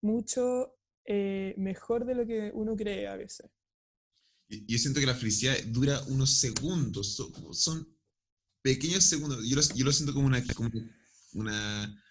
[0.00, 3.50] mucho eh, mejor de lo que uno cree a veces.
[4.48, 7.16] Yo siento que la felicidad dura unos segundos,
[7.52, 7.88] son,
[8.62, 9.46] pequeños segundos.
[9.46, 10.70] Yo lo, yo lo siento como una, como
[11.34, 12.02] una...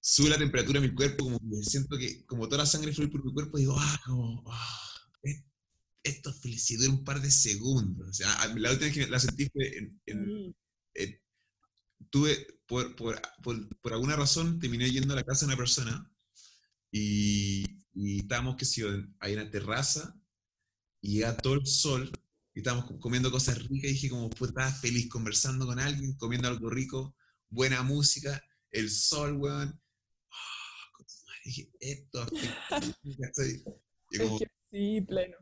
[0.00, 3.10] Sube la temperatura de mi cuerpo, como que siento que como toda la sangre fluye
[3.10, 4.94] por mi cuerpo, digo, ah, como, ah,
[6.02, 8.08] esto es felicidad, dura un par de segundos.
[8.08, 10.54] O sea, la última vez que la sentí fue en,
[12.10, 16.12] tuve, por, por, por, por, alguna razón, terminé yendo a la casa de una persona
[16.92, 17.64] y,
[17.94, 18.82] y estábamos, que si
[19.20, 20.14] ahí en la terraza,
[21.04, 22.10] y llega todo el sol,
[22.54, 26.48] y estábamos comiendo cosas ricas, y dije como, pues estaba feliz conversando con alguien, comiendo
[26.48, 27.14] algo rico,
[27.50, 29.78] buena música, el sol, weón.
[30.30, 31.04] Oh,
[31.44, 32.26] dije, esto
[34.70, 35.36] Sí, pleno.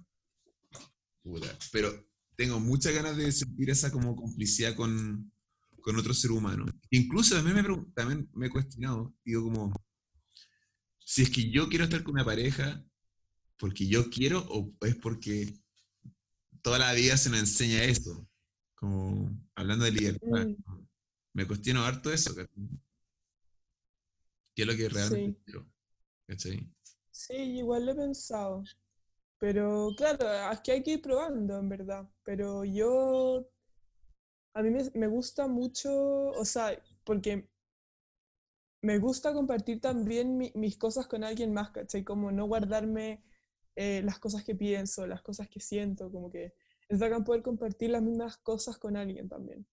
[1.71, 5.33] Pero tengo muchas ganas de sentir esa como complicidad con,
[5.81, 6.67] con otro ser humano.
[6.91, 7.63] Incluso también me,
[7.95, 9.73] también me he cuestionado, digo como,
[10.99, 12.85] si es que yo quiero estar con una pareja
[13.63, 15.55] porque yo quiero o es porque
[16.63, 18.29] toda la vida se me enseña eso,
[18.75, 20.49] como hablando de libertad.
[20.49, 20.57] Mm.
[21.33, 22.49] Me cuestiono harto eso, ¿qué
[24.57, 25.65] es lo que realmente quiero?
[27.13, 28.65] Sí, igual lo he pensado.
[29.39, 32.11] Pero claro, es que hay que ir probando, en verdad.
[32.25, 33.49] Pero yo,
[34.55, 37.49] a mí me, me gusta mucho, o sea, porque
[38.81, 42.03] me gusta compartir también mis cosas con alguien más, ¿cachai?
[42.03, 43.23] Como no guardarme
[43.77, 46.55] eh, las cosas que pienso, las cosas que siento, como que
[46.89, 49.67] es bacán poder compartir las mismas cosas con alguien también.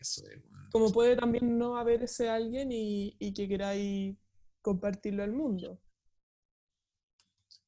[0.00, 0.40] Eso es,
[0.72, 4.16] Como puede también no haber ese alguien y, y que queráis
[4.60, 5.80] compartirlo al mundo.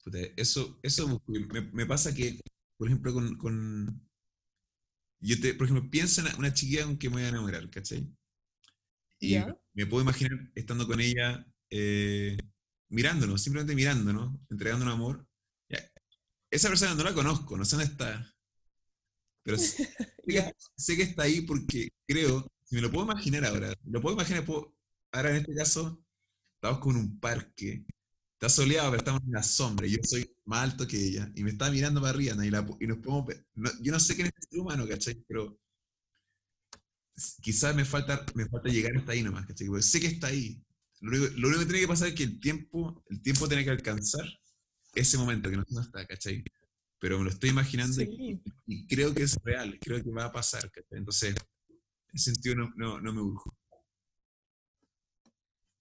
[0.02, 2.40] Puta, eso, eso me, me, pasa que,
[2.76, 4.08] por ejemplo, con, con,
[5.20, 8.08] Yo te, por ejemplo, pienso en una chiquilla con que me voy a enamorar, ¿cachai?
[9.20, 9.36] Y
[9.74, 12.38] me puedo imaginar estando con ella, eh,
[12.90, 15.26] mirándonos, simplemente mirándonos, entregando un amor.
[16.50, 18.34] Esa persona no la conozco, no sé dónde está.
[19.42, 19.88] pero sé,
[20.26, 24.16] que, sé, que, está ahí porque creo, si me lo puedo imaginar ahora, lo puedo
[24.16, 24.74] imaginar, puedo,
[25.12, 26.02] ahora en este caso,
[26.56, 27.84] estamos con un parque,
[28.34, 31.50] está soleado, pero estamos en la sombra, yo soy más alto que ella, y me
[31.50, 33.46] está mirando para arriba, y, y nos podemos ver.
[33.80, 35.14] yo no sé quién es este ser humano, ¿cachai?
[35.28, 35.56] Pero
[37.40, 39.68] quizás me falta, me falta llegar hasta ahí nomás, ¿cachai?
[39.68, 40.60] Porque sé que está ahí.
[41.00, 43.64] Lo único, lo único, que tiene que pasar es que el tiempo, el tiempo tiene
[43.64, 44.24] que alcanzar
[44.94, 46.44] ese momento que no está, ¿cachai?
[46.98, 50.70] Pero me lo estoy imaginando y, creo que es real, creo que va a pasar,
[50.70, 50.98] ¿cachai?
[50.98, 51.34] Entonces,
[51.68, 53.56] en ese sentido no, no, no me urjo.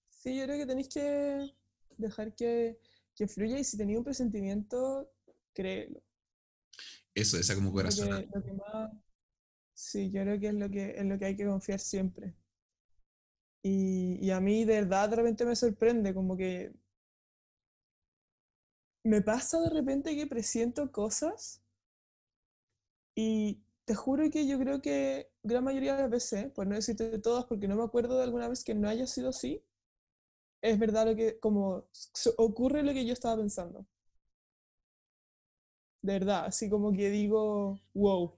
[0.08, 1.54] Sí, yo creo que tenéis que
[1.98, 2.78] dejar que,
[3.14, 5.12] que fluya y si tenéis un presentimiento,
[5.52, 6.02] créelo.
[7.14, 8.30] Eso, esa como corazón.
[9.74, 12.34] Sí, yo creo que es lo que, es lo que hay que confiar siempre.
[13.62, 16.72] Y, a mí de verdad de repente me sorprende, como que
[19.04, 21.62] me pasa de repente que presiento cosas
[23.14, 27.10] y te juro que yo creo que gran mayoría de las veces, por no decirte
[27.10, 29.62] de todas, porque no me acuerdo de alguna vez que no haya sido así,
[30.62, 31.84] es verdad lo que, como
[32.38, 33.86] ocurre lo que yo estaba pensando.
[36.02, 38.34] De verdad, así como que digo, wow,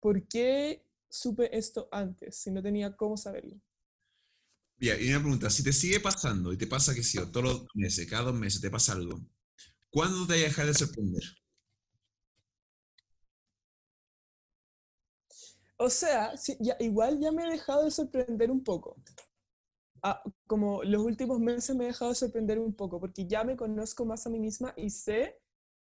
[0.00, 3.56] ¿por qué supe esto antes si no tenía cómo saberlo?
[4.78, 7.66] Bien, y una pregunta, si te sigue pasando y te pasa que sí, todos los
[7.74, 9.20] meses, cada dos meses te pasa algo,
[9.90, 11.22] ¿cuándo te dejar de sorprender?
[15.78, 18.96] O sea, ya, igual ya me he dejado de sorprender un poco.
[20.02, 23.56] Ah, como los últimos meses me he dejado de sorprender un poco, porque ya me
[23.56, 25.40] conozco más a mí misma y sé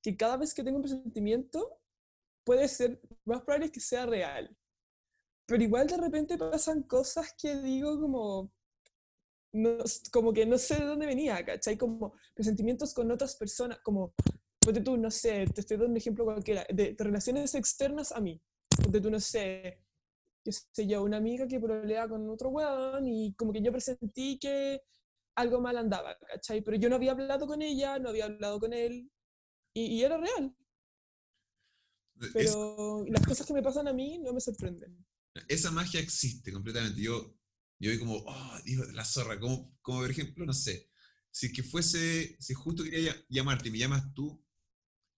[0.02, 1.78] que cada vez que tengo un presentimiento,
[2.44, 4.56] puede ser, más probable que sea real.
[5.46, 8.52] Pero igual de repente pasan cosas que digo como,
[9.52, 9.78] no,
[10.10, 11.76] como que no sé de dónde venía, ¿cachai?
[11.76, 14.14] Como presentimientos con otras personas, como,
[14.60, 18.40] ponte tú, no sé, te estoy dando un ejemplo cualquiera, de, relaciones externas a mí.
[18.82, 19.82] Ponte tú, no sé,
[20.44, 24.38] qué sé yo, una amiga que problema con otro weón y como que yo presentí
[24.38, 24.82] que
[25.36, 26.62] algo mal andaba, ¿cachai?
[26.62, 29.10] Pero yo no había hablado con ella, no había hablado con él
[29.74, 30.54] y, y era real.
[32.32, 35.04] Pero las cosas que me pasan a mí no me sorprenden.
[35.48, 37.00] Esa magia existe completamente.
[37.00, 37.34] Yo,
[37.82, 40.88] yo vi como, oh, digo, la zorra, como, como por ejemplo, no sé,
[41.32, 44.40] si que fuese, si justo quería llamarte y me llamas tú,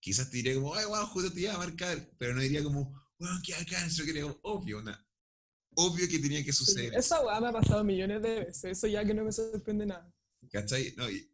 [0.01, 2.99] quizás te diría como, ay, wow, justo te iba a marcar, pero no diría como,
[3.19, 5.07] bueno, qué acá, eso quería como, obvio, una,
[5.75, 6.95] obvio que tenía que suceder.
[6.95, 10.11] esa weá me ha pasado millones de veces, eso ya que no me sorprende nada.
[10.51, 10.95] ¿Cachai?
[10.97, 11.31] No, y,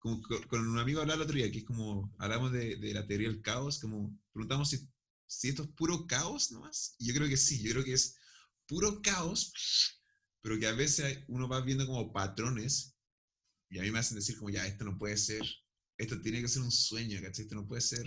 [0.00, 3.28] con un amigo hablaba el otro día, que es como, hablamos de, de, la teoría
[3.28, 4.88] del caos, como preguntamos si,
[5.28, 6.96] si esto es puro caos nomás.
[6.98, 8.16] Y yo creo que sí, yo creo que es
[8.66, 9.52] puro caos,
[10.46, 12.96] pero que a veces uno va viendo como patrones
[13.68, 15.42] y a mí me hacen decir como, ya, esto no puede ser,
[15.98, 17.46] esto tiene que ser un sueño, ¿cachai?
[17.46, 18.06] Esto no puede ser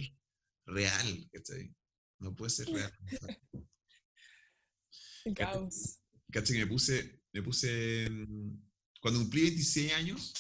[0.66, 1.76] real, ¿cachai?
[2.18, 2.98] No puede ser real.
[5.36, 6.00] Caos.
[6.32, 6.56] ¿Cachai?
[6.56, 8.58] Que me puse, me puse, mm,
[9.02, 10.34] cuando cumplí 26 años,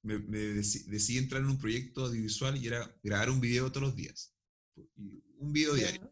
[0.00, 4.34] me, decidí entrar en un proyecto audiovisual y era grabar un video todos los días.
[5.36, 6.10] Un video diario.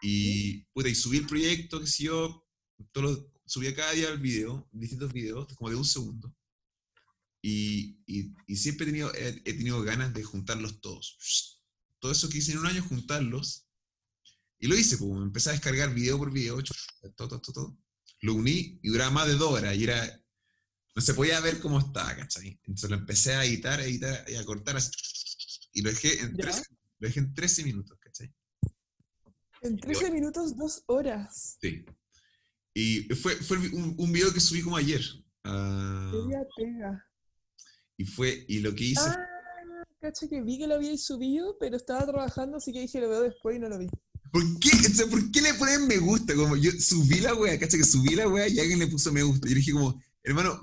[0.00, 2.46] Y, pude y subí el proyecto, que si yo,
[2.92, 6.34] todo subía cada día el video, distintos videos, como de un segundo.
[7.42, 11.60] Y, y, siempre he tenido, he, tenido ganas de juntarlos todos.
[12.00, 13.66] Todo eso que hice en un año, juntarlos.
[14.58, 16.58] Y lo hice, pues empecé a descargar video por video,
[17.14, 17.78] todo, todo, todo.
[18.22, 19.76] Lo uní y duraba más de dos horas.
[19.76, 20.26] Y era
[20.96, 22.58] no se podía ver cómo estaba, ¿cachai?
[22.64, 24.90] Entonces lo empecé a editar, a editar y a cortar así.
[25.74, 26.62] Y lo dejé en, 13,
[26.98, 28.34] lo dejé en 13 minutos, ¿cachai?
[29.60, 31.58] En 13 minutos, dos horas.
[31.60, 31.84] Sí.
[32.78, 35.00] Y fue, fue un, un video que subí como ayer.
[35.46, 36.30] Uh.
[37.96, 39.00] Y fue, y lo que hice...
[39.00, 39.16] Ah,
[39.98, 43.22] cacha que vi que lo había subido, pero estaba trabajando, así que dije lo veo
[43.22, 43.88] después y no lo vi.
[44.30, 44.70] ¿Por qué?
[45.10, 46.34] ¿Por qué le ponen me gusta?
[46.34, 49.22] Como yo subí la wea, cacha que subí la wea y alguien le puso me
[49.22, 49.48] gusta.
[49.48, 50.60] Y dije como, Hermano,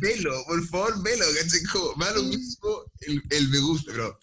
[0.00, 1.62] velo, por favor, velo, ¿cachai?
[1.72, 4.18] Como, va lo mismo el, el, me gusta, pero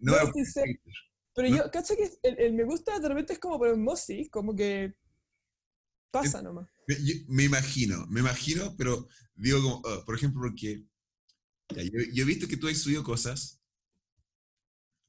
[0.00, 0.32] no, no
[1.34, 1.96] Pero yo, ¿cachai?
[1.98, 4.94] Que el, el, me gusta de repente es como por emoji, como que
[6.10, 6.68] pasa nomás.
[6.86, 6.96] Me,
[7.28, 10.84] me imagino, me imagino, pero digo como, oh, por ejemplo, porque
[11.74, 13.60] ya, yo, yo, he visto que tú has subido cosas,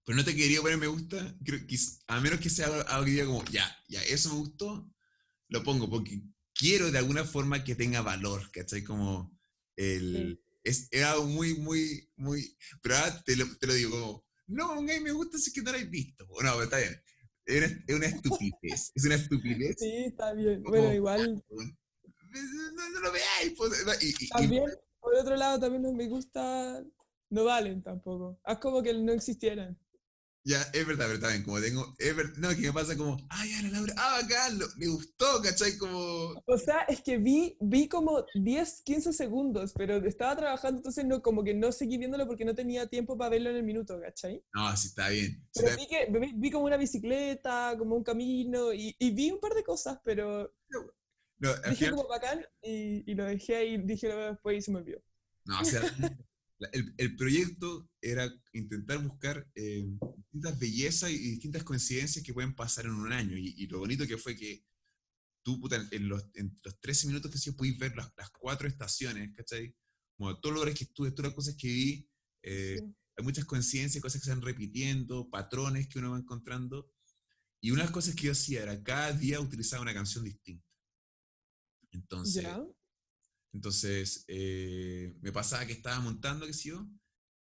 [0.05, 1.77] pero no te quería poner me gusta, creo que,
[2.07, 4.91] a menos que sea algo que diga como, ya, ya, eso me gustó,
[5.47, 6.21] lo pongo, porque
[6.53, 8.83] quiero de alguna forma que tenga valor, ¿cachai?
[8.83, 9.37] Como
[9.75, 10.41] el...
[10.61, 12.55] Es, algo muy, muy, muy...
[12.81, 15.71] Pero ahora te lo, te lo digo como, no, mí me gusta si que no
[15.71, 16.25] lo has visto.
[16.27, 17.01] No, pero está bien.
[17.49, 18.91] Es una, estupidez.
[18.93, 19.75] es una estupidez.
[19.79, 20.61] Sí, está bien.
[20.61, 21.43] bueno, igual...
[21.51, 23.57] No, no, lo veáis.
[23.57, 24.65] Pues, y, también,
[24.99, 26.83] por otro lado, también no me gusta...
[27.31, 28.39] No valen tampoco.
[28.45, 29.77] Es como que no existieran.
[30.49, 33.51] Ya, es verdad, pero también, como tengo, es ver- no, que me pasa como, ay,
[33.51, 35.77] ya, la Laura, ah, bacán, me gustó, ¿cachai?
[35.77, 41.05] Como, O sea, es que vi, vi como 10, 15 segundos, pero estaba trabajando, entonces
[41.05, 43.99] no, como que no seguí viéndolo porque no tenía tiempo para verlo en el minuto,
[44.01, 44.43] ¿cachai?
[44.55, 45.29] no, sí, está bien.
[45.53, 49.11] sí, Pero está vi, que, vi, vi como una bicicleta, como un camino, y, y
[49.11, 50.51] vi un par de cosas, pero.
[51.37, 54.61] No, al dije final- como bacán y, y lo dejé ahí, dije lo después y
[54.61, 54.99] se me olvidó.
[55.45, 55.81] No, o sea,
[56.59, 59.85] la- el, el proyecto era intentar buscar eh,
[60.17, 63.37] distintas bellezas y distintas coincidencias que pueden pasar en un año.
[63.37, 64.63] Y, y lo bonito que fue que
[65.43, 68.67] tú, puta, en los, en los 13 minutos que sí pudiste ver las, las cuatro
[68.67, 69.73] estaciones, ¿cachai?
[70.17, 72.09] Como todos los lugares que estuve, todas las cosas que vi,
[72.43, 72.95] eh, Sí.
[73.17, 76.91] hay muchas coincidencias, cosas que se van repitiendo, patrones que uno va encontrando.
[77.61, 80.65] Y una de las cosas que yo hacía era cada día utilizar una canción distinta.
[81.91, 82.63] Entonces, ¿Ya?
[83.53, 86.87] Entonces, eh, me pasaba que estaba montando, qué sé yo,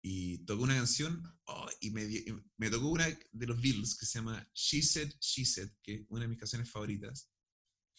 [0.03, 3.95] y tocó una canción, oh, y me, di- y me tocó una de los Beatles
[3.97, 7.29] que se llama She Said, She Said, que es una de mis canciones favoritas,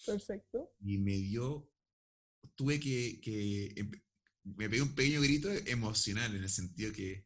[0.05, 0.73] Perfecto.
[0.81, 1.71] y me dio,
[2.57, 3.21] tuve que,
[4.45, 7.25] me pegué un pequeño grito emocional, en el sentido que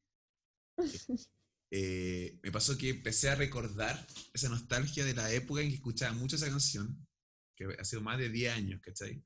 [1.70, 6.12] eh, me pasó que empecé a recordar esa nostalgia de la época en que escuchaba
[6.12, 7.06] mucho esa canción,
[7.56, 9.24] que ha sido más de 10 años, ¿cachai?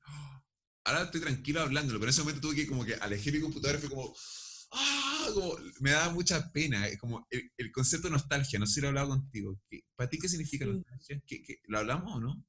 [0.83, 3.77] Ahora estoy tranquilo hablándolo, pero en ese momento tuve que como que alejé mi computadora
[3.77, 4.13] y fue como,
[4.71, 5.27] ¡ah!
[5.33, 8.81] Como, me daba mucha pena, es como el, el concepto de nostalgia, no sé si
[8.81, 9.59] lo he hablado contigo.
[9.69, 10.71] ¿Qué- ¿Para ti qué significa Sí.
[10.71, 11.21] nostalgia?
[11.27, 12.45] ¿Qué, qué- lo hablamos o no?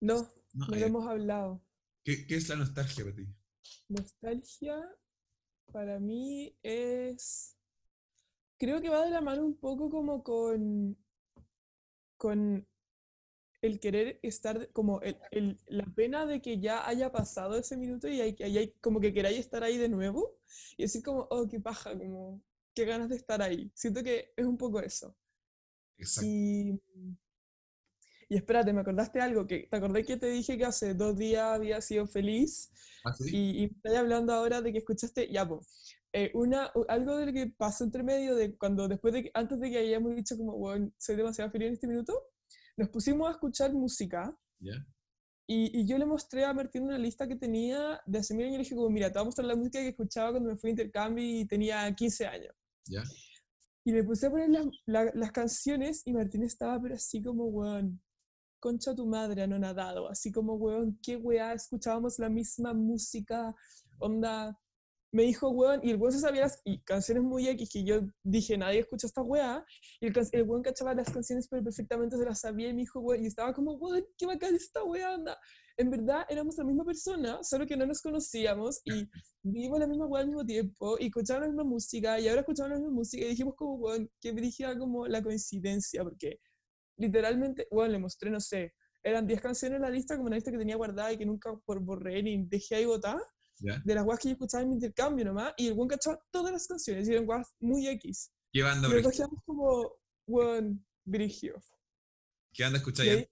[0.00, 0.14] No,
[0.54, 1.62] No, no ah, lo hemos hablado.
[2.04, 3.26] ¿Qué, qué es la nostalgia para ti?
[3.88, 4.80] Nostalgia
[5.72, 7.56] para mí es.
[8.58, 10.96] Creo que va de la mano un poco como con.
[12.16, 12.66] con
[13.62, 18.08] el querer estar, como el, el- la pena de que ya haya pasado ese minuto
[18.08, 20.38] y hay, que hay, como que queráis estar ahí de nuevo
[20.76, 22.42] y decir como, oh, qué paja, como,
[22.74, 23.70] qué ganas de estar ahí.
[23.74, 25.16] Siento que es un poco eso.
[25.98, 26.26] Exacto.
[26.26, 26.80] Y,
[28.28, 31.44] y espérate, me acordaste algo, que te acordé que te dije que hace dos días
[31.44, 32.70] había sido feliz
[33.04, 33.30] ¿Ah, sí?
[33.32, 35.48] y, y me estás hablando ahora de que escuchaste, ya,
[36.12, 39.58] eh, una, algo de lo que pasó entre medio de cuando después de que, antes
[39.60, 42.22] de que hayamos dicho como, bueno, soy demasiado feliz en este minuto,
[42.78, 44.74] nos pusimos a escuchar música ¿Ya?
[45.46, 48.54] y, y yo le mostré a Martín una lista que tenía de hace mil años
[48.54, 50.56] y le dije como, mira, te voy a mostrar la música que escuchaba cuando me
[50.56, 52.54] fui a intercambio y tenía 15 años.
[52.86, 53.02] ¿Ya?
[53.84, 57.46] Y le puse a poner las, la- las canciones y Martín estaba pero así como,
[57.46, 58.00] weón,
[58.60, 63.54] concha tu madre anonadado, así como, weón, qué weá, escuchábamos la misma música,
[63.98, 64.58] onda,
[65.10, 68.00] me dijo, weón, y el weón se sabía las y canciones muy X que yo
[68.22, 69.64] dije, nadie escucha esta weá,
[70.00, 73.00] y el, el weón cachaba las canciones pero perfectamente se las sabía y me dijo,
[73.00, 75.38] weón, y estaba como, weón, qué bacán esta weá, onda.
[75.76, 79.08] En verdad éramos la misma persona, solo que no nos conocíamos y
[79.42, 82.70] vivimos la misma weá al mismo tiempo y escuchábamos la misma música y ahora escuchamos
[82.70, 86.40] la misma música y dijimos como, weón, que dirigía como la coincidencia, porque
[86.98, 90.50] literalmente, bueno, le mostré, no sé, eran 10 canciones en la lista, como una lista
[90.50, 93.18] que tenía guardada y que nunca por borré ni dejé ahí botar,
[93.60, 93.82] ¿Ya?
[93.84, 96.52] de las weas que yo escuchaba en mi intercambio nomás, y el weón cachaba todas
[96.52, 98.32] las canciones y eran weas muy X.
[98.52, 99.10] ¿Qué banda, ejemplo?
[99.10, 99.92] quedamos como,
[100.26, 101.60] weón, brigio.
[102.52, 103.28] ¿Qué banda escucháis?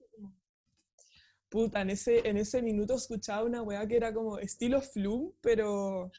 [1.49, 6.11] Puta, en ese, en ese minuto escuchaba una weá que era como estilo Flume, pero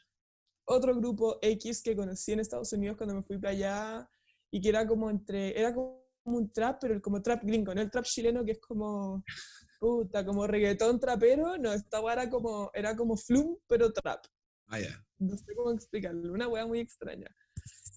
[0.64, 4.10] otro grupo X que conocí en Estados Unidos cuando me fui para allá
[4.50, 7.90] y que era como entre, era como un trap, pero como trap gringo, no el
[7.90, 9.24] trap chileno que es como,
[9.78, 14.24] puta, como reggaetón trapero, no, esta era como, era como Flume, pero trap
[14.66, 15.04] Ah, ya.
[15.18, 17.34] no sé cómo explicarlo, una wea muy extraña.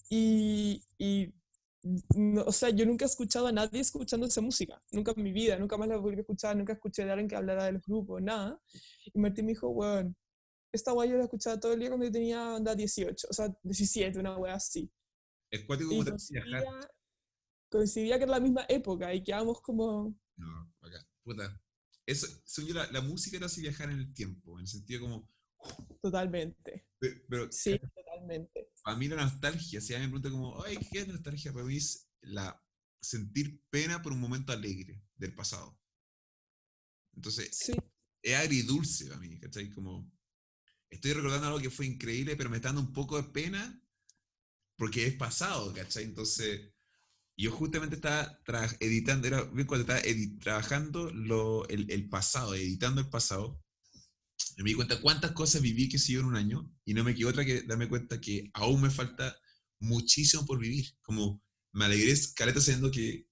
[0.10, 1.34] Y, y
[2.16, 5.32] no, o sea, yo nunca he escuchado a nadie escuchando esa música, nunca en mi
[5.32, 7.82] vida, nunca más la volví a escuchar, nunca escuché de alguien que hablara de los
[7.84, 8.60] grupos, nada.
[9.14, 10.16] Y Martín me dijo, weón,
[10.72, 13.54] esta wea yo la escuchaba todo el día cuando yo tenía onda 18, o sea,
[13.64, 14.90] 17, una wea así.
[15.50, 16.64] Es cuático como te coincidía,
[17.70, 21.06] coincidía que era la misma época y quedábamos como, No, acá.
[21.24, 21.62] Puta.
[22.06, 25.02] Eso, según yo, la, la música te hace viajar en el tiempo, en el sentido
[25.02, 25.30] como.
[26.02, 26.86] totalmente.
[27.00, 28.70] pe- Pero Sí, totalmente.
[28.84, 31.54] para mí la nostalgia, si alguien me pregunta como, ay, ¿qué es nostalgia?
[31.54, 32.62] Para mí es la,
[33.02, 35.80] sentir pena por un momento alegre del pasado.
[37.16, 37.74] Entonces, Sí,
[38.22, 39.70] es agridulce para mí, ¿cachai?
[39.72, 40.12] Como,
[40.90, 43.82] estoy recordando algo que fue increíble, pero me está dando un poco de pena
[44.78, 46.06] porque es pasado, ¿cachai?
[46.06, 46.74] Entonces,
[47.38, 48.40] yo justamente estaba
[48.80, 50.02] editando, era bien cuando estaba
[50.40, 53.62] trabajando lo, el, el pasado, editando el pasado,
[54.58, 57.30] me di cuenta cuántas cosas viví que siguió en un año, y no me quedó
[57.30, 59.36] otra que darme cuenta que aún me falta
[59.80, 60.86] muchísimo por vivir.
[61.02, 61.42] Como
[61.74, 63.28] me alegré, caleta, sabiendo que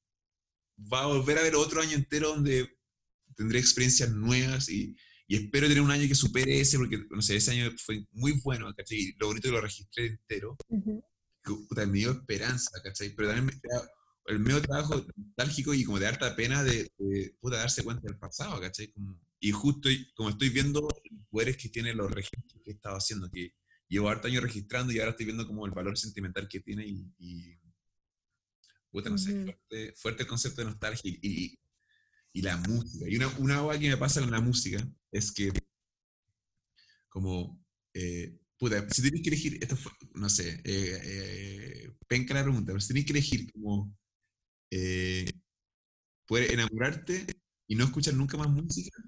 [0.92, 2.70] va a volver a haber otro año entero donde
[3.36, 4.96] tendré experiencias nuevas y,
[5.28, 8.40] y espero tener un año que supere ese, porque, no sé, ese año fue muy
[8.44, 9.14] bueno, ¿cachai?
[9.20, 10.58] Lo bonito que lo registré entero
[11.44, 13.10] que, puta, me dio esperanza, ¿cachai?
[13.16, 13.90] Pero también me da
[14.28, 18.18] el medio trabajo nostálgico y como de harta pena de, de puta, darse cuenta del
[18.18, 18.92] pasado, ¿cachai?
[18.92, 22.98] Como, y justo como estoy viendo los poderes que tiene los registros que he estado
[22.98, 23.54] haciendo, que
[23.88, 27.12] llevo harto años registrando y ahora estoy viendo como el valor sentimental que tiene y,
[27.18, 27.60] y
[28.92, 31.60] puta, no sé, fuerte, fuerte el concepto de nostalgia y, y,
[32.34, 33.06] y la música.
[33.08, 35.52] Y una, una cosa que me pasa con la música es que
[37.10, 42.44] como, eh, puta, si tenéis que elegir, esto fue, no sé, eh, eh, penca la
[42.44, 43.96] pregunta, pero si tenéis que elegir como
[44.72, 45.32] eh,
[46.28, 47.26] poder enamorarte
[47.68, 49.02] y no escuchar nunca más música,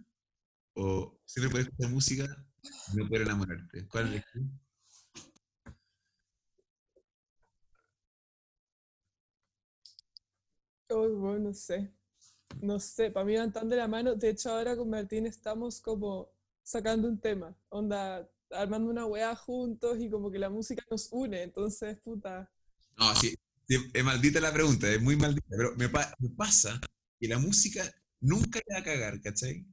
[0.76, 2.46] o siempre poder escuchar música
[2.94, 4.44] y no poder enamorarte, ¿cuál elegís?
[10.90, 11.92] Oh, bueno, no sé.
[12.62, 14.16] No sé, para mí van tan de la mano.
[14.16, 16.30] De hecho, ahora con Martín estamos como
[16.64, 17.56] sacando un tema.
[17.70, 21.44] Onda, armando una weá juntos y como que la música nos une.
[21.44, 22.50] Entonces, puta.
[22.98, 23.36] No, sí,
[23.68, 26.80] sí, es maldita la pregunta, es muy maldita, pero me, pa- me pasa
[27.20, 27.84] que la música
[28.20, 29.66] nunca te va a cagar, ¿cachai?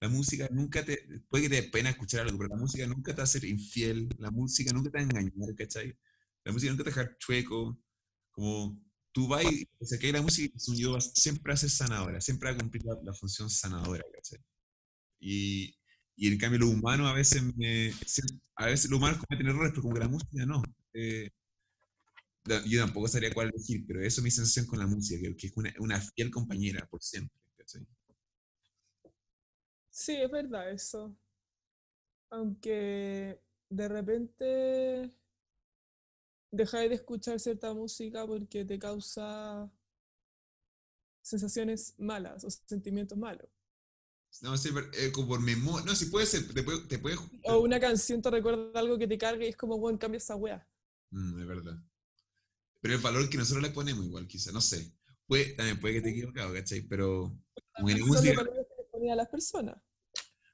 [0.00, 0.98] La música nunca te,
[1.30, 3.44] puede que te dé pena escuchar algo, pero la música nunca te va a hacer
[3.46, 5.96] infiel, la música nunca te va a engañar, ¿cachai?
[6.44, 7.80] La música nunca te va a dejar chueco,
[8.32, 8.80] como
[9.12, 12.50] tú vas y se cae la música y según yo vas- siempre hace sanadora, siempre
[12.50, 14.40] va a cumplir la, la función sanadora, ¿cachai?
[15.20, 15.74] Y,
[16.20, 17.92] y en cambio lo humano a veces me,
[18.56, 20.62] a veces lo humano cometen errores, pero como que la música no.
[20.92, 21.30] Eh,
[22.66, 25.52] yo tampoco sabría cuál elegir, pero eso es mi sensación con la música, que, es
[25.78, 27.86] una, fiel compañera por siempre, ¿cachai?
[29.88, 31.16] Sí, es verdad eso.
[32.28, 33.40] Aunque
[33.70, 35.10] de repente
[36.50, 39.72] dejáis de escuchar cierta música porque te causa
[41.22, 43.48] sensaciones malas o sentimientos malos.
[44.42, 45.84] No, sí, pero, eh, como por memoria.
[45.84, 46.80] No, sí puede ser, te puede.
[46.86, 49.98] Te puede O una canción te recuerda algo que te carga y es como, bueno,
[49.98, 50.66] cambia esa wea.
[51.10, 51.82] Mm, es verdad.
[52.80, 54.94] Pero el valor que nosotros le ponemos igual, quizá, no sé.
[55.26, 56.82] Puede, también puede que te equivocado, ¿cachai?
[56.82, 57.38] Pero
[57.74, 58.36] como que la Esos son los música.
[58.42, 59.76] valores que le ponía a las personas.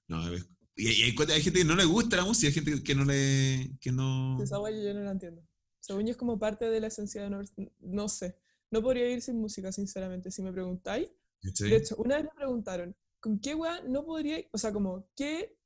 [0.09, 0.35] No,
[0.77, 3.77] y, y hay, gente que no le gusta la música, hay gente que no le.
[3.81, 4.43] que no.
[4.43, 5.43] Esa wea yo no la entiendo.
[5.81, 7.41] Según yo es como parte de la esencia de no,
[7.81, 8.37] no sé.
[8.71, 11.09] No podría ir sin música, sinceramente, si me preguntáis.
[11.41, 11.71] ¿cachai?
[11.71, 12.97] De hecho, una vez me preguntaron,
[13.27, 15.59] ¿con qué wea no podría, o sea, como, qué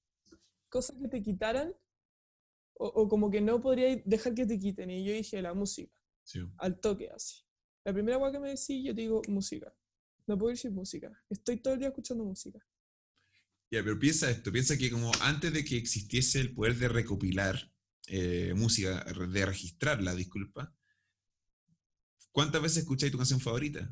[0.71, 1.75] cosas que te quitaran
[2.73, 4.91] o, o como que no podría dejar que te quiten?
[4.91, 5.93] Y yo dije, la música,
[6.25, 6.41] Sí.
[6.57, 7.43] al toque, así.
[7.85, 9.75] La primera wea que me decís, yo te digo, música.
[10.27, 11.13] No puedo ir sin música.
[11.29, 12.59] Estoy todo el día escuchando música.
[13.71, 17.71] Ya, pero piensa esto, piensa que como antes de que existiese el poder de recopilar
[18.07, 20.75] eh, música, de registrarla, disculpa,
[22.33, 23.91] ¿cuántas veces escucháis tu canción favorita?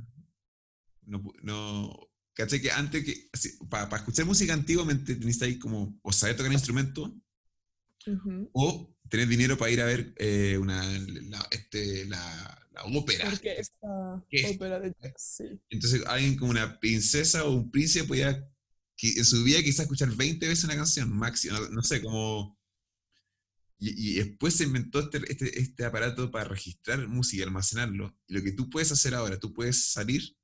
[1.03, 2.08] No, no,
[2.39, 2.61] ¿cachai?
[2.63, 3.29] Que antes que,
[3.69, 7.15] para escuchar música antiguamente necesitáis como o saber tocar instrumento
[8.07, 8.49] Ujú.
[8.53, 10.83] o tener dinero para ir a ver eh, una,
[11.29, 13.31] la, este, la, la ópera.
[14.31, 14.47] ¿Qué?
[14.55, 15.45] ópera de jazz, sí.
[15.69, 18.49] Entonces alguien como una princesa o un príncipe podía
[18.97, 22.57] qui- en su vida quizás escuchar 20 veces una canción, máximo, no, no sé, como...
[23.81, 28.17] Y, y después se inventó este, este, este aparato para registrar música y almacenarlo.
[28.27, 30.37] Y lo que tú puedes hacer ahora, tú puedes salir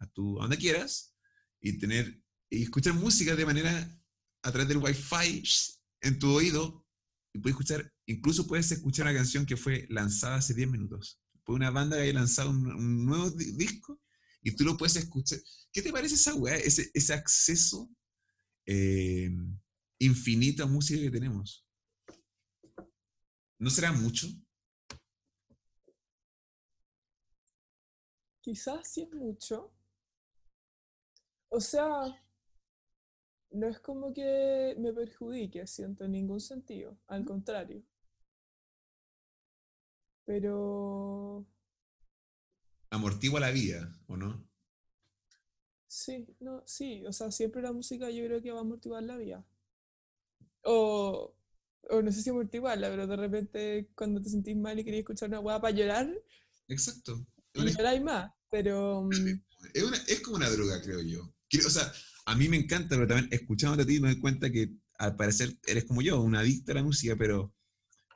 [0.00, 1.14] a, tu, a donde quieras
[1.60, 4.00] y tener y escuchar música de manera
[4.42, 5.42] a través del wifi
[6.00, 6.86] en tu oído
[7.34, 11.20] y puedes escuchar, incluso puedes escuchar una canción que fue lanzada hace 10 minutos.
[11.44, 14.00] Fue una banda que haya lanzado un, nuevo di- disco
[14.42, 15.38] y tú lo puedes escuchar.
[15.72, 16.56] ¿Qué te parece esa weá?
[16.56, 17.90] Ese, ese acceso
[18.66, 19.30] eh,
[19.98, 21.66] infinito a música que tenemos.
[23.58, 24.28] ¿No será mucho?
[28.40, 29.72] Quizás sí es mucho.
[31.50, 32.14] O sea,
[33.50, 36.96] no es como que me perjudique, siento, en ningún sentido.
[37.08, 37.82] Al contrario.
[40.24, 41.44] Pero
[42.90, 44.46] Amortigua la vida, ¿o no?
[45.86, 47.04] sí, no, sí.
[47.06, 49.44] O sea, siempre la música yo creo que va a amortiguar la vida.
[50.64, 51.34] O,
[51.90, 55.28] o no sé si amortiguarla, pero de repente cuando te sentís mal y querías escuchar
[55.30, 56.08] una hueá para llorar,
[56.68, 57.26] Exacto.
[57.54, 58.32] Y más.
[58.50, 59.40] Pero mm,
[59.74, 61.30] es, una- es como una droga, creo yo.
[61.66, 61.90] O sea,
[62.26, 65.50] a mí me encanta, pero también escuchándote a ti me doy cuenta que al parecer
[65.66, 67.54] eres como yo, un adicto a la música, pero,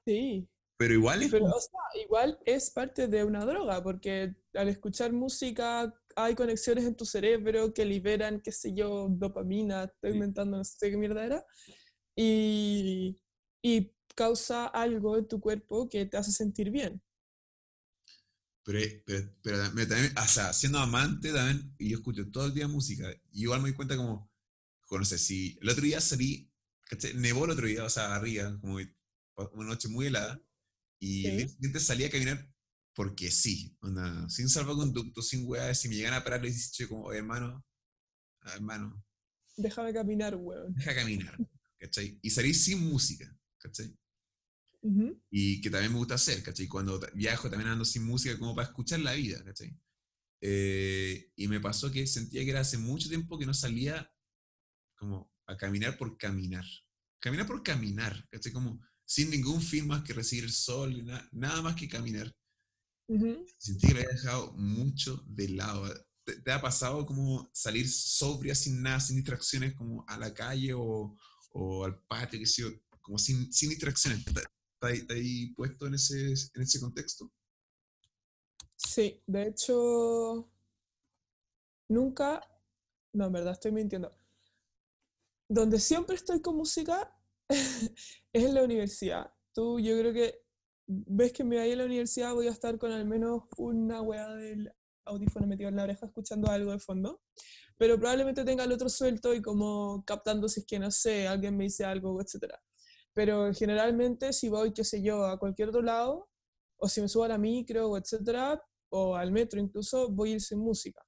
[0.05, 0.49] sí.
[0.77, 4.69] pero igual es Pero, como- o sea, igual es parte de una droga, porque al
[4.69, 10.17] escuchar música hay conexiones en tu cerebro que liberan, qué sé yo, dopamina, estoy Sí.
[10.17, 11.45] inventando, no sé qué mierda era,
[12.17, 13.21] y,
[13.63, 17.03] y causa algo en tu cuerpo que te hace sentir bien.
[18.65, 22.55] Pero, pero, pero también, también, o sea, siendo amante también, y yo escucho todo el
[22.55, 24.31] día música, y igual me doy cuenta como,
[24.91, 26.51] no sé, si el otro día salí,
[26.87, 27.15] ¿cachai?
[27.15, 28.79] nevó el otro día, o sea, arriba, como
[29.55, 30.41] una noche muy helada,
[31.01, 31.37] y el Sí.
[31.39, 32.49] día siguiente salí a caminar
[32.95, 37.13] porque sí, onda, sin salvoconducto, sin weá, si me llegan a parar, les dicho como,
[37.13, 37.65] hermano,
[38.43, 39.05] ah, hermano,
[39.57, 40.75] Déjame caminar, weón.
[40.75, 41.43] deja caminar,
[41.79, 42.19] ¿cachai?
[42.23, 43.97] Y salir sin música, ¿cachai?
[44.83, 45.21] Ujú.
[45.31, 46.69] Y que también me gusta hacer, ¿cachai?
[46.69, 49.77] Cuando viajo también ando sin música como para escuchar la vida, ¿cachai?
[50.41, 54.11] Eh, y me pasó que sentía que era hace mucho tiempo que no salía
[54.97, 56.65] como a caminar por caminar.
[57.21, 58.53] Caminar por caminar, ¿cachai?
[58.53, 62.33] Como sin ningún fin más que recibir el sol, y na- nada más que caminar.
[63.09, 63.45] Ujú.
[63.59, 65.93] Sentí que lo había dejado mucho de lado.
[66.25, 70.73] ¿Te, te ha pasado como salir sobria sin nada, sin distracciones, como a la calle
[70.75, 71.17] o,
[71.53, 72.69] o al patio, yo,
[73.01, 74.25] como sin, sin distracciones?
[74.83, 77.31] ¿Está ahí, está ahí puesto en ese, en ese contexto?
[78.75, 80.51] Sí, de hecho,
[81.89, 82.41] nunca,
[83.13, 84.11] no, en verdad estoy mintiendo.
[85.49, 87.17] Donde siempre estoy con música
[87.49, 87.95] es
[88.33, 89.33] en la universidad.
[89.53, 90.43] Tú, yo creo que
[90.89, 94.31] ves que me voy a la universidad, voy a estar con al menos una weá
[94.31, 94.73] del
[95.05, 97.23] audífono metido en la oreja escuchando algo de fondo,
[97.77, 101.57] pero probablemente tenga el otro suelto y como captando si es que no sé, alguien
[101.57, 102.53] me dice algo, etc.
[103.15, 106.29] Pero generalmente si voy, qué sé yo, a cualquier otro lado,
[106.79, 110.35] o si me subo a la micro, o etcétera, o al metro incluso, voy a
[110.35, 111.03] ir sin música.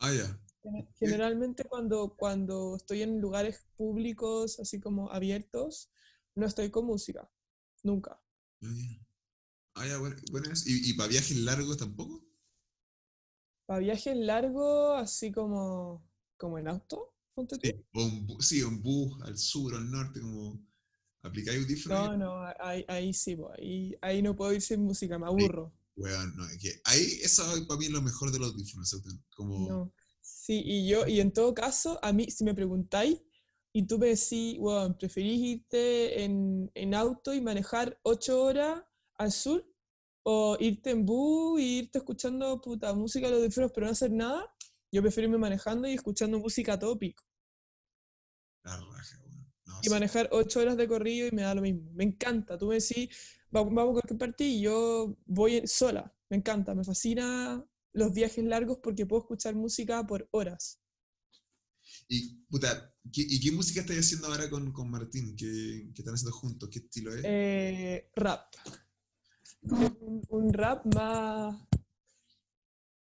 [0.00, 0.38] Ah, ya.
[0.62, 5.90] Gen- Generalmente cuando, cuando estoy en lugares públicos, así como abiertos,
[6.34, 7.30] no estoy con música.
[7.84, 8.20] Nunca.
[9.76, 9.94] Ah, ya.
[9.96, 10.64] Ah, bueno eso.
[10.68, 12.24] ¿Y, y para viajes largos tampoco?
[13.66, 16.02] Para viajes largos, así como,
[16.38, 17.62] como en auto, ponte tú.
[17.62, 20.60] Sí, o un, sí, un bus al sur o al norte, como
[21.24, 22.10] aplicáis audífonos.
[22.10, 25.72] No, no, ahí, ahí sí, po, ahí, ahí no puedo ir sin música, me aburro.
[25.96, 26.44] Weón, no,
[26.84, 29.00] ahí eso para mí es lo mejor de los audífonos.
[29.34, 29.92] Como, No.
[30.20, 33.20] Sí, y yo, y en todo caso, a mí, si me preguntáis
[33.72, 38.82] y tú me decís, bueno, ¿preferís irte en, en auto y manejar ocho horas
[39.16, 39.66] al sur?
[40.22, 44.10] ¿O irte en bus y irte escuchando puta música a los audífonos pero no hacer
[44.12, 44.50] nada?
[44.90, 47.24] Yo prefiero irme manejando y escuchando música a todo pico.
[48.64, 49.23] la raja, weón.
[49.74, 49.90] No, Y sí.
[49.90, 51.90] manejar ocho horas de corrido y me da lo mismo.
[51.94, 52.58] Me encanta.
[52.58, 53.08] Tú me decís,
[53.54, 56.12] "Va- vamos a cualquier parte y yo voy sola.
[56.30, 56.74] Me encanta.
[56.74, 60.80] Me fascina los viajes largos porque puedo escuchar música por horas.
[62.08, 65.36] Y, puta, ¿qué, ¿y qué música estáis haciendo ahora con, con Martín?
[65.36, 66.68] ¿Qué, qué están haciendo juntos?
[66.70, 67.28] ¿Qué estilo es?
[67.30, 68.54] Eh, rap.
[70.08, 71.54] Un, un rap más...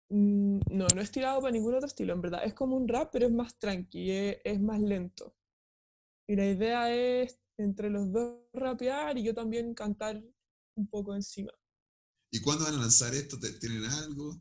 [0.10, 2.42] mm, No, no es tirado para ningún otro estilo, en verdad.
[2.46, 5.36] Es como un rap, pero es más tranqui, es, es más lento.
[6.30, 10.24] Y la idea es entre los dos rapear y yo también cantar
[10.76, 11.52] un poco encima.
[12.32, 13.40] ¿Y cuándo van a lanzar esto?
[13.40, 14.40] ¿Te- ¿Tienen algo?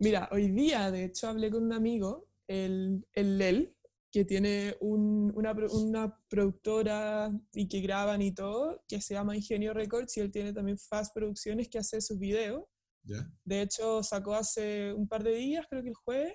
[0.00, 3.76] Mira, hoy día, de hecho, hablé con un amigo, el, el Lel,
[4.10, 9.74] que tiene un- una, una productora y que graban y todo, que se llama Ingenio
[9.74, 12.64] Records, y él tiene también Fast Producciones que hace sus videos.
[13.04, 13.30] ¿Ya?
[13.44, 16.34] De hecho, sacó hace un par de días, creo que el jueves,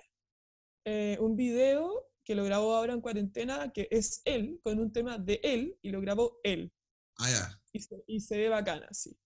[0.84, 5.18] eh, un video que lo grabó ahora en cuarentena, que es él, con un tema
[5.18, 6.72] de él, y lo grabó él.
[7.18, 7.60] Ah, ya.
[7.72, 9.16] Y se, y se ve bacana, sí.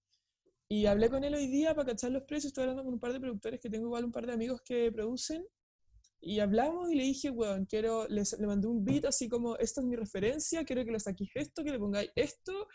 [0.69, 3.13] Y hablé con él hoy día para cachar los precios, estoy hablando con un par
[3.13, 5.47] de productores que tengo igual un par de amigos que producen,
[6.21, 9.81] y hablamos y le dije, weón, quiero, les- le mandé un beat así como, esta
[9.81, 12.67] es mi referencia, quiero que le saquéis esto, que le pongáis esto,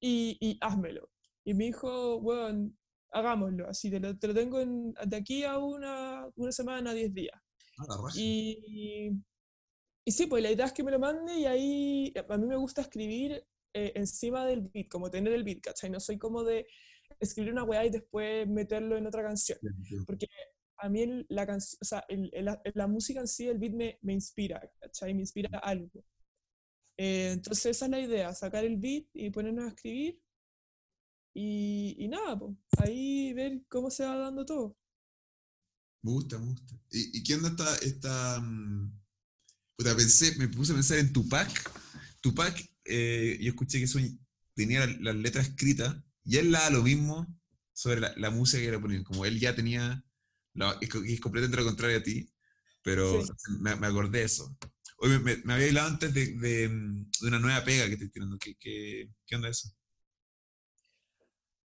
[0.00, 1.10] y, y házmelo.
[1.44, 2.78] Y me dijo, weón,
[3.10, 7.12] hagámoslo, así, te lo, te lo tengo en- de aquí a una, una semana, 10
[7.12, 7.38] días.
[7.78, 8.08] Ah.
[8.16, 9.10] Y,
[10.04, 12.56] y sí, pues la idea es que me lo mande y ahí a mí me
[12.56, 15.90] gusta escribir eh, encima del beat, como tener el beat, ¿cachai?
[15.90, 16.66] No soy como de
[17.20, 19.58] escribir una weá y después meterlo en otra canción.
[20.06, 20.28] Porque
[20.78, 23.58] a mí el- la, canción, o sea, el- el- la, la música en sí, el
[23.58, 25.14] beat me, me inspira, ¿cachai?
[25.14, 26.04] Me inspira algo.
[26.96, 30.20] Eh, entonces esa es la idea, sacar el beat y ponernos a escribir.
[31.34, 34.76] Y, y nada, pues, ahí ver cómo se va dando todo.
[36.02, 36.74] Me gusta, me gusta.
[36.92, 38.92] ¿Y, y qué onda esta, esta mm,
[39.76, 41.48] puta, pensé, me puse a pensar en Tupac.
[42.20, 44.18] Tupac, eh, yo escuché que son-
[44.54, 47.26] tenía la- las letras escritas y él la lo mismo
[47.72, 49.04] sobre la, la música que le ponían.
[49.04, 50.04] Como él ya tenía,
[50.54, 52.28] la- es, es completamente lo contrario a ti,
[52.82, 53.32] pero Sí.
[53.60, 54.56] me, me acordé de eso.
[54.98, 58.10] Hoy me, me- me había hablado antes de, de, de una nueva pega que estoy
[58.10, 58.38] tirando.
[58.38, 59.68] ¿Qué, qué, qué onda eso?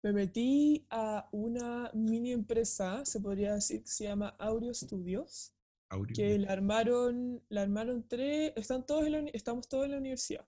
[0.02, 5.52] Me metí a una mini empresa, se podría decir, que se llama Audio Studios,
[5.90, 6.14] Audio.
[6.14, 10.46] que la armaron, la armaron tres, están todos en la estamos todos en la universidad.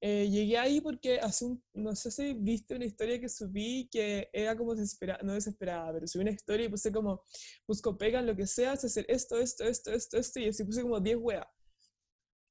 [0.00, 4.30] Eh, llegué ahí porque hace un, no sé si viste una historia que subí que
[4.32, 7.24] era como desesperada, no desesperada, pero subí una historia y puse como,
[7.66, 10.82] busco pega en lo que sea, hacer esto, esto, esto, esto, esto, y así puse
[10.82, 11.46] como 10 weas.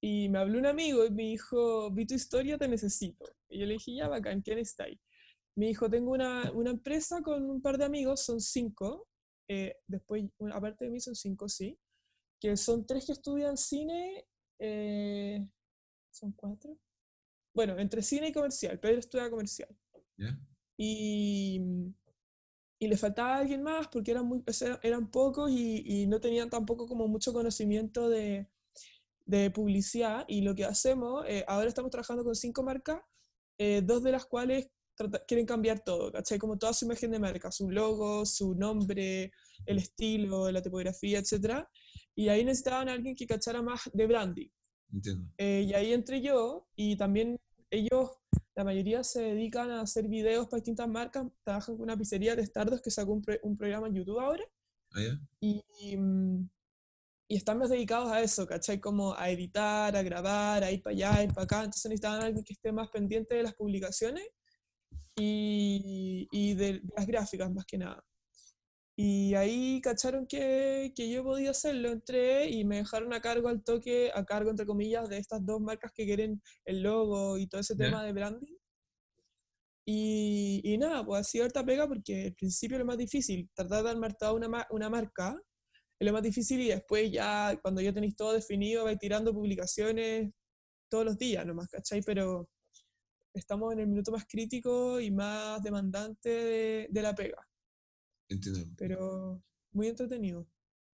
[0.02, 3.26] Y me habló un amigo y me dijo, vi tu historia, te necesito.
[3.50, 5.00] Y yo le dije, ya bacán, ¿quién está ahí?
[5.58, 9.08] me dijo, tengo una, una empresa con un par de amigos, son cinco,
[9.50, 11.76] eh, después, aparte de mí son cinco, sí,
[12.40, 14.26] que son tres que estudian cine,
[14.60, 15.48] eh,
[16.12, 16.78] son cuatro.
[17.54, 19.70] Bueno, entre cine y comercial, Pedro estudia comercial.
[20.78, 21.60] Y,
[22.80, 24.44] y le faltaba alguien más porque eran, muy,
[24.84, 28.48] eran pocos y, y no tenían tampoco como mucho conocimiento de,
[29.26, 30.26] de publicidad.
[30.28, 33.02] Y lo que hacemos, eh, ahora estamos trabajando con cinco marcas,
[33.58, 34.70] eh, dos de las cuales
[35.28, 36.40] quieren cambiar todo, ¿cachai?
[36.40, 39.32] Como toda su imagen de marca, su logo, su nombre,
[39.66, 41.68] el estilo, la tipografía, etc.
[42.18, 44.48] Y ahí necesitaban a alguien que cachara más de branding.
[44.92, 45.30] Entiendo.
[45.38, 47.40] Eh, y ahí entré yo y también
[47.70, 48.10] ellos,
[48.56, 52.44] la mayoría se dedican a hacer videos para distintas marcas, trabajan con una pizzería de
[52.44, 54.44] Stardos que sacó un, programa en YouTube ahora.
[54.94, 55.20] ¿Ah, ya?
[55.42, 55.62] y,
[55.96, 56.50] mm,
[57.28, 58.80] y, están más dedicados a eso, ¿cachai?
[58.80, 61.58] Como a editar, a grabar, a ir para allá, a ir para acá.
[61.60, 64.26] Entonces necesitaban a alguien que esté más pendiente de las publicaciones
[65.16, 68.04] y, y de, las gráficas más que nada.
[69.00, 73.64] Y ahí cacharon que, que, yo podía hacerlo, entré y me dejaron a cargo al
[73.64, 77.62] toque, a cargo entre comillas, de estas dos marcas que quieren el logo y todo
[77.62, 78.56] ese tema de branding.
[79.86, 83.50] Y, y, nada, pues ha sido harta pega porque al principio es lo más difícil,
[83.54, 85.40] tratar de armar toda una, una marca
[86.00, 90.32] es lo más difícil y después ya cuando ya tenéis todo definido vais tirando publicaciones
[90.90, 92.02] todos los días nomás, ¿cachai?
[92.02, 92.50] Pero
[93.34, 97.47] estamos en el minuto más crítico y más demandante de, de la pega.
[98.30, 98.66] Entiendo.
[98.78, 100.48] Pero muy entretenido.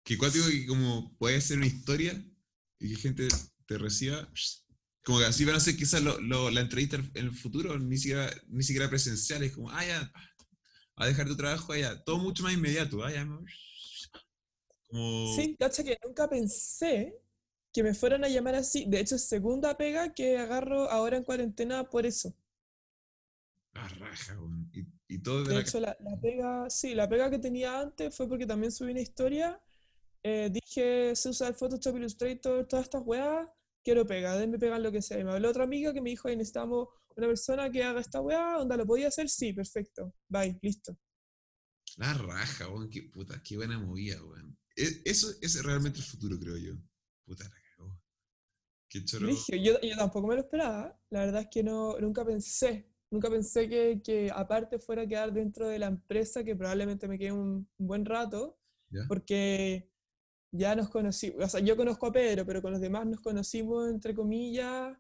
[0.05, 2.25] Que cuático que como puede ser una historia
[2.79, 3.29] y que gente
[3.67, 4.29] te reciba,
[5.05, 8.31] como que así van a ser quizás lo, la entrevista en el futuro, ni siquiera,
[8.49, 10.13] ni siquiera presencial, es como, ah, ya,
[10.97, 13.27] a dejar tu trabajo allá, todo mucho más inmediato, ah, ya,
[14.89, 15.37] como...
[15.37, 17.15] Sí, cacha que nunca pensé
[17.73, 21.25] que me fueran a llamar así, de hecho es segunda pega que agarro ahora en
[21.25, 22.35] cuarentena por eso.
[23.73, 24.37] La raja,
[24.73, 24.85] y
[25.19, 29.01] de, hecho, la, pega, sí, la pega que tenía antes fue porque también subí una
[29.01, 29.61] historia.
[30.23, 33.49] Eh, dije, se usa el Photoshop Illustrator, todas estas weas,
[33.83, 35.19] quiero pegar, denme pegar lo que sea.
[35.19, 38.59] Y me habló otra amiga que me dijo, necesitamos una persona que haga esta wea,
[38.59, 39.29] onda, ¿lo podía hacer?
[39.29, 40.15] Sí, perfecto.
[40.29, 40.97] Bye, listo.
[41.97, 44.57] La raja, weón, qué puta, qué buena movida, weón.
[44.77, 46.75] E, eso es realmente el futuro, creo yo.
[47.25, 48.01] Puta la cagó.
[48.89, 49.29] Qué choro.
[49.29, 50.97] Yo, yo tampoco me lo esperaba.
[51.11, 55.33] La verdad es que no, nunca pensé Nunca pensé que, que, aparte fuera a quedar
[55.33, 58.57] dentro de la empresa, que probablemente me quede un, buen rato,
[59.09, 59.91] porque
[60.53, 63.89] ya nos conocimos, o sea, yo conozco a Pedro, pero con los demás nos conocimos,
[63.91, 64.97] entre comillas,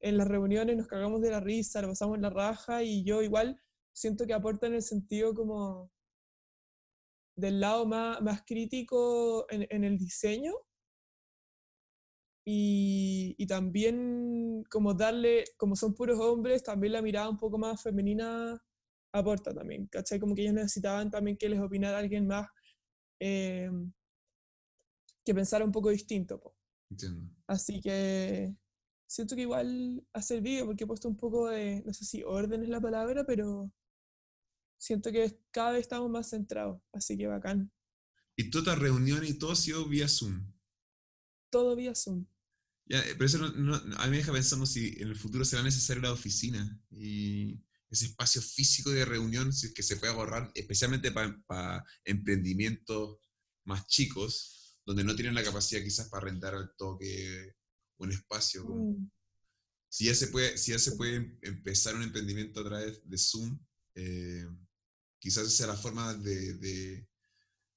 [0.00, 3.22] en las reuniones nos cagamos de la risa, lo pasamos en la raja y yo
[3.22, 3.60] igual
[3.92, 5.90] siento que aporta en el sentido como
[7.36, 10.54] del lado más, más crítico en, en el diseño,
[12.52, 18.60] y, también como darle, como son puros hombres, también la mirada un poco más femenina
[19.12, 20.18] aporta también, ¿cachai?
[20.18, 22.48] Como que ellos necesitaban también que les opinara alguien más
[23.20, 23.70] eh,
[25.24, 26.40] que pensara un poco distinto.
[26.90, 27.30] Entiendo.
[27.46, 28.54] Así que
[29.06, 32.62] siento que igual ha servido porque he puesto un poco de, no sé si orden
[32.62, 33.72] es la palabra, pero
[34.78, 37.70] siento que cada vez estamos más centrados, así que bacán.
[38.36, 40.52] ¿Y toda reunión y todo ha sido vía Zoom?
[41.50, 42.26] Todo vía Zoom.
[42.90, 46.02] Ya, pero eso no, a mí me deja pensando si en el futuro será necesario
[46.02, 53.18] la oficina y ese espacio físico de reunión que se puede ahorrar, especialmente para emprendimientos
[53.64, 57.54] más chicos, donde no tienen la capacidad quizás para rentar al toque
[57.98, 58.64] un espacio.
[58.64, 59.08] Mm.
[59.88, 63.56] Si, ya se puede, si ya se puede empezar un emprendimiento a través de Zoom,
[63.94, 64.46] eh,
[65.20, 67.08] quizás esa sea la forma de, de,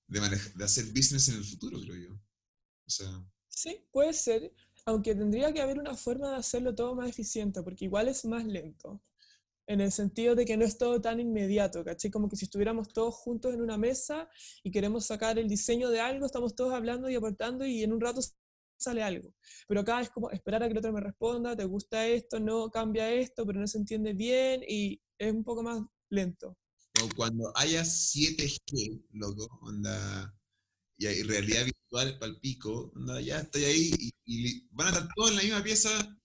[0.07, 2.13] de hacer business en el futuro, creo yo.
[2.13, 4.51] O sea, sí, puede ser.
[4.85, 8.45] Aunque tendría que haber una forma de hacerlo todo más eficiente, porque igual es más
[8.45, 9.01] lento.
[9.65, 12.11] En el sentido de que no es todo tan inmediato, ¿caché?
[12.11, 14.29] Como que si estuviéramos todos juntos en una mesa
[14.61, 18.01] y queremos sacar el diseño de algo, estamos todos hablando y aportando y en un
[18.01, 18.19] rato
[18.77, 19.33] sale algo.
[19.67, 22.41] Pero acá es como esperar a que el otro me responda, ¿te gusta esto?
[22.41, 26.57] No, cambia esto, pero no se entiende bien y es un poco más lento.
[27.15, 30.35] Cuando haya 7G, loco, onda,
[31.11, 32.93] y realidad virtual para el pico,
[33.23, 36.17] ya estoy ahí y, van a estar todos en la misma pieza,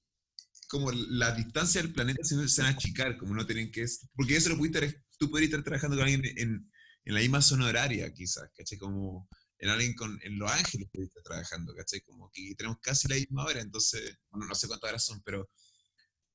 [0.69, 3.87] como la distancia del planeta se, van a achicar, como no tienen que...
[4.15, 6.71] Porque eso lo pudiste, tú podrías estar trabajando con alguien en,
[7.05, 8.79] en la misma zona horaria, quizás, ¿cachai?
[8.79, 9.29] Como
[9.59, 12.01] en alguien con, en Los Ángeles podrías estar trabajando, ¿cachai?
[12.03, 15.49] Como que tenemos casi la misma hora, entonces, bueno, no sé cuántas horas son, pero,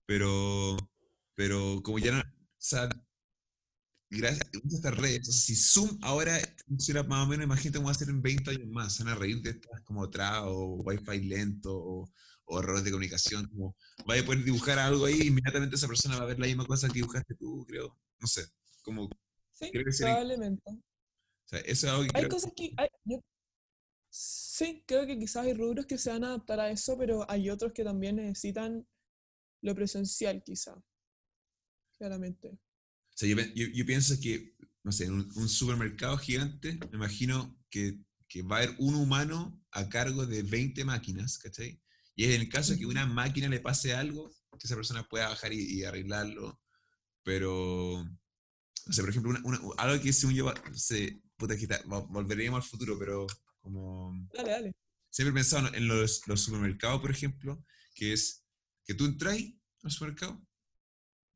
[0.05, 0.77] pero,
[1.35, 2.89] pero como ya no, o sea,
[4.17, 6.37] gracias a estas redes, si Zoom ahora
[6.67, 9.15] funciona más o menos, imagínate cómo va a ser en 20 años más, van a
[9.15, 12.09] reír de estas como trabas o wifi lento o,
[12.59, 13.75] errores de comunicación, como
[14.05, 16.87] vaya a poder dibujar algo ahí, inmediatamente esa persona va a ver la misma cosa
[16.87, 18.45] que dibujaste tú, creo, no sé.
[18.83, 19.09] Como,
[19.53, 20.61] Sí, creo que probablemente.
[20.69, 20.81] o
[21.47, 22.73] sea, eso es algo que Hay creo- cosas que...
[22.77, 23.21] hay- yo-
[24.09, 27.49] sí, creo que quizás hay rubros que se van a adaptar a eso, pero hay
[27.49, 28.85] otros que también necesitan
[29.63, 30.75] lo presencial, quizá.
[31.97, 32.59] Claramente.
[33.13, 36.97] O sea, yo, yo- yo pienso que, no sé, en un, un supermercado gigante, me
[36.97, 41.81] imagino que, que va a haber un humano a cargo de 20 máquinas, ¿cachai?
[42.15, 44.29] Y es en el caso de que una máquina le pase algo,
[44.59, 46.59] que esa persona pueda bajar y, y arreglarlo,
[47.23, 48.03] pero,
[48.85, 51.67] no sé, por ejemplo, una- una- algo que según yo, se, puta, que
[52.09, 53.27] volveríamos al futuro, pero
[53.61, 54.71] como Dale, dale.
[55.09, 57.63] siempre he pensado en los, los supermercados, por ejemplo,
[57.95, 58.43] que es
[58.85, 59.37] que tú entras
[59.83, 60.45] al supermercado,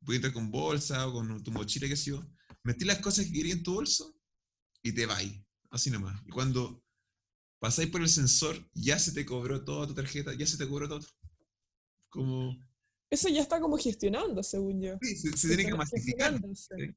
[0.04, 2.24] puedes entrar con bolsa o con tu mochila, qué sé yo,
[2.64, 4.14] metí las cosas que querías en tu bolso
[4.82, 5.22] y te vas,
[5.70, 6.20] así nomás.
[6.26, 6.84] Y cuando
[7.58, 10.88] pasáis por el sensor, ya se te cobró toda tu tarjeta, ya se te cobró
[10.88, 11.06] todo.
[12.08, 12.56] Como,
[13.10, 14.98] Eso ya está como gestionando, según yo.
[15.02, 16.40] sí, se, se tiene que masificar.
[16.54, 16.94] Sí.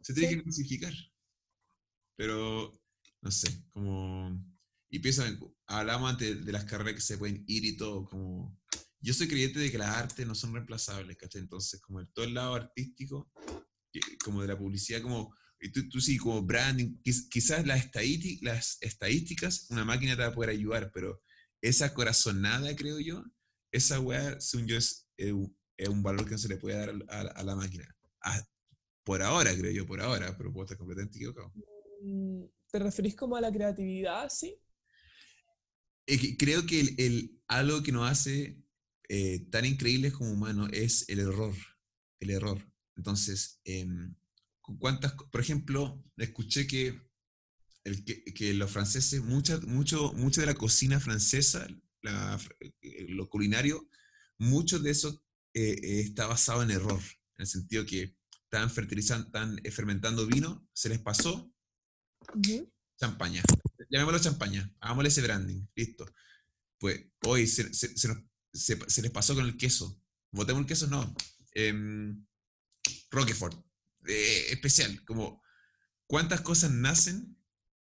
[0.00, 0.36] se tiene Sí.
[0.38, 0.92] que masificar.
[2.16, 2.72] Pero,
[3.22, 4.30] no sé, como...
[4.88, 8.56] Y pienso, en- hablamos antes de las carreras que se pueden ir y todo, como...
[9.04, 11.42] Yo soy creyente de que las artes no son reemplazables, ¿cachai?
[11.42, 13.30] Entonces, como el, todo el lado artístico,
[14.24, 15.34] como de la publicidad, como...
[15.60, 20.22] Y tú, tú sí, como branding, quiz- quizás las, estadísti- las estadísticas, una máquina te
[20.22, 21.22] va a poder ayudar, pero
[21.60, 23.22] esa corazonada, creo yo,
[23.72, 26.94] esa weá, según yo, es, un- es un valor que no se le puede dar
[27.08, 27.86] a, a la máquina.
[29.04, 31.52] Por ahora, creo yo, por ahora, pero puedo estar completamente equivocado.
[32.02, 34.58] Mm, ¿Te referís como a la creatividad, sí?
[36.06, 38.63] Que creo que el, el- algo que nos hace
[39.08, 41.54] eh, tan increíbles como humanos es el error.
[42.20, 42.58] El error.
[42.96, 43.60] Entonces,
[44.60, 47.00] ¿cu- ¿cuántas, por ejemplo, escuché que,
[47.84, 51.66] el, que, que los franceses, mucha, mucho, mucha de la cocina francesa,
[52.02, 52.38] la
[52.80, 53.88] eh, lo culinario,
[54.38, 55.22] mucho de eso
[55.54, 59.30] eh, eh, está basado en error, en el sentido que estaban fertilizando,
[59.64, 61.52] eh, fermentando vino, se les pasó,
[62.98, 63.42] champaña.
[63.90, 64.72] Llamémoslo champaña.
[64.80, 65.66] Hagámosle ese branding.
[65.74, 66.06] Listo.
[66.78, 68.18] Pues hoy se, se- se nos-
[68.54, 70.00] se- se les pasó con el queso.
[70.30, 71.14] Votemos el queso, no.
[71.52, 72.24] Em,
[73.10, 73.56] Roquefort.
[74.06, 75.04] Eh, especial.
[75.04, 75.42] Como,
[76.06, 77.36] ¿cuántas cosas nacen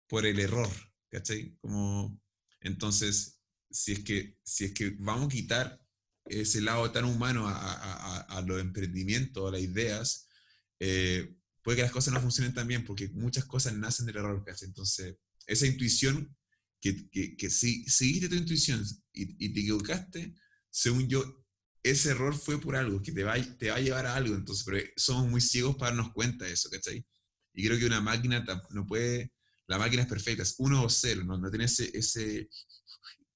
[0.08, 0.70] por el error?
[1.10, 1.56] ¿Cachai?
[1.60, 2.20] Como,
[2.60, 3.40] entonces,
[3.70, 5.80] si es que, si es que vamos a quitar
[6.26, 10.28] ese lado tan humano a, a- a- a los emprendimientos, a las ideas,
[10.80, 14.44] eh, puede que las cosas no funcionen tan bien porque muchas cosas nacen del error,
[14.44, 14.68] ¿cachai?
[14.68, 15.16] Entonces,
[15.46, 16.36] esa intuición,
[16.80, 20.34] que, que, que si seguiste tu intuición y, y te equivocaste,
[20.72, 21.22] según yo,
[21.82, 25.28] ese error fue por algo, que te va, a- llevar a algo, entonces, pero somos
[25.28, 27.04] muy ciegos para darnos cuenta de eso, ¿cachai?
[27.54, 29.32] Y creo que una máquina no puede,
[29.66, 32.48] la máquina es perfecta, es uno o cero, no, no tiene ese, ese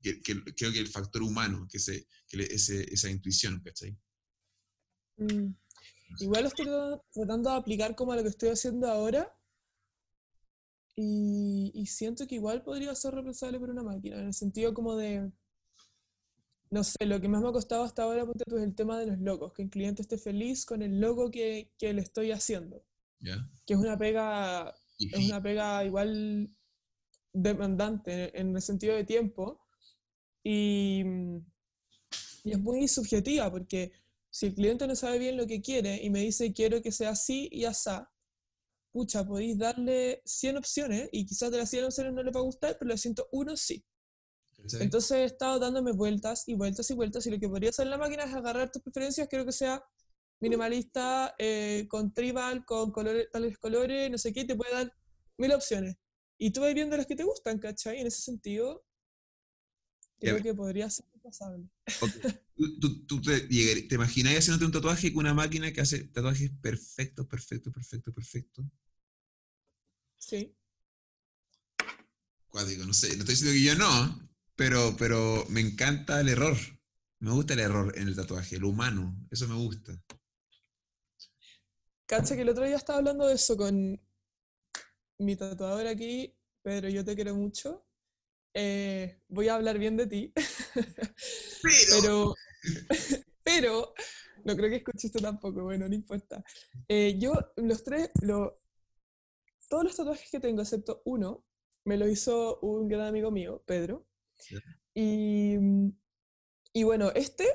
[0.00, 3.96] creo que el factor humano, que, ese, que ese, esa intuición, ¿cachai?
[5.18, 5.54] Mm.
[6.20, 6.66] Igual lo estoy
[7.12, 9.32] tratando- de aplicar como a lo que estoy haciendo ahora.
[10.94, 14.96] Y, y siento que igual podría ser reemplazable por una máquina, en el sentido como
[14.96, 15.30] de,
[16.70, 18.98] no sé, lo que más me ha costado hasta ahora ponte tú, es el tema
[18.98, 22.32] de los logos, que el cliente esté feliz con el logo que, que le estoy
[22.32, 22.84] haciendo,
[23.20, 23.48] ¿Ya?
[23.66, 26.50] que es una pega, es una pega igual
[27.32, 29.60] demandante en el sentido de tiempo
[30.42, 31.04] y,
[32.44, 33.92] y es muy subjetiva porque
[34.30, 37.10] si el cliente no sabe bien lo que quiere y me dice quiero que sea
[37.10, 38.10] así y asá,
[38.92, 42.44] pucha, podéis darle 100 opciones y quizás de las 100 opciones no le va a
[42.44, 43.84] gustar, pero las 101 sí.
[44.80, 47.98] Entonces he estado dándome vueltas y vueltas y vueltas y lo que podría hacer la
[47.98, 49.82] máquina es agarrar tus preferencias, quiero que sea
[50.40, 54.92] minimalista, eh, con tribal, con colores, tales colores, no sé qué, y te puede dar
[55.38, 55.96] mil opciones.
[56.38, 58.00] Y tú vas viendo las que te gustan, ¿cachai?
[58.00, 58.84] En ese sentido,
[60.18, 61.64] creo que podría ser pasable.
[62.56, 66.50] ¿Tú, tú- tú te, te imagináis haciéndote un tatuaje con una máquina que hace tatuajes
[66.62, 68.64] perfectos, perfecto, perfecto, perfecto?
[70.18, 70.54] Sí.
[72.48, 76.56] Cuático, no sé, no estoy diciendo que yo no, pero, pero me encanta el error.
[77.20, 79.92] Me gusta el error en el tatuaje, lo humano, eso me gusta.
[82.06, 84.00] Cacha que el otro día estaba hablando de eso con
[85.18, 87.84] mi tatuador aquí, Pedro, yo te quiero mucho.
[88.54, 90.32] Eh, voy a hablar bien de ti,
[91.90, 92.34] pero,
[93.42, 93.94] pero
[94.44, 96.42] no creo que escuches esto tampoco, bueno, no importa.
[96.88, 98.60] Eh, yo, los tres, lo-
[99.68, 101.44] todos los tatuajes que tengo, excepto uno,
[101.84, 104.06] me lo hizo un gran amigo mío, Pedro.
[104.94, 105.56] Y,
[106.72, 107.46] y bueno, este,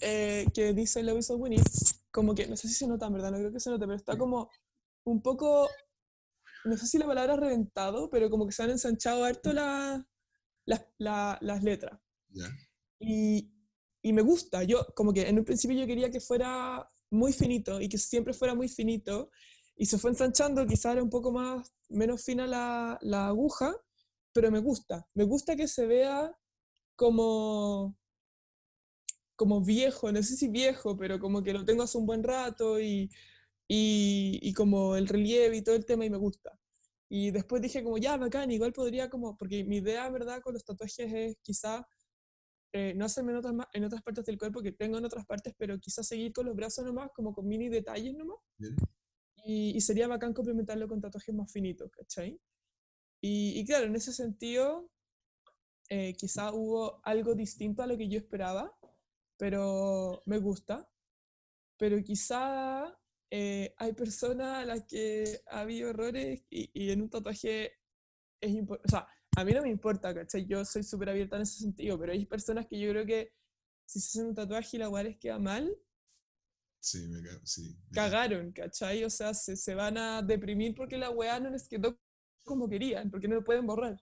[0.00, 1.62] eh, que dice Lewis of Winnie,
[2.10, 3.96] como que, no sé si se nota, en verdad, no creo que se note, pero
[3.96, 4.50] está como
[5.04, 5.68] un poco,
[6.64, 10.06] no sé si la palabra es reventado, pero como que se han ensanchado harto la-
[10.66, 12.00] las- la- las letras.
[12.30, 12.46] Ya.
[13.00, 13.52] Y,
[14.02, 14.64] y me gusta.
[14.64, 18.34] Yo, como que en un principio yo quería que fuera muy finito y que siempre
[18.34, 19.30] fuera muy finito.
[19.76, 23.74] y se fue ensanchando, quizá era un poco más, menos fina la, la aguja,
[24.34, 26.36] pero me gusta, me gusta que se vea
[26.96, 27.96] como,
[29.36, 32.80] como viejo, no sé si viejo, pero como que lo tengo hace un buen rato
[32.80, 33.10] y,
[33.68, 36.58] y, y como el relieve y todo el tema y me gusta.
[37.08, 40.64] Y después dije como, ya, bacán, igual podría como, porque mi idea, ¿verdad?, con los
[40.64, 41.86] tatuajes es quizá
[42.72, 45.54] eh, no hacerme en otras, en otras partes del cuerpo que tengo en otras partes,
[45.56, 48.38] pero quizá seguir con los brazos nomás, como con mini detalles nomás.
[49.44, 52.40] Y, y, sería bacán complementarlo con tatuajes más finitos, ¿cachai?
[53.26, 54.92] Y, y claro, en ese sentido,
[55.88, 58.70] eh, quizá hubo algo distinto a lo que yo esperaba,
[59.38, 60.86] pero me gusta.
[61.78, 62.84] Pero quizá
[63.30, 67.72] eh, hay personas a las que ha habido errores y, y en un tatuaje
[68.42, 68.88] es importante.
[68.88, 70.44] O sea, a mí no me importa, ¿cachai?
[70.44, 73.32] Yo soy súper abierta en ese sentido, pero hay personas que yo creo que
[73.86, 75.74] si se hacen un tatuaje y la weá les queda mal,
[76.78, 79.02] sí, me sí, me cagaron, ¿cachai?
[79.02, 81.98] O sea, se, se, van a deprimir porque la weá no les quedó
[82.44, 83.98] como querían, porque no lo pueden borrar.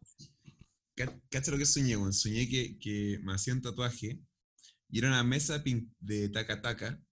[1.31, 2.12] ¿Cacha lo que soñé, weón?
[2.12, 4.20] Soñé que, que me hacían un tatuaje
[4.90, 5.62] y era una mesa
[6.01, 7.02] de taca-taca,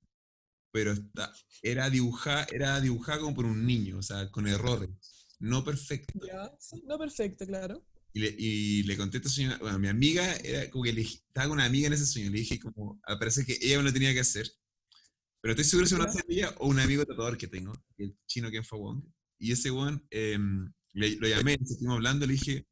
[0.71, 1.33] pero está,
[1.63, 4.91] era dibujada era dibujada como por un niño, o sea, con errores,
[5.39, 6.21] no perfecto.
[6.27, 7.85] Ya, sí, no perfecto, claro.
[8.13, 11.03] Y le, y le conté a esta señora, bueno, mi amiga, era como que le,
[11.03, 13.93] estaba con una amiga en ese sueño, le dije como, parece que ella me lo
[13.93, 14.51] tenía que hacer,
[15.41, 18.15] pero estoy seguro si me lo hace ella o un amigo tatuador que tengo, el
[18.27, 19.05] chino Ken Wong,
[19.39, 20.39] y ese one, eh,
[20.93, 22.67] le, lo llamé, estuvimos hablando, le dije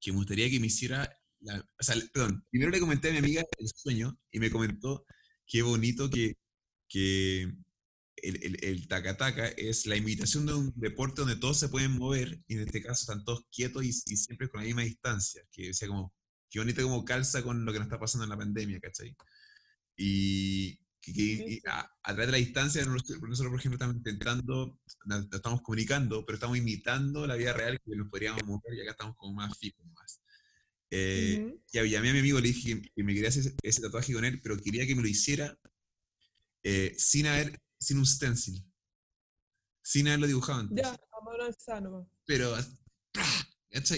[0.00, 3.18] que me gustaría que me hiciera, la, o sea, perdón, primero le comenté a mi
[3.18, 5.04] amiga el sueño y me comentó
[5.46, 6.36] qué bonito que,
[6.88, 7.42] que
[8.22, 12.40] el, el, el taca-taca es la imitación de un deporte donde todos se pueden mover,
[12.46, 15.68] y en este caso están todos quietos y, y siempre con la misma distancia, que
[15.68, 16.14] decía como,
[16.50, 19.16] qué bonito como calza con lo que nos está pasando en la pandemia, ¿cachai?
[19.96, 24.78] Y, que, que y a, a, través de la distancia, nosotros, por ejemplo, estamos intentando,
[25.06, 28.92] nos estamos comunicando, pero estamos imitando la vida real que nos podríamos mover y acá
[28.92, 30.20] estamos como más fijos más.
[30.90, 31.86] Eh, uh -huh.
[31.86, 34.12] Y llamé a mi amigo, le dije que, que me quería hacer ese, ese, tatuaje
[34.12, 35.56] con él, pero quería que me lo hiciera
[36.62, 38.64] eh, sin haber sin un stencil.
[39.82, 40.84] Sin haberlo dibujado antes.
[40.84, 42.10] Ya, a sano.
[42.26, 42.56] Pero,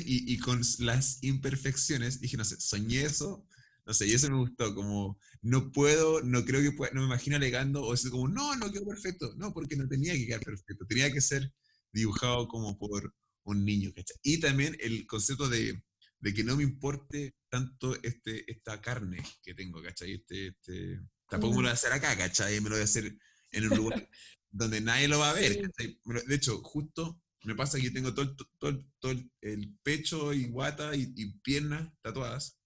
[0.04, 3.46] y, y, con las imperfecciones, dije, no sé, soñé eso,
[3.84, 7.06] no sé, y eso me gustó, como, no puedo, no creo que pueda, no me
[7.06, 9.34] imagino alegando, o es como, no, no quedó perfecto.
[9.36, 11.52] No, porque no tenía que quedar perfecto, tenía que ser
[11.92, 13.14] dibujado como por
[13.44, 14.16] un niño, ¿cachai?
[14.22, 15.82] Y también el concepto de,
[16.20, 20.14] de que no me importe tanto este, esta carne que tengo, ¿cachai?
[20.14, 22.60] Este, este, tampoco me lo voy a hacer acá, ¿cachai?
[22.60, 23.16] Me lo voy a hacer
[23.50, 24.08] en un lugar
[24.50, 25.70] donde nadie lo va a ver.
[25.76, 25.98] Sí.
[26.26, 31.12] De hecho, justo me pasa que tengo todo, todo, todo el pecho y guata y,
[31.16, 32.56] y, piernas tatuadas.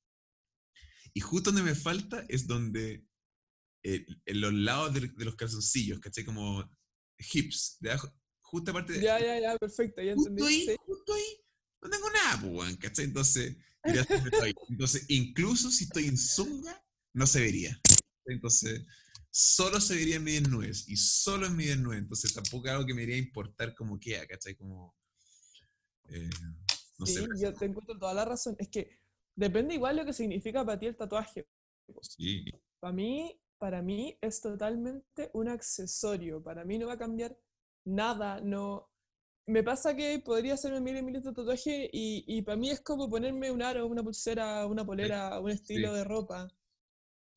[1.17, 3.03] Y justo donde me falta es donde,
[3.83, 6.27] eh, en los lados de, de, los calzoncillos, ¿cachai?
[6.27, 6.63] Como
[7.33, 8.13] hips, de abajo,
[8.43, 9.01] justo aparte de...
[9.01, 10.53] Ya, ya, ya, perfecto, ya justo entendí.
[10.53, 10.77] Ahí, sí.
[10.85, 11.41] Justo ahí,
[11.81, 13.07] no tengo nada, pues, ¿cachai?
[13.07, 13.57] Entonces,
[14.69, 16.85] entonces, incluso si estoy en zunga,
[17.15, 17.81] no se vería.
[18.27, 18.85] Entonces,
[19.31, 22.01] solo se vería en mi desnudez y solo en mi desnudez.
[22.01, 24.55] Entonces tampoco es algo que me iría a importar como queda, ¿cachai?
[24.55, 24.95] Como.
[26.11, 26.29] Eh,
[26.99, 28.55] no sí, sé, yo te encuentro toda la razón.
[28.59, 29.06] Es que
[29.37, 31.47] depende igual lo que significa para ti el tatuaje.
[32.01, 32.45] Sí.
[32.81, 36.43] Para mí, para mí es totalmente un accesorio.
[36.43, 37.37] Para mí no va a cambiar
[37.85, 38.41] nada.
[38.41, 38.89] No.
[39.47, 42.81] Me pasa que podría hacerme mil y mil de tatuaje y, y para mí es
[42.81, 45.95] como ponerme un aro, una pulsera, una polera, un estilo sí.
[45.99, 46.49] de ropa.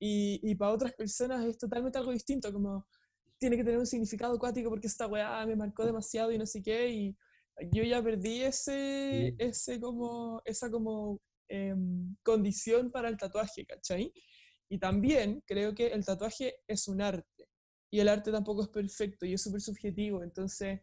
[0.02, 2.88] Y, y, para otras personas es totalmente algo distinto, como
[3.38, 6.64] tiene que tener un significado acuático porque esta weá me marcó demasiado y no sé
[6.64, 7.18] qué, y
[7.74, 9.36] yo ya perdí ese, sí.
[9.38, 11.20] ese como, esa como
[11.50, 11.76] eh,
[12.24, 14.14] condición para el tatuaje, ¿cachai?
[14.70, 17.50] Y también creo que el tatuaje es un arte,
[17.92, 20.82] y el arte tampoco es perfecto, y es súper subjetivo, entonces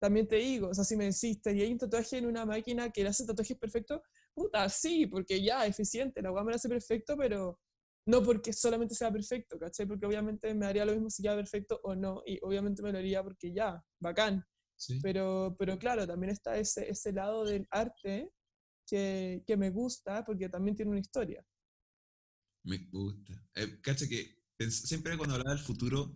[0.00, 2.90] también te digo, o sea, si me decís, y hay un tatuaje en una máquina
[2.90, 4.00] que le hace tatuajes perfectos?
[4.34, 7.60] Puta, sí, porque ya, eficiente, la weá me lo hace perfecto, pero
[8.06, 9.86] no porque solamente sea perfecto, ¿cachai?
[9.86, 12.98] Porque obviamente me haría lo mismo si queda perfecto o no, y obviamente me lo
[12.98, 14.44] haría porque ya, bacán.
[14.76, 14.98] Sí.
[15.00, 18.28] Pero, pero claro, también está ese, ese lado del arte
[18.86, 21.44] que, que me gusta porque también tiene una historia.
[22.64, 23.32] Me gusta.
[23.54, 26.14] Eh, cacha que siempre cuando hablaba del futuro,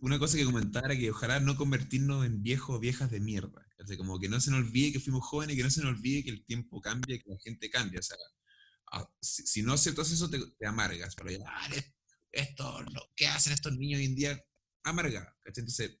[0.00, 3.66] una cosa que comentaba era que ojalá no convertirnos en viejos o viejas de mierda.
[3.76, 3.96] ¿cachai?
[3.96, 6.30] Como que no se nos olvide que fuimos jóvenes, que no se nos olvide que
[6.30, 8.00] el tiempo cambia, que la gente cambia.
[8.00, 8.16] O sea,
[9.20, 11.14] si, si, no aceptas eso, te, te amargas.
[11.14, 11.68] Pero ya, ah,
[12.32, 14.44] esto, lo que hacen estos niños hoy en día,
[14.82, 15.36] amarga.
[15.42, 15.62] ¿cachai?
[15.62, 15.98] Entonces,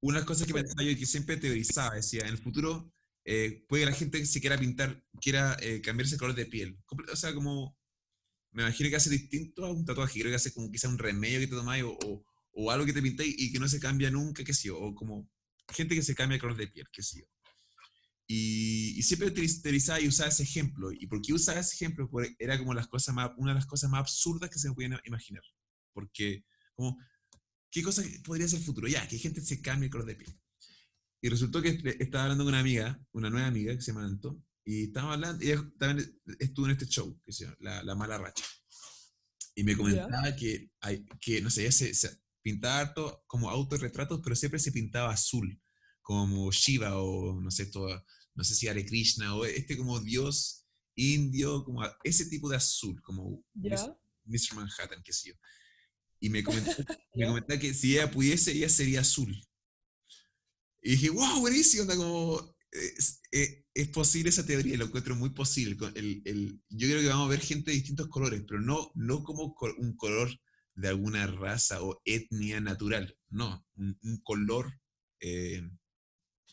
[0.00, 2.92] una cosa que pensaba yo y que siempre teorizaba, decía, en el futuro
[3.32, 6.76] eh, puede que la gente se quiera pintar, quiera eh, cambiarse el color de piel.
[7.12, 7.78] O sea, como,
[8.50, 11.38] me imagino que hace distinto a un tatuaje, creo que hace como quizá un remedio
[11.38, 11.96] que te tomáis o,
[12.54, 15.30] o, algo que te pintáis y que no se cambia nunca, qué sé o como,
[15.68, 17.26] gente que se cambia el color de piel, qué sé yo.
[18.26, 20.90] Y, y siempre utilizaba y usaba ese ejemplo.
[20.90, 22.10] ¿Y por qué usaba ese ejemplo?
[22.10, 25.00] Porque era como las cosas más, una de las cosas más absurdas que se me
[25.04, 25.44] imaginar.
[25.92, 26.44] Porque,
[26.74, 26.98] como,
[27.70, 28.88] ¿qué cosa podría ser el futuro?
[28.88, 30.39] Ya, que gente se cambie el color de piel.
[31.20, 34.42] Y resultó que estaba hablando con una amiga, una nueva amiga que se llama Anto,
[34.64, 37.94] y estaba hablando, y ella también estuvo en este show, que se llama La, la
[37.94, 38.44] Mala Racha.
[39.54, 42.10] Y me comentaba que, hay, que, no sé, ella se, se
[42.42, 45.60] pintaba harto como autorretratos, pero siempre se pintaba azul,
[46.00, 50.66] como Shiva o no sé, todo, no sé si Hare Krishna o este como dios
[50.94, 54.54] indio, como ese tipo de azul, como Mr.
[54.54, 55.34] Manhattan, qué sé yo.
[56.20, 56.84] Y me comentaba,
[57.14, 59.34] me comentaba que si ella pudiese, ella sería azul.
[60.82, 65.76] Y dije, wow, buenísimo, como, es, eh, es, posible esa teoría, lo encuentro muy posible.
[65.94, 69.22] El, el, yo creo que vamos a ver gente de distintos colores, pero no, no
[69.22, 70.30] como un color
[70.74, 74.80] de alguna raza o etnia natural, no, un, color
[75.20, 75.68] eh,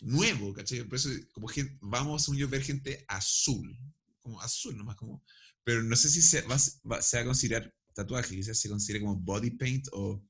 [0.01, 0.83] nuevo, ¿cachai?
[0.83, 3.77] Por eso como gente, vamos a ver gente azul,
[4.19, 5.23] como azul nomás, como,
[5.63, 9.15] pero no sé si se va, se va a considerar tatuaje, quizás se considere como
[9.15, 10.21] body paint o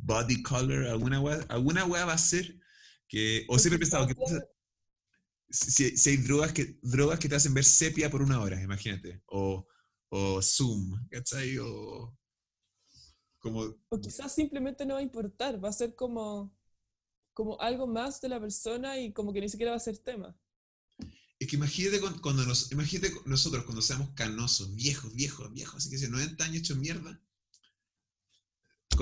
[0.00, 2.58] body color, alguna wea, alguna wea va a ser
[3.08, 4.14] que, o siempre he pensado que
[5.50, 9.22] si, si, hay drogas que, drogas que te hacen ver sepia por una hora, imagínate,
[9.26, 9.66] o,
[10.08, 11.58] o Zoom, ¿cachai?
[11.58, 12.16] O,
[13.38, 13.76] como...
[13.88, 16.56] o quizás simplemente no va a importar, va a ser como,
[17.32, 20.36] como algo más de la persona y como que ni siquiera va a ser tema.
[21.38, 25.98] Es que imagínate cuando nos, imagínate nosotros cuando seamos canosos, viejos, viejos, viejos, así que
[25.98, 27.20] si 90 años hecho mierda,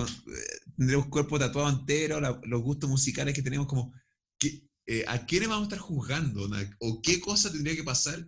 [0.01, 3.93] eh, tendremos cuerpo tatuado entero, los gustos musicales que tenemos, como,
[4.87, 6.49] eh, ¿a quiénes vamos a estar juzgando?
[6.81, 8.27] ¿O qué cosa tendría que pasar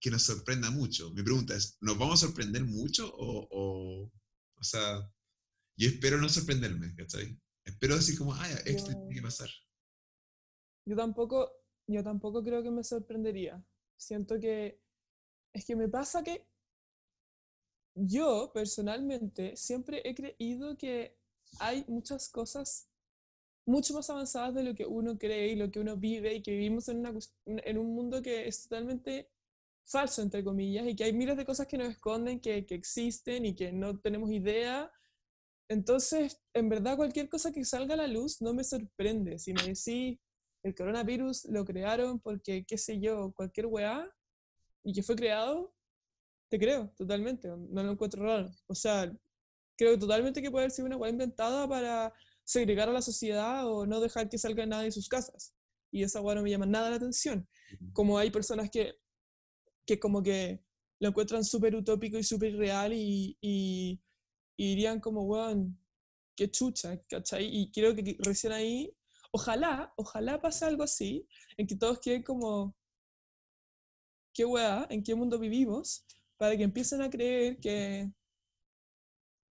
[0.00, 1.10] que nos sorprenda mucho?
[1.12, 3.12] Mi pregunta es, ¿nos vamos a sorprender mucho?
[3.14, 4.12] O, o,
[4.56, 5.08] o sea,
[5.76, 7.38] yo espero no sorprenderme, ¿cachai?
[7.64, 9.48] Espero decir como, ah, esto tiene que pasar.
[10.86, 11.52] Yo tampoco,
[11.86, 13.62] yo tampoco creo que me sorprendería.
[13.96, 14.80] Siento que,
[15.52, 16.48] es que me pasa que
[18.06, 21.16] yo personalmente siempre he creído que
[21.58, 22.88] hay muchas cosas
[23.66, 26.52] mucho más avanzadas de lo que uno cree y lo que uno vive y que
[26.52, 27.12] vivimos en, una,
[27.44, 29.28] en un mundo que es totalmente
[29.84, 33.44] falso, entre comillas, y que hay miles de cosas que nos esconden, que, que existen
[33.44, 34.90] y que no tenemos idea.
[35.68, 39.38] Entonces, en verdad, cualquier cosa que salga a la luz no me sorprende.
[39.38, 40.18] Si me decís,
[40.62, 44.10] el coronavirus lo crearon porque, qué sé yo, cualquier weá,
[44.82, 45.74] y que fue creado,
[46.48, 48.50] te creo, totalmente, no lo encuentro raro.
[48.66, 49.12] O sea,
[49.76, 52.12] creo totalmente que puede haber sido una weá inventada para
[52.44, 55.54] segregar a la sociedad o no dejar que salga nada de sus casas.
[55.90, 57.48] Y esa weá no me llama nada la atención.
[57.92, 58.94] Como hay personas que,
[59.86, 60.62] que como que
[61.00, 64.00] lo encuentran súper utópico y súper real y, y,
[64.56, 65.78] dirían como, weón,
[66.36, 67.46] qué chucha, ¿cachai?
[67.46, 68.92] Y creo que recién ahí,
[69.30, 71.26] ojalá, ojalá pase algo así,
[71.56, 72.74] en que todos queden como,
[74.34, 76.04] qué weá, en qué mundo vivimos,
[76.38, 78.10] para que empiecen a creer que,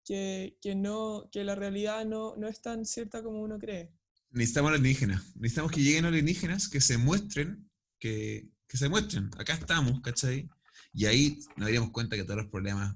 [0.05, 3.91] que, que, no, que la realidad no, no es tan cierta como uno cree.
[4.31, 5.35] Necesitamos alienígenas.
[5.35, 7.69] Necesitamos que lleguen alienígenas que se muestren,
[7.99, 9.29] que, que se muestren.
[9.37, 10.49] Acá estamos, ¿cachai?
[10.93, 12.95] Y ahí nos daríamos cuenta que todos los problemas.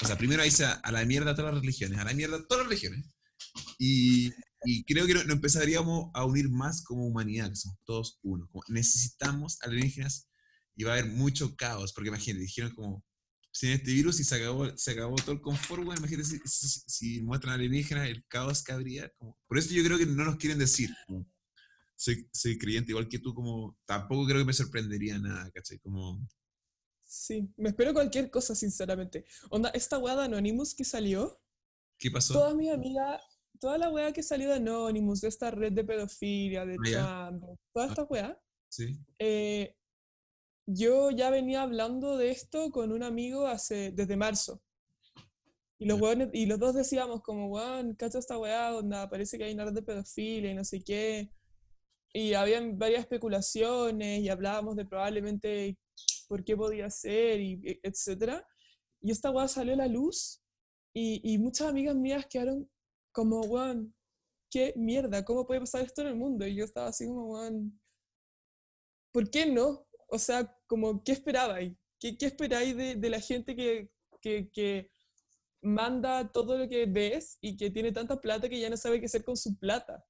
[0.00, 2.64] O sea, primero ahí se a, la mierda todas las religiones, a la mierda todas
[2.64, 3.04] las religiones.
[3.78, 4.32] Y,
[4.64, 8.48] y creo que nos no empezaríamos a unir más como humanidad, que somos todos uno.
[8.68, 10.28] necesitamos alienígenas
[10.74, 13.04] y va a haber mucho caos, porque imagínate, dijeron como
[13.58, 16.38] sin este virus y se acabó, se acabó todo el confort, bueno, imagínate si,
[16.86, 19.12] si, muestran alienígenas, el caos que habría.
[19.18, 20.90] Como, por eso yo creo que no nos quieren decir.
[21.96, 25.80] soy, soy creyente igual que tú, como tampoco creo que me sorprendería nada, ¿cachai?
[25.80, 26.24] Como...
[27.02, 29.24] Sí, me espero cualquier cosa, sinceramente.
[29.50, 31.42] Onda, esta weá de Anonymous que salió.
[31.98, 32.34] ¿Qué pasó?
[32.34, 33.20] Toda mi amiga,
[33.58, 37.58] toda la weá que salió de Anonymous, de esta red de pedofilia, de ah, Trump,
[37.74, 38.40] toda esta weá.
[38.68, 39.00] Sí.
[39.18, 39.74] Eh,
[40.70, 44.62] yo ya venía hablando de esto con un amigo hace, desde marzo.
[45.78, 45.98] Y los,
[46.34, 49.72] y los dos decíamos como, weón, cacho esta weá, donde parece que hay una red
[49.72, 51.32] de pedofilia y no sé qué.
[52.12, 55.78] Y habían varias especulaciones y hablábamos de probablemente
[56.28, 58.46] por qué podía ser, y e, etcétera.
[59.00, 60.42] Y esta weá salió a la luz
[60.92, 62.68] y, y muchas amigas mías quedaron
[63.10, 63.94] como, weón,
[64.50, 66.46] qué mierda, ¿cómo puede pasar esto en el mundo?
[66.46, 67.80] Y yo estaba así como, weón,
[69.12, 69.88] ¿por qué no?
[70.08, 71.72] o sea, como, ¿qué esperabais?
[71.98, 73.90] ¿Qué, qué esperáis de, de, la gente que,
[74.20, 74.92] que, que,
[75.60, 79.06] manda todo lo que ves y que tiene tanta plata que ya no sabe qué
[79.06, 80.04] hacer con su plata?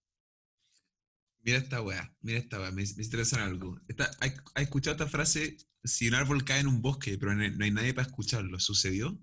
[1.41, 3.81] Mira esta weá, mira esta weá, me, me interesa algo.
[4.21, 5.57] ¿Has escuchado esta frase?
[5.85, 9.19] Si un árbol cae en un bosque, pero no hay, nadie para escucharlo, ¿sucedió?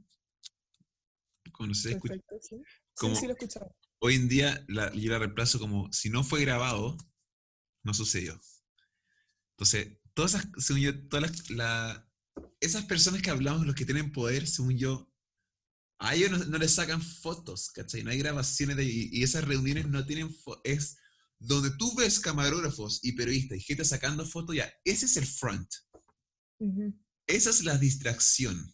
[1.52, 2.64] ¿Cómo no se Perfecto, sí.
[2.96, 3.76] Como, sí, sí, lo he escuchado.
[4.00, 6.98] hoy en día la, yo la reemplazo como, si no fue grabado,
[7.84, 8.40] no sucedió.
[9.52, 12.02] Entonces, todas esas, según yo, todas las,
[12.60, 15.12] esas personas que hablamos, los que tienen poder, según yo,
[16.00, 18.04] a ellos no, les sacan fotos, ¿cachai?
[18.04, 20.98] No hay grabaciones de y, y esas reuniones no tienen es
[21.40, 25.70] donde tú ves camarógrafos y periodistas y gente sacando fotos, ya, ese es el front.
[27.28, 28.74] Esa es la distracción.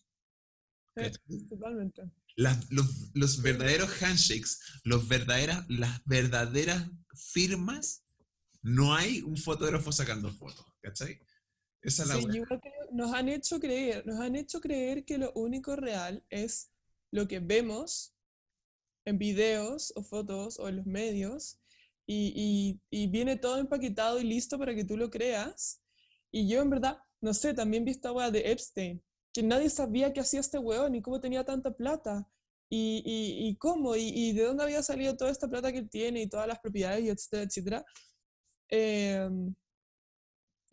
[1.49, 2.03] totalmente.
[2.35, 6.89] los, verdaderos handshakes, los verdaderas, las verdaderas
[7.33, 8.03] firmas,
[8.61, 11.19] no hay un fotógrafo sacando fotos, ¿cachai?
[11.81, 12.41] Esa es la sí,
[12.91, 16.71] nos han hecho creer, nos han hecho creer que lo único real es
[17.11, 18.13] lo que vemos
[19.05, 21.59] en videos o fotos o en los medios
[22.05, 25.81] y, viene todo empaquetado y listo para que tú lo creas.
[26.31, 29.01] Y yo en verdad, no sé, también vi esta weá de Epstein,
[29.33, 32.27] que nadie sabía qué hacía este weón ni cómo tenía tanta plata.
[32.73, 36.29] Y, y, cómo, y, de dónde había salido toda esta plata que él tiene y
[36.29, 37.85] todas las propiedades, y etcétera, etcétera.
[38.69, 39.53] Em,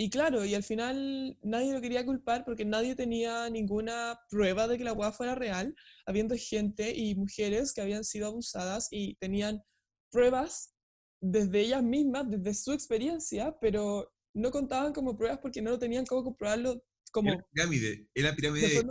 [0.01, 4.79] y claro, y al final nadie lo quería culpar porque nadie tenía ninguna prueba de
[4.79, 5.75] que la weá fuera real,
[6.07, 9.61] habiendo gente y mujeres que habían sido abusadas y tenían
[10.13, 10.73] pruebas
[11.21, 16.07] desde ellas mismas, desde su experiencia, pero no contaban como pruebas porque no lo tenían
[16.07, 16.81] como comprobarlo
[17.11, 17.33] como...
[17.33, 18.85] Era pirámide, era pirámide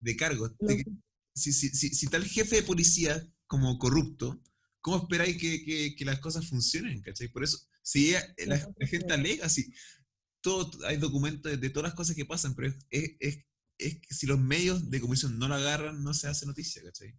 [0.00, 0.52] de, cargos.
[1.34, 4.40] si, si, si, tal jefe de policía como corrupto,
[4.80, 7.02] ¿cómo esperáis que, que, las cosas funcionen?
[7.02, 7.28] ¿cachai?
[7.28, 8.12] Por eso, si
[8.46, 9.70] la, gente alega, si
[10.44, 13.38] todo, hay documentos de, todas las cosas que pasan, pero es, es,
[13.78, 17.18] es, que si los medios de comisión no la agarran, no se hace noticia, ¿cachai?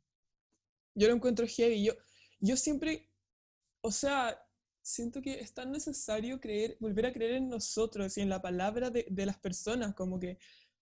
[0.94, 1.86] Yo lo encuentro heavy.
[1.86, 1.94] Yo,
[2.40, 3.12] yo siempre,
[3.82, 4.40] o sea,
[4.84, 8.92] siento que es tan necesario creer, volver a creer en nosotros y en la palabra
[8.92, 10.38] de, de, las personas, como que,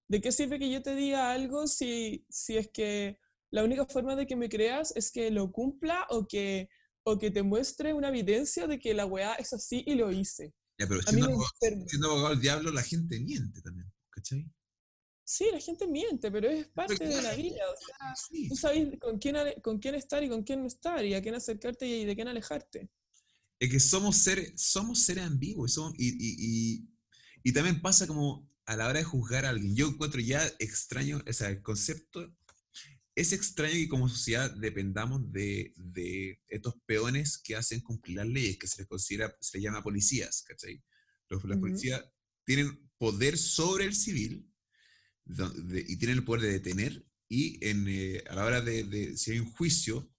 [0.10, 3.20] ¿de qué sirve que yo te diga algo si, si es que
[3.52, 6.68] la única forma de que me creas es que lo cumpla o que,
[7.04, 10.54] o que te muestre una evidencia de que la weá es así y lo hice?
[10.78, 11.52] Ya, pero siendo, abogado,
[11.88, 14.52] siendo abogado del diablo, la gente miente también, ¿cachai?
[15.24, 17.62] Sí, la gente miente, pero es parte de la vida.
[17.72, 21.14] O sea, tú sabes con quién, con quién estar y con quién no estar, y
[21.14, 22.90] a quién acercarte y de quién alejarte
[23.64, 26.86] es que somos seres, somos seres ambiguos y, y,
[27.44, 29.74] y, también pasa como a la hora de juzgar a alguien.
[29.74, 32.36] Yo encuentro ya extraño, o sea, el concepto
[33.16, 38.58] es extraño que como sociedad dependamos de, de estos peones que hacen cumplir las leyes,
[38.58, 40.84] que se les considera, se les llama policías, ¿cachai?
[41.30, 42.04] Los, policías
[42.46, 44.48] tienen poder sobre el civil
[45.88, 49.32] y tienen el poder de detener y en, eh, a la hora de, de, si
[49.32, 50.12] hay un juicio,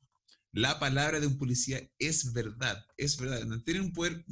[0.52, 3.46] la palabra de un policía es verdad, es verdad.
[3.64, 4.24] Tienen un poder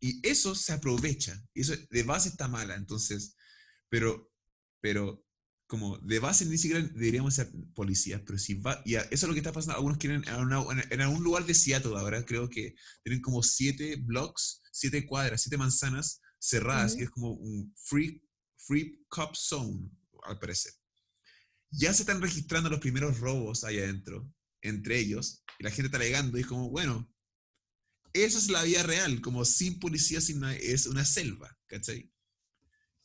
[0.00, 1.42] y eso se aprovecha.
[1.54, 3.34] Y eso de base está mala, entonces,
[3.88, 4.32] pero,
[4.80, 5.27] pero
[5.68, 9.34] como de base ni siquiera deberíamos ser policías, pero si va, y eso es lo
[9.34, 12.74] que está pasando, algunos quieren, en, algún lugar de Seattle ahora, creo que
[13.04, 18.24] tienen como siete blocks, siete cuadras, siete manzanas cerradas, y es como un free,
[18.56, 19.90] free cop zone,
[20.22, 20.72] al parecer.
[21.70, 24.32] Ya se están registrando los primeros robos ahí adentro,
[24.62, 27.12] entre ellos, y la gente está alegando, y es como, bueno,
[28.14, 32.10] esa es la vida real, como sin policía sin es una selva, ¿cachai?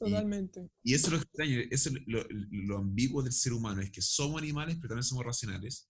[0.06, 0.70] Totalmente.
[0.84, 4.42] Y, eso es lo extraño, eso es lo, ambiguo del ser humano, es que somos
[4.42, 5.88] animales, pero también somos racionales.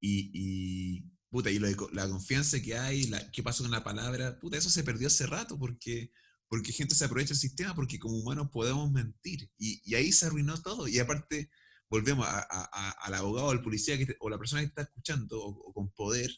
[0.00, 4.56] Y, y puta, y la confianza que hay, la, qué pasó con la palabra, puta,
[4.56, 6.10] eso se perdió hace rato porque,
[6.48, 9.50] porque gente se aprovecha del sistema, porque como humanos podemos mentir.
[9.58, 10.86] Y, y ahí se arruinó todo.
[10.88, 11.50] Y aparte,
[11.88, 16.30] volvemos al abogado, al policía o la persona que está escuchando o, con poder,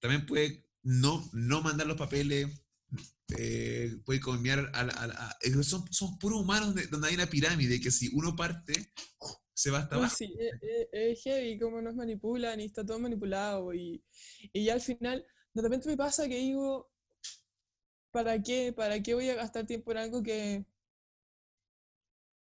[0.00, 2.48] también puede no, no mandar los papeles,
[3.36, 7.90] eh, puede comer a, a, eh, son, son puros humanos donde hay una pirámide que
[7.90, 8.92] si uno parte,
[9.54, 10.14] se va hasta abajo.
[10.16, 10.34] Sí,
[10.92, 14.02] es, heavy cómo nos manipulan y está todo manipulado y,
[14.52, 16.90] y ya al final, de repente me pasa que digo,
[18.10, 18.72] ¿para qué?
[18.72, 20.64] ¿Para qué voy a gastar tiempo en algo que,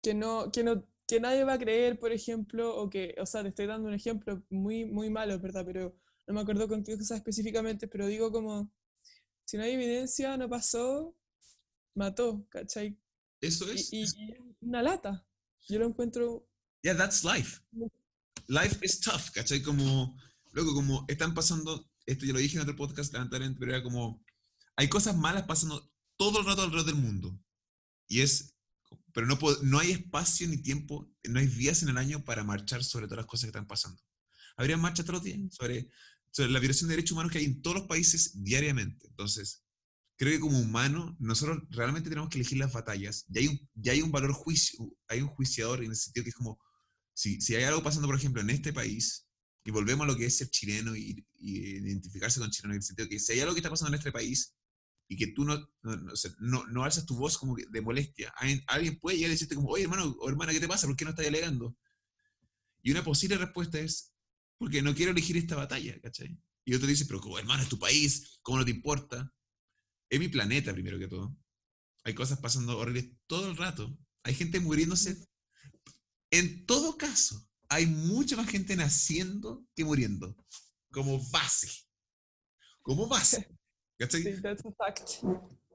[0.02, 3.44] que no, que no que nadie va a creer, por ejemplo, o que, o sea,
[3.44, 5.64] te estoy dando un ejemplo muy, muy malo, ¿verdad?
[5.66, 5.96] Pero
[6.28, 8.72] no me acuerdo con qué cosas específicamente, pero digo como,
[9.46, 11.16] si no hay evidencia, no pasó,
[11.96, 13.00] mató, ¿cachai?
[13.42, 13.94] Eso es.
[13.94, 14.06] Y,
[14.62, 15.26] una lata.
[15.68, 16.48] Yo lo encuentro...
[16.82, 17.62] Yeah, that's life.
[18.48, 19.62] Life is tough, ¿cachai?
[19.62, 20.18] Como,
[20.52, 24.24] luego, como están pasando, esto ya lo dije en otro podcast, lamentablemente, pero era como,
[24.76, 27.40] hay cosas malas pasando todo el rato alrededor del mundo.
[28.08, 28.56] Y es
[29.16, 32.84] pero no, no hay espacio ni tiempo, no hay días en el año para marchar
[32.84, 34.02] sobre todas las cosas que están pasando.
[34.58, 35.90] Habría marchas todos los días sobre,
[36.38, 39.08] la violación de derechos humanos que hay en todos los países diariamente.
[39.08, 39.64] Entonces,
[40.18, 43.26] creo que como humanos, nosotros realmente tenemos que elegir las batallas.
[43.30, 46.30] Y hay un, ya hay un valor juicio, hay un juiciador en el sentido que
[46.30, 46.60] es como,
[47.14, 49.28] si, si hay algo pasando, por ejemplo, en este país,
[49.64, 53.10] y volvemos a lo que es ser chileno y, identificarse con chileno en el sentido
[53.10, 54.56] que si hay algo que está pasando en este país
[55.08, 58.34] y que tú no, no, no, alzas tu voz como de molestia,
[58.68, 60.88] alguien puede llegar y decirte como, oye hermano o hermana, ¿qué te pasa?
[60.88, 61.76] ¿Por qué no estás alegando?
[62.82, 64.15] Y una posible respuesta es,
[64.58, 66.38] porque no quiero elegir esta batalla, ¿cachai?
[66.66, 69.32] Y otro dice, pero como hermano, es tu país, ¿cómo no te importa?
[70.10, 71.38] Es mi planeta, primero que todo.
[72.04, 73.98] Hay cosas pasando horribles todo el rato.
[74.24, 75.28] Hay gente muriéndose.
[76.32, 80.36] En todo caso, hay mucha más gente naciendo que muriendo.
[80.92, 81.70] Como base.
[82.82, 83.48] Como base.
[84.00, 84.24] ¿Cachai?
[84.24, 85.24] Sí, that's a fact.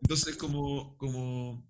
[0.03, 1.69] Entonces, como, como...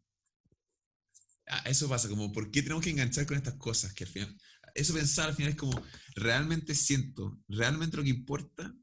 [1.47, 3.93] Ah, eso pasa, como, ¿por qué tenemos que enganchar con estas cosas?
[3.93, 4.41] Que al final,
[4.75, 5.83] eso pensar al final es como,
[6.15, 8.75] realmente siento, realmente lo que importa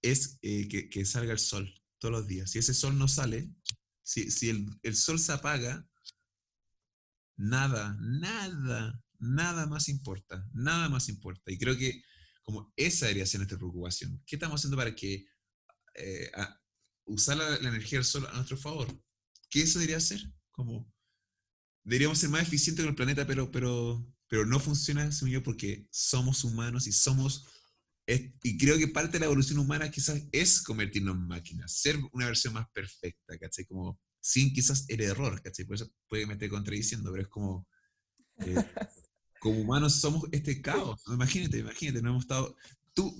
[0.00, 2.50] es eh, que, que, salga el sol todos los días.
[2.50, 3.50] Si ese sol no sale,
[4.02, 5.86] si, si el, el sol se apaga,
[7.36, 11.52] nada, nada, nada más importa, nada más importa.
[11.52, 12.02] Y creo que
[12.42, 14.22] como esa debería ser nuestra preocupación.
[14.26, 15.26] ¿Qué estamos haciendo para que
[15.94, 16.30] eh,
[17.04, 18.88] usar la, energía del sol a nuestro favor?
[19.48, 20.20] ¿Qué eso debería ser?
[20.50, 20.92] Como
[21.84, 26.42] deberíamos ser más eficientes con el planeta, pero, pero, pero no funciona, yo, porque somos
[26.42, 27.46] humanos y somos
[28.06, 32.24] y creo que parte de la evolución humana quizás es convertirnos en máquinas, ser una
[32.24, 33.66] versión más perfecta, ¿cachai?
[33.66, 35.66] Como sin quizás el error, ¿cachai?
[35.66, 37.68] Por eso puede que me esté contradiciendo, pero es como,
[38.38, 38.54] eh,
[39.38, 41.02] como humanos somos este caos.
[41.08, 42.56] Imagínate, imagínate, no hemos estado...
[42.94, 43.14] Tú,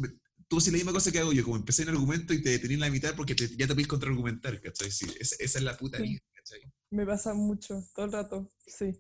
[0.48, 2.76] tú haces la misma cosa que hago yo, como empecé en argumento y te detenís
[2.76, 4.90] en la mitad porque te, ya te puedes contraargumentar, ¿cachai?
[4.90, 6.72] Sí, esa, esa, es la puta vida, ¿cachai?
[6.88, 8.98] Me pasa mucho, todo el rato, sí.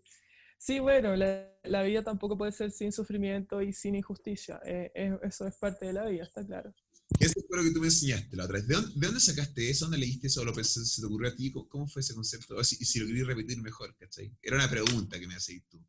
[0.64, 4.60] Sí, bueno, la, vida tampoco puede ser sin sufrimiento y sin injusticia.
[4.64, 6.72] Eh, eso es parte de la vida, está claro.
[7.18, 8.68] Eso es lo que tú me enseñaste la otra vez.
[8.68, 9.86] ¿De dónde, sacaste eso?
[9.86, 10.44] ¿Dónde leíste eso?
[10.44, 11.50] ¿Lo se, te ocurrió a ti?
[11.50, 12.54] ¿Cómo fue ese concepto?
[12.60, 14.32] Y si, lo querías repetir mejor, ¿cachai?
[14.40, 15.84] Era una pregunta que me hacías tú.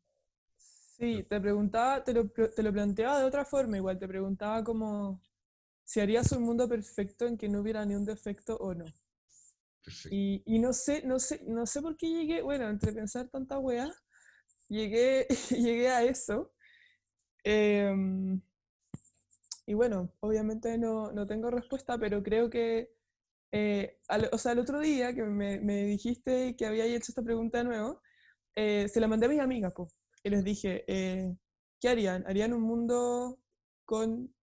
[0.98, 3.96] Sí, te preguntaba, te lo, te lo planteaba de otra forma igual.
[4.00, 5.22] Te preguntaba como
[5.84, 8.86] si harías un mundo perfecto en que no hubiera ni un defecto o no.
[9.84, 10.16] Perfecto.
[10.16, 13.60] Y, y no sé, no sé, no sé por qué llegué, bueno, entre pensar tanta
[13.60, 13.94] weá,
[14.68, 16.52] llegué, llegué a eso.
[17.44, 18.40] Em,
[19.66, 22.90] y bueno, obviamente no, no, tengo respuesta, pero creo que,
[23.52, 23.98] eh,
[24.32, 27.64] o sea, el otro día que me, me, dijiste que había hecho esta pregunta de
[27.64, 28.02] nuevo,
[28.56, 31.36] eh, se la mandé a mis amigas, pues, y les dije, eh,
[31.80, 32.24] ¿qué harían?
[32.26, 33.40] ¿Harían un mundo
[33.84, 34.34] con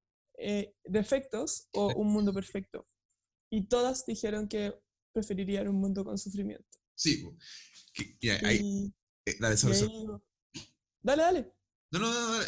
[0.85, 2.87] defectos o un mundo perfecto?
[3.51, 4.73] Y todas dijeron que
[5.13, 6.79] preferirían un mundo con sufrimiento.
[6.95, 7.27] Sí,
[7.93, 8.93] que, hay,
[9.25, 9.55] eh, dale,
[11.03, 11.53] Dale, dale.
[11.91, 12.47] No, no, no, dale.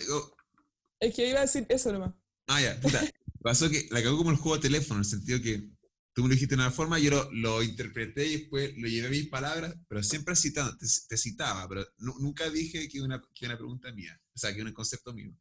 [0.99, 2.13] Es que iba a decir eso nomás.
[2.47, 3.01] Ah, ya, puta.
[3.41, 5.69] Pasó que la cagó como el juego de teléfono, en el sentido que
[6.13, 9.07] tú me lo dijiste de una forma, yo lo, lo, interpreté y después lo llevé
[9.07, 13.57] a mis palabras, pero siempre citando, te, citaba, pero nunca dije que una, que una
[13.57, 15.35] pregunta mía, o sea, que un concepto mío.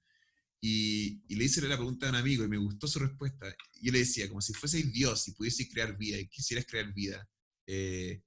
[0.60, 3.54] Y, y, le hice la pregunta a un amigo y me gustó su respuesta.
[3.80, 6.92] Y yo le decía, como si fueseis Dios y pudieseis crear vida y quisieras crear
[6.92, 7.28] vida,
[7.66, 8.22] eh,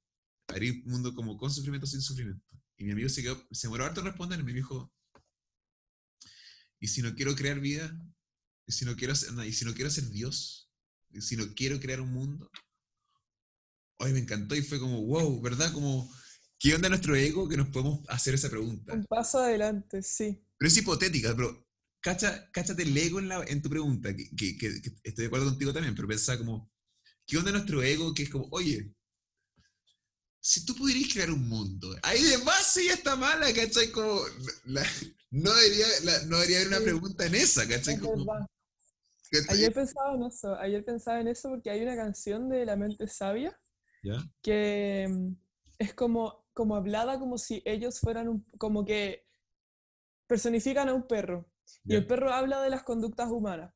[0.47, 2.44] haría un mundo como con sufrimiento sin sufrimiento.
[2.77, 4.93] Y mi amigo se quedó, se demoró harto responder y me dijo,
[6.79, 7.97] ¿y si no quiero crear vida?
[8.67, 10.71] ¿Y si no quiero ser, ¿y si no quiero ser Dios?
[11.11, 12.49] ¿Y si no quiero crear un mundo?
[13.99, 15.71] Hoy me encantó y fue como, wow, ¿verdad?
[15.71, 16.13] Como,
[16.59, 18.93] ¿qué onda nuestro ego que nos podemos hacer esa pregunta?
[18.93, 20.43] Un paso adelante, sí.
[20.57, 21.65] Pero es hipotética, pero
[22.01, 24.67] cacha, cáchate el ego en, la, en tu pregunta, que, que,
[25.03, 26.71] estoy de acuerdo contigo también, pero pensá como,
[27.25, 28.94] ¿qué onda nuestro ego que es como, oye,
[30.45, 33.89] si tú pudieras crear un mundo, ahí de base ya está mala, ¿cachai?
[33.89, 34.21] Como,
[35.31, 35.87] no, debería,
[36.27, 37.99] no debería haber una pregunta en esa, ¿cachai?
[39.49, 43.07] Ayer pensaba en eso, ayer pensaba en eso porque hay una canción de La Mente
[43.07, 43.59] Sabia
[44.43, 45.35] que mm,
[45.79, 49.25] es como, como hablada como si ellos fueran un, como que
[50.27, 51.49] personifican a un perro.
[51.85, 53.73] Y el perro habla de las conductas humanas.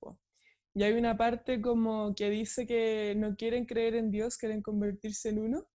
[0.75, 5.29] Y hay una parte como que dice que no quieren creer en Dios, quieren convertirse
[5.29, 5.67] en uno.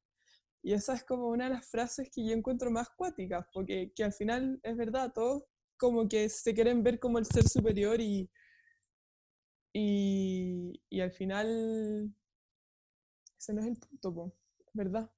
[0.65, 4.03] Y esa es como una de las frases que yo encuentro más cuáticas, porque que
[4.03, 5.45] al final es verdad, todos
[5.77, 8.31] como que se quieren ver como el ser superior y,
[9.74, 12.16] y, y al final
[13.39, 14.35] ese no es el punto,
[14.73, 15.12] ¿verdad?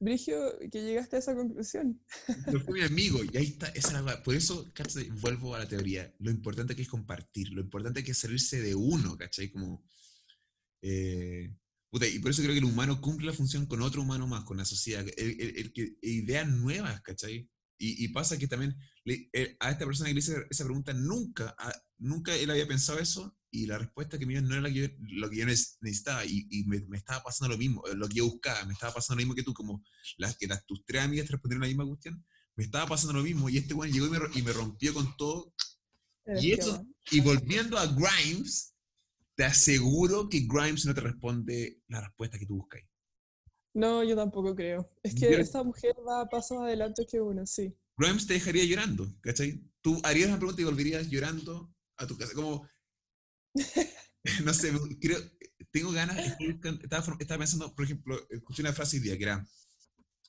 [0.00, 2.02] Brigio, que llegaste a esa conclusión.
[2.46, 5.08] Pero fue mi amigo, y ahí está, esa Por eso, ¿cachai?
[5.10, 6.12] Vuelvo a la teoría.
[6.18, 9.52] Lo importante que es compartir, lo importante que es salirse de uno, ¿cachai?
[9.52, 9.84] Como,
[10.82, 11.54] eh,
[11.92, 14.56] y por eso creo que el humano cumple la función con otro humano más, con
[14.56, 17.48] la sociedad, el, que ideas nuevas, ¿cachai?
[17.82, 18.76] Y, pasa que también
[19.58, 21.56] a esta persona que le hice esa pregunta nunca,
[21.98, 25.36] nunca él había pensado eso y la respuesta que me dio no era lo que
[25.36, 29.16] yo necesitaba y, me, estaba pasando lo mismo, lo que yo buscaba, me estaba pasando
[29.16, 29.82] lo mismo que tú, como
[30.18, 33.24] las que las, tus tres amigas te respondieron la misma cuestión, me estaba pasando lo
[33.24, 35.54] mismo y este güey llegó y me, y me rompió con todo
[36.40, 38.69] Y, eso, y volviendo a Grimes,
[39.40, 42.82] te aseguro que Grimes no te responde la respuesta que tú buscas.
[43.72, 44.92] No, yo tampoco creo.
[45.02, 47.74] Es que esta mujer va a pasos adelante que uno, sí.
[47.96, 49.64] Grimes te dejaría llorando, ¿cachai?
[49.80, 52.34] Tú harías una pregunta y volverías llorando a tu casa.
[52.34, 52.68] Como.
[54.44, 55.18] no sé, creo.
[55.70, 56.18] Tengo ganas.
[56.38, 59.48] Estaba, estaba, pensando, por ejemplo, escuché una frase hoy día que era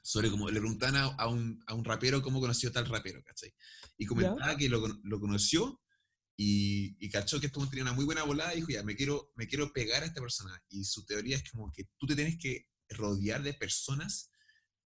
[0.01, 3.53] sobre cómo le preguntaban a, un, a, un, rapero cómo conoció tal rapero, ¿cachai?
[3.97, 5.81] Y comentaba que lo, lo, conoció
[6.37, 9.31] y, y, cachó que esto tenía una muy buena volada y dijo, ya, me quiero,
[9.35, 10.59] me quiero pegar a esta persona.
[10.69, 14.31] Y su teoría es como que tú te tienes que rodear de personas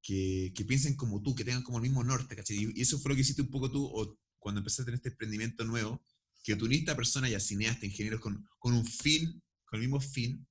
[0.02, 2.58] que, que piensen como tú, que tengan como el mismo norte, ¿cachai?
[2.58, 5.10] Y, eso fue lo que hiciste un poco tú o cuando empezaste a tener este
[5.10, 6.06] emprendimiento nuevo,
[6.44, 10.00] que tú uniste a personas ya cineastas, ingenieros con, con un fin, con el mismo
[10.00, 10.48] fin.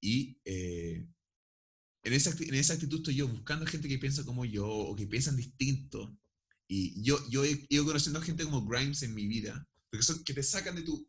[0.00, 1.06] Y eh,
[2.02, 5.06] en esa, en esa actitud estoy yo, buscando gente que piensa como yo o que
[5.06, 6.16] piensan distinto.
[6.68, 10.34] Y yo, yo he ido conociendo gente como Grimes en mi vida, porque son que
[10.34, 11.08] te sacan de tu...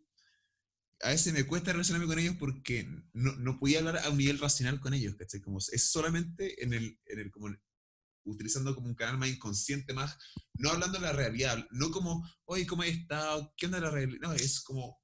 [1.02, 4.40] A veces me cuesta relacionarme con ellos porque no, no podía hablar a un nivel
[4.40, 5.42] racional con ellos, ¿cachai?
[5.42, 7.56] Como es solamente en el, en el, como
[8.26, 10.18] utilizando como un canal más inconsciente, más,
[10.56, 13.54] no hablando de la realidad, no como, oye, ¿cómo has estado?
[13.56, 14.20] ¿Qué onda la realidad?
[14.22, 15.00] No, es como,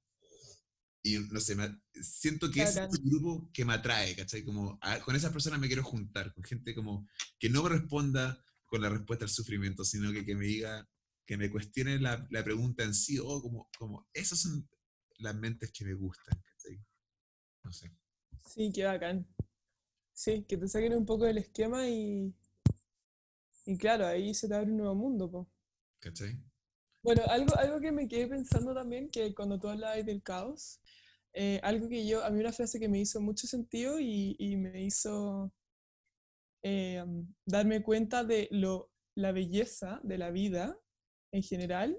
[1.02, 1.56] y no sé,
[2.02, 4.42] siento que es el grupo que me atrae, ¿cachai?
[4.42, 7.08] Como con esas personas me quiero juntar, con gente como
[7.38, 10.88] que no me responda con la respuesta al sufrimiento, sino que, que me diga,
[11.26, 14.68] que me cuestione la, la pregunta en sí, o como, como, esas son
[15.18, 16.84] las mentes que me gustan, ¿cachai?
[17.62, 17.96] No sé.
[18.46, 19.26] Sí, qué bacán.
[20.12, 22.34] Sí, que te saquen un poco del esquema y,
[23.66, 25.48] y claro, ahí se te abre un nuevo mundo, po.
[26.00, 26.38] ¿Cachai?
[27.02, 30.80] Bueno, algo, algo que me quedé pensando también, que cuando tú hablabas del caos,
[31.32, 34.56] eh, algo que yo, a mí una frase que me hizo mucho sentido y, y
[34.56, 35.52] me hizo
[36.62, 37.04] eh,
[37.44, 40.78] darme cuenta de lo, la belleza de la vida
[41.34, 41.98] en general,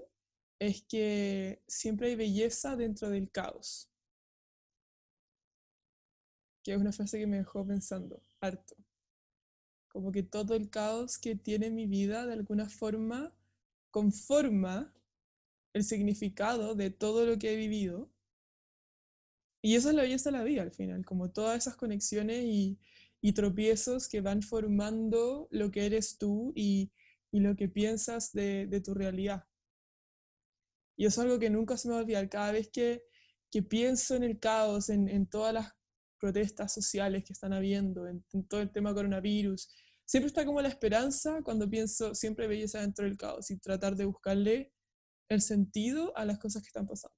[0.58, 3.90] es que siempre hay belleza dentro del caos.
[6.64, 8.74] Que es una frase que me dejó pensando harto.
[9.88, 13.34] Como que todo el caos que tiene mi vida de alguna forma
[13.90, 14.94] conforma
[15.74, 18.10] el significado de todo lo que he vivido.
[19.60, 22.78] Y eso es la belleza de la vida al final, como todas esas conexiones y,
[23.34, 26.92] tropiezos que van formando lo que eres tú y,
[27.40, 29.44] lo que piensas de, tu realidad.
[30.96, 32.28] Y es algo que nunca se me va a olvidar.
[32.28, 33.02] Cada vez que,
[33.68, 35.72] pienso en el caos, en, todas las
[36.18, 39.68] protestas sociales que están habiendo, en, en, todo el tema coronavirus,
[40.04, 44.04] siempre está como la esperanza cuando pienso siempre belleza dentro del caos y tratar de
[44.04, 44.72] buscarle
[45.30, 47.16] el sentido a las cosas que están pasando.